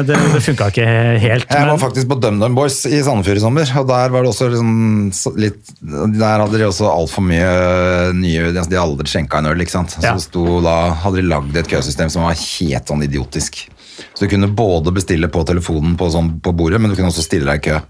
[0.06, 0.86] det, det funka ikke
[1.24, 1.48] helt.
[1.50, 4.48] Jeg var faktisk på DumDum Boys i Sandefjord i sommer, og der var det også
[4.52, 4.70] liksom
[5.16, 9.50] så litt Der hadde de også altfor mye nye altså De hadde aldri skjenka en
[9.52, 9.90] øl, ikke sant.
[9.96, 10.14] Så Ja.
[10.18, 13.66] sto da, hadde de lagd et køsystem som var helt sånn idiotisk.
[14.14, 17.22] Så du kunne både bestille på telefonen på, sånn, på bordet, men du kunne også
[17.26, 17.80] stille deg i kø.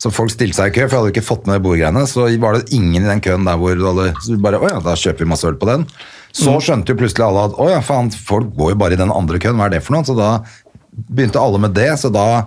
[0.00, 2.06] Så folk stilte seg i kø, for jeg hadde ikke fått med bordgreiene.
[2.08, 4.70] Så var det ingen i den køen der hvor du hadde Så du bare Å
[4.70, 5.84] ja, da kjøper vi masse øl på den.
[6.32, 9.12] Så skjønte jo plutselig alle at å ja, faen, folk går jo bare i den
[9.12, 10.06] andre køen, hva er det for noe?
[10.08, 10.40] Så da
[11.10, 12.46] begynte alle med det, så da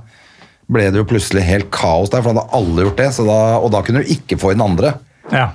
[0.73, 3.41] ble det jo plutselig helt kaos der, for da hadde alle gjort det, så da,
[3.61, 4.97] og da kunne du ikke få inn andre.
[5.33, 5.51] ja.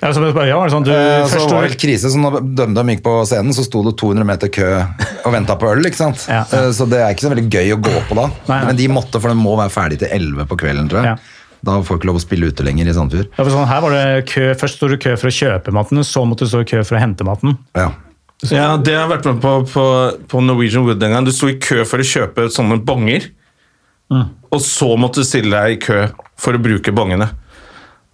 [0.00, 2.38] Ja, så, ja, var det sånn, du, Eh, så var det helt krise, så når
[2.56, 5.98] DumDum gikk på scenen, så sto det 200 meter kø og venta på øl, ikke
[5.98, 6.24] sant?
[6.32, 6.42] Ja.
[6.48, 6.62] ja.
[6.72, 8.24] Så det er ikke så veldig gøy å gå på da.
[8.48, 8.60] Nei, nei.
[8.70, 11.12] Men de måtte, for den må være ferdig til 11 på kvelden, tror jeg.
[11.12, 11.60] Ja.
[11.66, 13.30] Da får du ikke lov å spille ute lenger i Sandefjord.
[13.34, 15.76] Ja, for sånn, her var det kø, Først sto du i kø for å kjøpe
[15.76, 17.56] maten, så måtte du stå i kø for å hente maten.
[17.76, 17.90] Ja.
[18.52, 19.84] Ja, det har jeg vært med på på,
[20.28, 21.24] på Norwegian Wood en gang.
[21.28, 23.30] Du sto i kø for å kjøpe sånne bonger,
[24.10, 25.98] og så måtte du stille deg i kø
[26.38, 27.28] for å bruke bongene.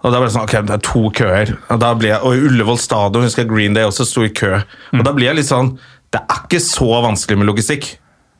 [0.03, 1.55] Og da ble det sånn, ok, det er to køer.
[1.70, 4.57] Og, jeg, og i Ullevål stadion husker jeg Green Day også sto i kø.
[4.99, 5.76] Og da blir jeg litt sånn
[6.12, 7.86] Det er ikke så vanskelig med logistikk.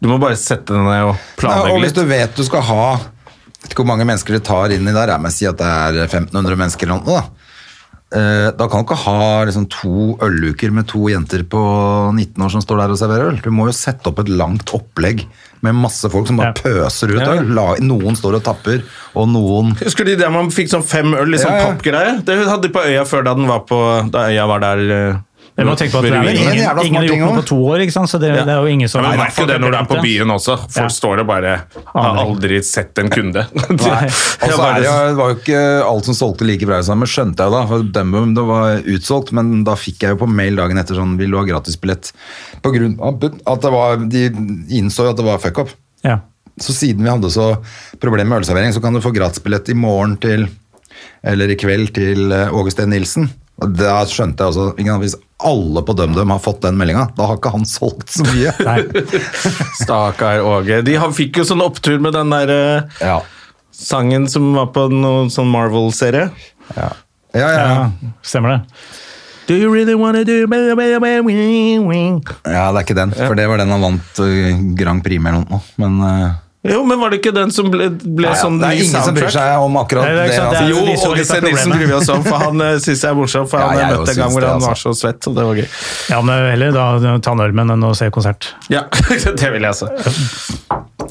[0.03, 2.64] Du må bare sette deg ned og planlegge litt og hvis du vet du skal
[2.66, 2.86] ha
[3.62, 5.68] vet ikke hvor mange mennesker det tar inn i der, jeg må si at det
[5.70, 7.53] er 1500 mennesker eller noe, da.
[8.18, 11.62] Eh, Da kan du ikke ha liksom to ølluker med to jenter på
[12.11, 13.40] 19 år som står der og serverer øl.
[13.44, 15.24] Du må jo sette opp et langt opplegg
[15.62, 16.62] med masse folk som bare Ja.
[16.62, 17.32] pøser ut Ja.
[17.38, 17.54] øl.
[17.54, 18.82] La- Noen står og tapper,
[19.14, 21.66] og noen Husker du der man fikk sånn fem øl i sånn Ja, ja.
[21.72, 22.24] pappgreie?
[22.24, 25.16] Det hadde de på øya før da den var på Da øya var der eh,
[25.57, 26.55] Men man tenker på at det er ingen,
[26.86, 28.09] ingen har gjort noe på to år, ikke sant?
[28.09, 28.44] så det, Ja.
[28.48, 30.30] det er jo ingen som Ja, men merker jo det når du er på byen
[30.32, 30.55] også.
[30.64, 30.94] Folk Ja.
[30.96, 31.53] står og bare
[31.92, 33.44] har aldri sett en kunde.
[33.68, 34.07] Nei.
[34.09, 37.07] Og så er det, jo, det var jo ikke alt som solgte like bra sammen,
[37.07, 37.61] skjønte jeg da.
[37.68, 41.18] For Dumbo det var utsolgt, men da fikk jeg jo på mail dagen etter sånn
[41.20, 42.12] Vil du ha gratisbillett?
[42.64, 44.24] På grunn av at det var, de
[44.72, 45.68] innså jo at det var fuck up.
[46.03, 46.20] Ja.
[46.61, 47.50] Så siden vi hadde så
[48.00, 50.48] problemer med ølservering, så kan du få gratisbillett i morgen til
[51.24, 53.28] Eller i kveld til eh, Åge Steen Nilsen.
[53.66, 57.50] Da skjønte jeg også Hvis alle på DumDum har fått den meldinga, da har ikke
[57.50, 58.52] han solgt så mye.
[59.82, 60.82] Stakkar Åge.
[60.86, 63.16] De fikk jo sånn opptur med den der eh, Ja.
[63.74, 66.28] sangen som var på noen sånn Marvel-serie.
[66.76, 66.90] Ja.
[67.32, 67.56] Ja, ja, ja.
[67.72, 67.90] Ja,
[68.22, 68.60] stemmer det.
[69.48, 70.58] Do you really wanna do ja,
[72.70, 73.10] det er ikke den.
[73.16, 75.60] For det var den han vant eh, Grand Prix med eller noe.
[75.82, 76.30] Men eh,
[76.62, 79.02] Jo, men var det ikke den som ble, ble ja, sånn det er ingen ingen
[79.02, 80.36] som bryr seg om akkurat Nei, det er det.
[80.38, 80.50] altså.
[80.52, 82.68] det er- Jo, de som Åge litt Nilsen bryr vi oss om, for han uh,
[82.78, 83.48] syns jeg er morsom.
[83.50, 84.92] For Ja, han jeg møtte en gang hvor han var altså.
[84.94, 85.66] så svett, og det var gøy.
[86.12, 88.52] Ja, men heller da ta en øl med enn å se konsert.
[88.70, 88.84] Ja,
[89.42, 89.90] det vil jeg altså.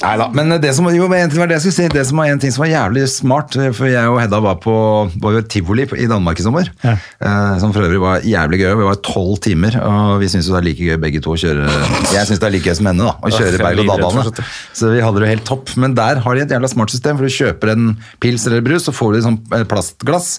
[0.00, 1.86] Neida, Men det som, jo, det var det jeg si.
[1.92, 4.74] Det som var en ting som var jævlig smart, for jeg og Hedda var på
[5.22, 6.70] var jo tivoli i Danmark i sommer.
[6.84, 6.96] Ja.
[6.96, 8.74] Eh, som for øvrig var jævlig gøy.
[8.80, 11.68] Vi var tolv timer, og vi syns det er like gøy begge to å kjøre
[12.12, 13.16] Jeg syns det er like gøy som henne, da.
[13.20, 14.44] Å kjøre er berg- og dal
[14.76, 15.74] Så vi hadde det jo helt topp.
[15.82, 17.90] Men der har de et jævla smart system, for du kjøper en
[18.22, 20.38] pils eller brus, så får du et sånt eh, plastglass.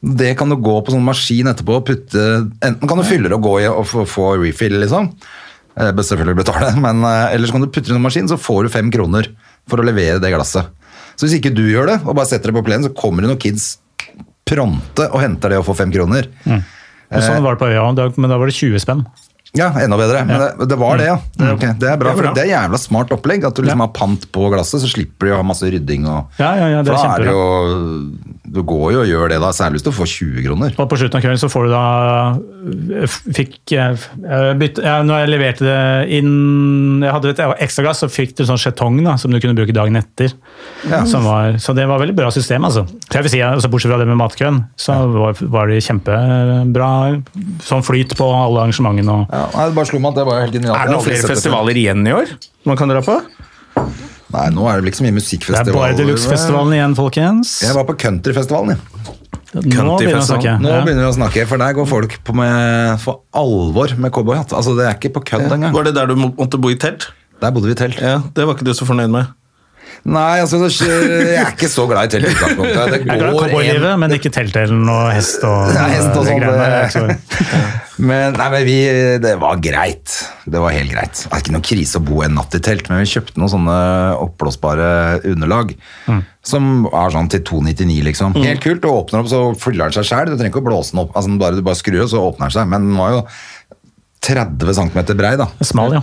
[0.00, 2.22] Det kan du gå på sånn maskin etterpå og putte
[2.64, 5.10] Enten kan du fylle det og gå i og få, få refill, liksom.
[5.80, 8.38] Eh, bør selvfølgelig betale, men eh, ellers kan du putte det i en maskin, så
[8.40, 9.30] får du fem kroner
[9.70, 10.68] for å levere det glasset.
[11.16, 13.32] Så hvis ikke du gjør det, og bare setter det på plenen, så kommer det
[13.32, 13.74] noen kids
[14.48, 16.28] pronte og henter det og får fem kroner.
[16.44, 16.62] Mm.
[17.12, 17.84] sånn var det på øya,
[18.16, 19.04] men da var det 20 spenn.
[19.58, 20.22] Ja, enda bedre.
[20.28, 21.16] Men det, det var det, ja.
[21.34, 23.42] Det, er det er bra, for det er jævla smart opplegg.
[23.48, 26.06] At du liksom har pant på glasset, så slipper de å ha masse rydding.
[26.06, 28.20] Og, Ja, ja, ja, det er for da er det jo
[28.50, 29.50] Du går jo og gjør det, da.
[29.54, 30.74] Særlig hvis du får 20 kroner.
[30.74, 31.82] Og på slutten av kvelden så får du da
[32.98, 33.98] øh, fikk jeg
[34.58, 38.44] bytte, ja, Når jeg leverte det inn Jeg hadde et ekstra glass, så fikk du
[38.48, 40.34] sånn skjetong da, som du kunne bruke dagen etter.
[40.90, 41.04] Ja.
[41.08, 42.86] Som var, så det var veldig bra system, altså.
[43.06, 46.90] Så jeg vil si, altså, Bortsett fra det med matkøen, så var, var det kjempebra
[47.66, 49.20] sånn flyt på alle arrangementene.
[49.22, 50.76] Og, Ja, det bare slo meg at det var helt genialt.
[50.76, 52.34] Er det noen flere festivaler igjen i år
[52.66, 53.20] man kan dra på?
[54.30, 57.54] Nei, nå er det vel ikke så mye det er bare Deluxe-festivalen igjen, folkens.
[57.64, 59.16] Jeg var på countryfestivalen, jeg.
[59.50, 60.52] Nå begynner vi å snakke.
[60.62, 60.82] Nå Ja.
[60.86, 64.52] begynner vi å snakke, for der går folk på med, for alvor med cowboyhatt.
[64.54, 65.74] Altså, det er ikke på kødd engang.
[65.74, 67.08] Var det der du måtte bo i telt?
[67.40, 67.98] Der bodde vi i telt.
[68.00, 69.26] Ja, Det var ikke du så fornøyd med.
[70.08, 72.78] Nei, altså, jeg er ikke så glad i telt i utgangspunktet.
[72.80, 76.16] Det Jeg er glad i går cowboylivet, men ikke telttelen og hest og, Ja, hest
[76.16, 77.12] og sånn,
[78.08, 78.76] Men, nei, men vi,
[79.20, 80.14] det var greit.
[80.48, 81.20] Det var helt greit.
[81.20, 83.52] Det er ikke noe krise å bo en natt i telt, men vi kjøpte noen
[83.52, 83.76] sånne
[84.24, 84.88] oppblåsbare
[85.28, 85.74] underlag.
[86.48, 88.38] Som er sånn til 299, liksom.
[88.40, 88.80] Helt kult.
[88.80, 90.32] Du åpner opp, så fyller den seg sjæl.
[90.32, 91.12] Du trenger ikke å blåse den opp.
[91.12, 92.72] Altså, bare, du bare skrur, og så åpner den seg.
[92.72, 93.22] Men den var jo
[94.24, 95.50] 30 cm brei, da.
[95.60, 96.02] Smal, ja.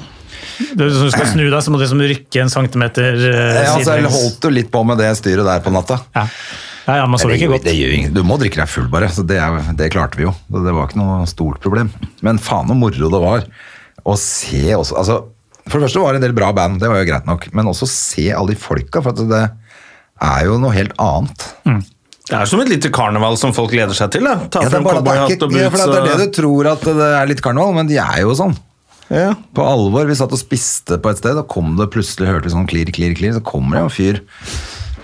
[0.77, 3.59] Du, hvis du skal snu deg, så må du liksom rykke en centimeter sidelengs.
[3.67, 5.99] Ja, altså, jeg holdt jo litt på med det styret der på natta.
[6.17, 6.25] Ja.
[6.88, 7.65] ja, ja, man så det, ikke godt.
[7.67, 8.13] det gjør ingen.
[8.15, 9.09] Du må drikke deg full, bare.
[9.13, 10.33] Så det, er- det klarte vi jo.
[10.53, 11.91] Det var ikke noe stort problem.
[12.25, 13.45] Men faen så moro det var
[14.07, 15.17] å se også altså,
[15.67, 17.49] For det første var det en del bra band, det var jo greit nok.
[17.57, 19.43] Men også se alle de folka, for at det
[20.27, 21.47] er jo noe helt annet.
[22.27, 24.25] Det er som et lite karneval som folk gleder seg til.
[24.27, 24.47] da.
[24.51, 26.25] Ta Ja, det, er frem bare, at det, er ikke, ja, for det er det
[26.31, 28.55] du tror at det er litt karneval, men de er jo sånn.
[29.13, 29.35] Ja.
[29.55, 30.07] På alvor.
[30.09, 32.91] Vi satt og spiste på et sted, og kom det plutselig hørte vi sånn klirr,
[32.95, 34.21] klirr, klirr, så kommer det en fyr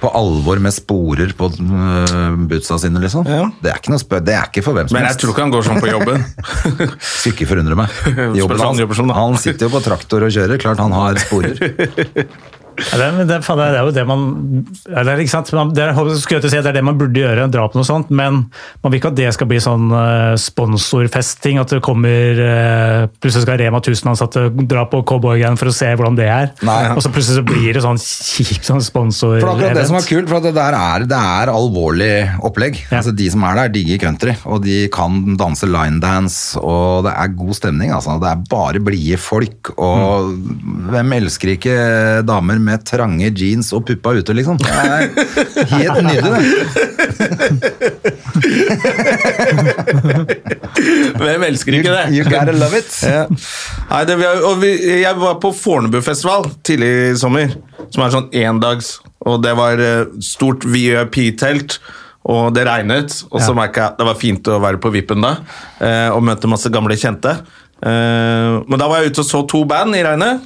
[0.04, 3.28] på alvor med sporer på øh, bootsa sine, liksom.
[3.30, 3.46] Ja.
[3.64, 5.46] Det er ikke noe spør, det er ikke for hvem som Men jeg tror ikke
[5.46, 6.26] han går sånn på jobben.
[7.14, 8.02] Skulle ikke forundre meg.
[8.42, 9.16] Jobben han da.
[9.22, 11.56] han sitter jo på traktor og kjører, klart han har sporer.
[12.78, 14.24] Det, er- det, det jo det man
[14.64, 15.52] det er, ikke sant?
[15.76, 18.46] Det er, si er man burde gjøre, dra på noe sånt, men
[18.84, 19.92] man vil ikke at det skal bli sånn
[20.40, 21.60] sponsorfesting.
[21.62, 26.18] at det kommer uh, Plutselig skal Rema 1000-ansatte dra på Cowboygang for å se hvordan
[26.18, 26.52] det er.
[26.66, 26.80] Nei.
[26.94, 30.08] Og så plutselig så blir det sånn kjipt sånn sponsor For akkurat det som er
[30.08, 32.12] kult, for det der er, det er alvorlig
[32.46, 32.80] opplegg.
[32.88, 33.00] Ja.
[33.02, 37.36] Altså De som er der, digger country, og de kan danse linedance, og det er
[37.38, 37.94] god stemning.
[37.96, 38.18] Altså.
[38.22, 40.34] Det er bare blide folk, og
[40.94, 41.78] hvem elsker ikke
[42.28, 44.58] damer med trange jeans og puppa ute, liksom?
[44.62, 45.10] Det er
[45.74, 47.64] helt nydelig, det.
[51.24, 52.04] Hvem elsker ikke det?
[52.18, 52.92] You gotta love it.
[53.06, 53.24] Ja.
[53.90, 54.72] Nei, det, vi, og vi,
[55.04, 57.54] jeg var på Fornebufestival tidlig i sommer,
[57.94, 61.78] som er sånn endags, og det var eh, stort VIP-telt,
[62.30, 63.58] og det regnet, og så Ja.
[63.58, 65.34] merket jeg at det var fint å være på vippen da,
[65.84, 67.38] eh, og møte masse gamle kjente.
[67.84, 70.46] Eh, men da var jeg ute og så to band i regnet,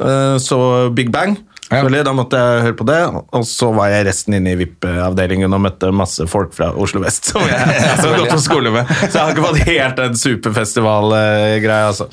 [0.00, 0.58] eh, så
[0.96, 1.36] Big Bang.
[1.68, 2.04] Selvfølgelig.
[2.06, 2.98] Da måtte jeg høre på det.
[3.36, 7.30] Og så var jeg resten inne i VIP-avdelingen og møtte masse folk fra Oslo vest
[7.32, 8.88] som jeg, har gått på skole med.
[9.02, 12.08] Så jeg har ikke fått helt den superfestival-greia, altså.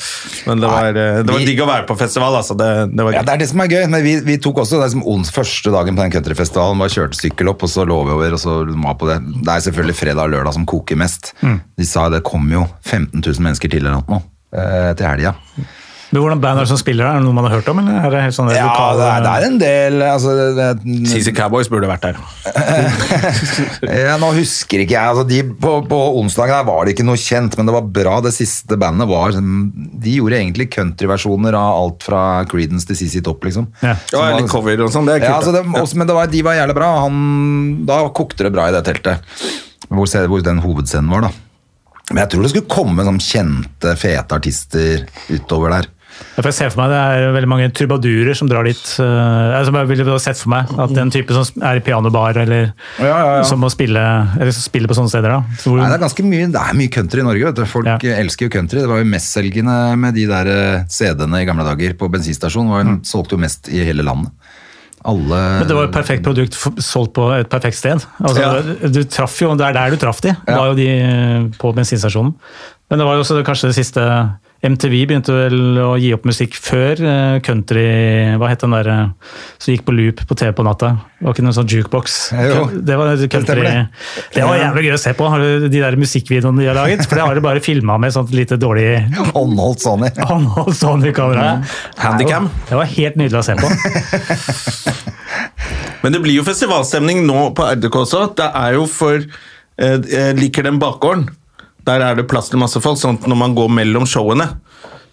[0.49, 2.57] Men det var, eh, det var digg å være på festival, altså.
[2.59, 3.85] Det, det var Ja, det er det som er gøy.
[3.95, 7.19] Men vi, vi tok også det som ons første dagen på den countryfestivalen, Bare kjørte
[7.19, 9.21] sykkel opp, og så lå vi over, og så var på det.
[9.39, 11.33] Det er selvfølgelig fredag og lørdag som koker mest.
[11.41, 14.21] De sa det kom jo 15 000 mennesker til eller noe nå,
[14.97, 15.35] til helga.
[16.13, 17.15] Men hvordan band er det som spiller der?
[17.17, 17.79] Er det noe man har hørt om?
[17.81, 20.67] Eller er det helt sånn Ja, lokale det er, det er en del altså, det,
[20.83, 22.19] det, CC Cowboys burde vært der.
[24.05, 25.01] ja, Nå husker ikke jeg.
[25.01, 28.17] Altså, de, på, på onsdagen her var det ikke noe kjent, men det var bra.
[28.25, 33.49] Det siste bandet var De gjorde egentlig countryversjoner av alt fra Creedence til CC Topp,
[33.49, 33.71] liksom.
[33.81, 33.95] Ja.
[34.13, 35.31] Ja, litt cover og sånn, det er kult.
[35.31, 36.91] Ja, altså det, også, men det var, de var jævlig bra.
[37.07, 37.17] Han,
[37.89, 39.33] da kokte det bra i det teltet.
[39.89, 41.33] Hvor, hvor den hovedscenen var, da.
[42.11, 45.89] Men jeg tror det skulle komme sånn kjente, fete artister utover der.
[46.35, 48.81] Jeg ser for meg det er veldig mange trubadurer som drar dit.
[48.99, 52.73] Uh, som jeg ville sett for meg at Den type som er i pianobar eller
[52.99, 53.43] Ja, ja, ja.
[53.47, 54.01] som må spille,
[54.55, 55.29] spiller på sånne steder.
[55.37, 55.57] da.
[55.59, 57.45] Så hvor, Nei, det er ganske mye, det er mye country i Norge.
[57.51, 57.65] Vet du.
[57.71, 58.79] Folk elsker jo country.
[58.83, 62.95] Det var jo mestselgende med de der eh, CD-ene i gamle dager på bensinstasjonen.
[62.99, 63.01] Mm.
[63.07, 64.31] Solgte jo mest i hele landet.
[65.05, 68.01] Alle Men det var et perfekt produkt solgt på et perfekt sted.
[68.19, 68.89] Altså, Ja.
[68.89, 70.29] du traff jo, Det er der du traff de.
[70.33, 70.57] Det Ja.
[70.57, 72.33] var jo de eh, på bensinstasjonen.
[72.89, 74.01] Men det var jo også kanskje det siste
[74.65, 77.83] MTV begynte vel å gi opp musikk før eh, country
[78.39, 80.89] Hva het den der eh, som gikk på loop på TV på natta?
[81.19, 82.15] Det var ikke noen sånn jukebox?
[82.35, 83.61] Jo, det var country.
[83.65, 83.75] det.
[84.35, 87.05] Det, var jævlig gøy å se på, har du de der musikkvideoene de har laget.
[87.05, 88.89] For det har de bare filma med sånt lite dårlig
[89.35, 90.09] håndholdt Sony.
[90.31, 91.45] håndholdt Sony-kamera.
[92.01, 92.45] Handicam.
[92.69, 93.67] Det var helt nydelig å se på.
[96.03, 98.21] Men det blir jo festivalstemning nå på RDK også.
[98.37, 101.23] Det er jo for eh, Jeg liker den bakgården.
[101.85, 104.47] Der er det plass til masse folk, sånn at når man går mellom showene,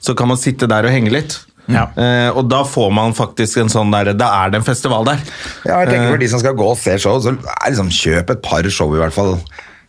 [0.02, 1.38] så kan man sitte der og henge litt.
[1.70, 1.86] Ja.
[1.94, 5.20] Uh, og da får man faktisk en sånn der Da er det en festival der.
[5.62, 8.32] Ja, jeg tenker For de som skal gå og se show, så er liksom, kjøp
[8.34, 9.36] et par show i hvert fall.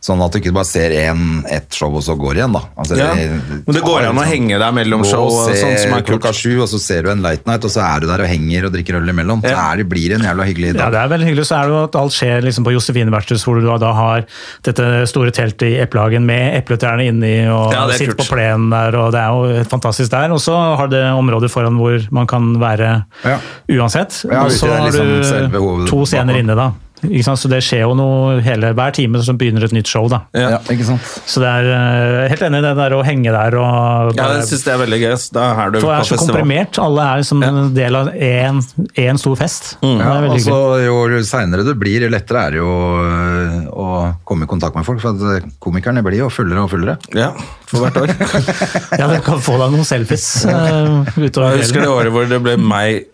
[0.03, 2.59] Sånn at du ikke bare ser en, ett show og så går igjen, da.
[2.75, 3.13] Altså, Ja.
[3.15, 6.19] Men det går an å henge der mellom show og sånn som er kult.
[6.19, 8.27] klokka sju, og så ser du en Light night, og så er du der og
[8.27, 9.39] henger og drikker øl imellom.
[9.41, 9.71] Så Ja.
[9.71, 11.45] er det, blir det en jævla hyggelig Ja, det er veldig hyggelig.
[11.47, 14.25] Så er det jo at alt skjer liksom på Josefine vertshus, hvor du da har
[14.63, 18.27] dette store teltet i Eplehagen med epletrærne inni, og Ja, er sitter kult.
[18.27, 20.31] på plenen der, og det er jo fantastisk der.
[20.35, 23.39] Og så har det områder foran hvor man kan være Ja.
[23.71, 24.25] uansett.
[24.29, 26.71] Ja, og så har liksom du to scener inne, da.
[27.09, 27.41] Ikke sant?
[27.41, 30.23] Så det skjer jo noe hele hver time som begynner et nytt show, da.
[30.37, 30.53] Ja.
[30.55, 31.13] Ja, ikke sant?
[31.29, 34.47] Så det er uh, helt enig i det der å henge der og Ja, jeg
[34.49, 35.15] syns det er veldig gøy.
[35.33, 36.39] Det er her du For det er så festival.
[36.39, 36.79] komprimert.
[36.83, 39.73] Alle er som en del av én stor fest.
[39.83, 39.97] Mm.
[39.99, 40.59] Ja, er og så.
[40.83, 42.71] Jo seinere du blir, jo lettere er det jo
[43.03, 43.87] øh, å
[44.27, 45.01] komme i kontakt med folk.
[45.03, 46.97] For at komikerne blir jo fullere og fullere.
[47.17, 47.31] Ja,
[47.69, 48.15] for hvert år.
[48.99, 52.39] Ja, du kan få deg noen selfies uh, utover Jeg husker det året hvor det
[52.43, 53.07] ble meg,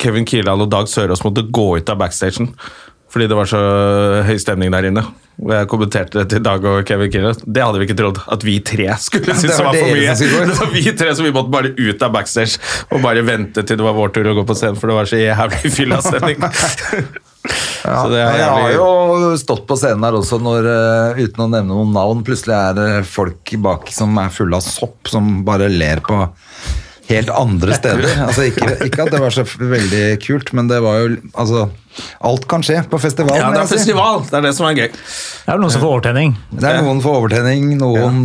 [0.00, 2.50] Kevin Kildahl og Dag Sørås måtte gå ut av backstagen.
[3.10, 3.60] Fordi det var så
[4.26, 5.02] høy stemning der inne.
[5.40, 7.38] Og jeg kommenterte det til Dag og Kevin Kildahl.
[7.42, 8.20] Det hadde vi ikke trodd.
[8.30, 10.14] At vi tre skulle synes det det var var for mye.
[10.50, 13.80] Det var vi tre som vi måtte bare ut av backstage og bare vente til
[13.80, 16.44] det var vår tur å gå på scenen, for det var så jævlig fylla stemning.
[16.44, 21.46] Ja, Så det er jeg har jo stått på scenen der også når, øh, uten
[21.46, 25.38] å nevne noen navn, plutselig er det folk bak som er fulle av sopp, som
[25.46, 26.20] bare ler på
[27.10, 28.12] helt andre steder.
[28.26, 31.64] Altså ikke, ikke at det var så veldig kult, men det var jo Altså,
[32.30, 33.38] alt kan skje på festival.
[33.38, 34.24] Ja, det er festival.
[34.28, 34.90] Det er det som er gøy.
[34.90, 36.36] Det er vel noen som får overtenning.
[36.50, 38.22] Det er noen får overtenning, noen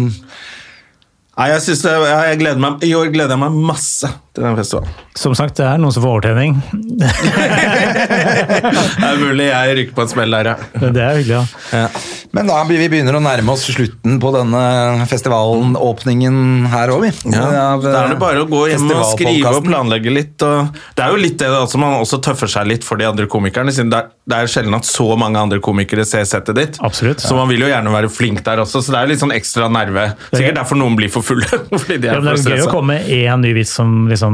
[1.35, 4.43] Nei, jeg, synes det, jeg, jeg gleder meg, I år gleder jeg meg masse til
[4.45, 4.89] den festivalen.
[5.15, 6.57] Som sagt, det er noen som får overtenning.
[7.95, 10.55] Det er mulig jeg rykker på en smell der, ja.
[10.91, 11.81] Det er hyggelig, ja.
[11.85, 11.87] ja.
[12.35, 17.11] Men da vi begynner å nærme oss slutten på denne festivalen, åpningen her òg, vi.
[17.31, 20.35] Ja, Av, Da er det bare å gå hjem og skrive og planlegge litt.
[20.43, 23.27] Og det er jo litt det altså man også tøffer seg litt for de andre
[23.31, 26.79] komikerne, siden det er, det er sjelden at så mange andre komikere ser settet ditt.
[26.83, 27.23] Absolutt.
[27.23, 29.69] Så man vil jo gjerne være flink der også, så det er litt sånn ekstra
[29.71, 30.09] nerve.
[30.33, 31.47] Sikkert derfor noen blir for fulle.
[31.71, 33.75] fordi de Ja, er men det er er gøy å komme med én ny vits
[33.79, 34.24] som liksom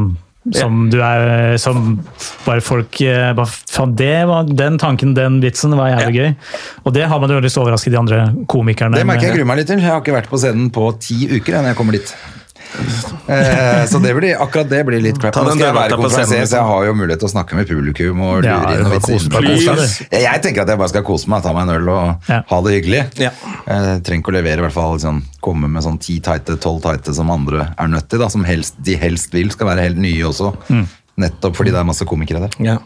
[0.57, 1.99] som du er Som
[2.47, 6.31] bare folk eh, bare, Faen, det var den tanken, den vitsen, var jævlig gøy.
[6.85, 9.37] Og det har man jo lyst til å overraske de andre komikerne Det merker jeg
[9.37, 9.83] gruer meg litt til.
[9.83, 12.15] Jeg har ikke vært på scenen på ti uker når jeg kommer dit.
[13.31, 15.33] Eh, så det blir, akkurat det blir litt crap.
[15.35, 17.31] Ta Nå den skal jeg dørvakta være konferansier, så jeg har jo mulighet til å
[17.33, 20.07] snakke med publikum og lure Ja, inn og noen vitser.
[20.21, 22.39] Jeg tenker at jeg bare skal kose meg, ta meg en øl og Ja.
[22.49, 23.03] ha det hyggelig.
[23.21, 23.31] Ja.
[23.67, 26.81] Jeg trenger ikke å levere i hvert fall sånn, komme med sånn ti tighte, tolv
[26.81, 29.97] tighte som andre er nødt til, da, som helst, de helst vil skal være helt
[30.01, 30.53] nye også.
[30.69, 30.87] Mm.
[31.21, 32.57] Nettopp fordi det er masse komikere der.
[32.63, 32.77] Ja.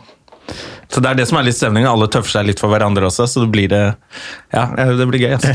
[0.92, 1.90] Så det er det som er litt stemninga.
[1.90, 3.96] Alle tøffer seg litt for hverandre også, så det blir det
[4.56, 5.34] Ja, det blir gøy.
[5.36, 5.52] Altså.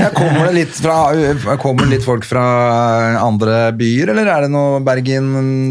[0.00, 0.96] Ja, kommer, det litt fra,
[1.62, 2.42] kommer det litt folk fra
[3.22, 5.28] andre byer, eller er det noe Bergen,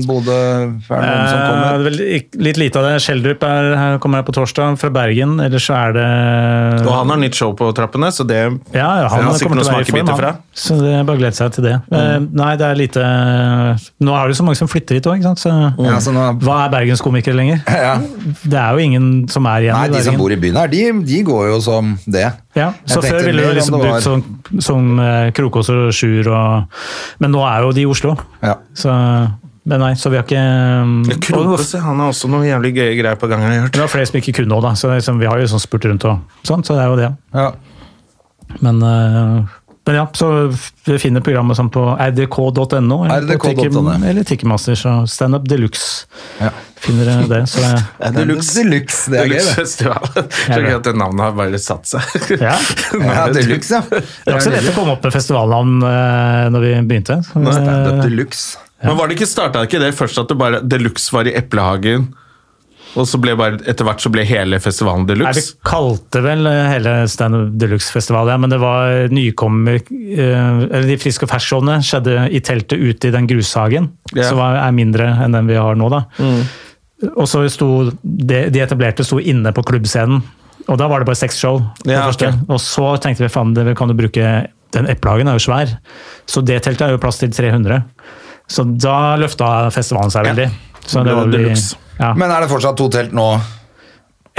[0.08, 1.66] Bodø Er det noen som Eh, kommer?
[1.66, 2.94] det er vel litt lite av det.
[3.04, 5.38] Schjelderup er- kommer her på torsdag, fra Bergen.
[5.44, 6.08] Ellers så er det
[6.88, 8.40] Og han har nytt show på trappene, så det
[8.74, 10.32] Ja, ja, han Han har sikkert kommer til å noen være i form, smakebiter fra.
[10.56, 11.76] Så det er bare å glede seg til det.
[11.92, 13.04] Eh, Nei, det er lite
[14.02, 15.40] Nå er det så mange som flytter hit òg, ikke sant.
[15.44, 15.52] Så
[15.84, 17.62] Ja, så nå, hva er bergenskomikere lenger?
[17.68, 17.98] ja.
[18.44, 20.68] Det er jo ingen som er igjen Nei, i de som bor i byen her,
[20.72, 22.28] de, de går jo som det.
[22.56, 24.24] Ja, så Før ville du liksom om brukt som,
[24.64, 26.80] som eh, Krokås og Sjur og
[27.24, 28.16] Men nå er jo de i Oslo.
[28.44, 28.56] Ja.
[28.78, 28.94] Så,
[29.70, 33.20] men nei, så vi har ikke og, Krokås, han har også noen jævlig gøye greier
[33.20, 33.46] på gang.
[33.46, 33.76] har hørt.
[33.76, 34.76] Det var flere som ikke kunne òg, da.
[34.80, 37.12] Så liksom, vi har jo sånn spurt rundt og sånn, så det er jo det.
[37.36, 37.50] Ja.
[38.66, 39.60] Men, uh,
[39.90, 40.30] men ja, så
[40.86, 42.98] vi finner programmet sånn på rdk.no.
[43.06, 43.94] eller rdk RDK.no.
[44.06, 46.06] Eller Ticketmaster, så Standup Deluxe
[46.38, 46.52] Ja.
[46.84, 47.42] Finner det.
[47.52, 48.56] Så det, Deluxe.
[48.60, 49.66] Deluxe, det er gøy.
[49.70, 52.16] Så gøy at det navnet har bare satt seg.
[52.48, 52.56] ja.
[53.00, 53.84] Ja, Deluxe, ja.
[53.90, 57.22] Det var ikke så lett å komme opp med festivalnavn eh, når vi begynte.
[57.36, 58.66] Nei, Stand-up Deluxe.
[58.86, 62.08] Men var det ikke starta ikke det først at det bare Deluxe var i Eplehagen,
[62.98, 66.94] og så ble bare etter hvert så ble hele festivalen Nei, vi kalte vel hele
[67.04, 72.24] hele de Deluxe-festival, ja, men det var nykommer eh, Eller de friske og fersk-showene skjedde
[72.34, 74.26] i teltet ute i den grushagen, Ja.
[74.32, 75.92] som er mindre enn den vi har nå.
[75.94, 76.04] da.
[77.16, 77.70] Og så sto
[78.04, 80.22] de, de etablerte sto inne på klubbscenen,
[80.68, 81.62] og da var det bare seks show.
[81.88, 82.34] Ja, okay.
[82.52, 85.72] Og så tenkte vi faen, det kan du bruke Den Eplehagen er jo svær,
[86.30, 87.80] så det teltet er jo plass til 300.
[88.50, 90.34] Så da løfta festivalen seg Ja.
[90.34, 90.50] veldig.
[90.86, 91.56] Så Det det var var
[92.00, 93.40] ja, Men er det fortsatt to telt nå?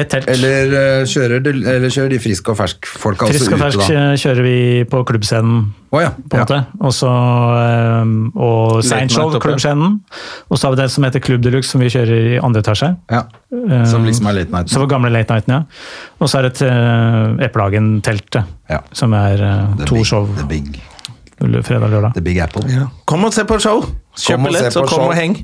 [0.01, 0.29] Et telt.
[0.33, 3.83] Eller, eh, kjører, de, eller kjører de frisk og fersk-folka også Frisk og ute, fersk
[3.83, 3.99] da?
[4.01, 4.57] eh, kjører vi
[4.91, 6.11] på klubbscenen, Å ja.
[6.17, 6.45] på en ja.
[6.47, 6.59] måte.
[6.87, 9.45] Og så eh, og Late Seint Show, Night oppe.
[9.49, 9.97] klubbscenen.
[10.51, 12.93] Og så har vi det som heter Klubb Deluxe, som vi kjører i andre etasje.
[13.11, 13.25] ja.
[13.51, 14.71] Eh, Som liksom er late night.
[14.71, 15.63] Så var gamle Late Nighten, ja.
[16.23, 18.79] Og så er det uh, Eplehagen-teltet, Ja.
[18.93, 20.79] som er eh, The to big, show The big,
[21.41, 22.15] fredag og lørdag.
[22.15, 22.63] the big Apple.
[22.69, 22.87] Ja.
[23.07, 23.81] Kom og se på show!
[24.21, 25.09] Kjøp Kom og se billett, på så kom show.
[25.09, 25.35] og heng.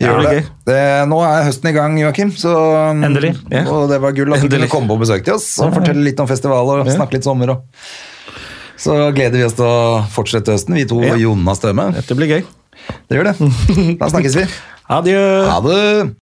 [0.00, 0.44] Gjør det.
[0.66, 1.08] det.
[1.10, 2.30] Nå er høsten i gang, Joakim.
[2.38, 2.52] Så,
[2.92, 3.34] Endelig.
[3.50, 3.64] Ja.
[3.68, 4.68] Og det var gull at du Endelig.
[4.70, 6.92] kunne komme på besøk til oss og fortelle litt om festival og Ja.
[6.96, 7.50] snakke litt sommer.
[7.50, 7.62] Og.
[8.78, 11.12] Så gleder vi oss til å fortsette høsten, vi to Ja.
[11.14, 11.92] og Jonas Støme.
[11.94, 12.44] Dette blir gøy.
[13.08, 13.98] Det gjør det.
[13.98, 14.46] Da snakkes vi.
[14.90, 15.46] Adjø!
[15.50, 16.16] Ha det!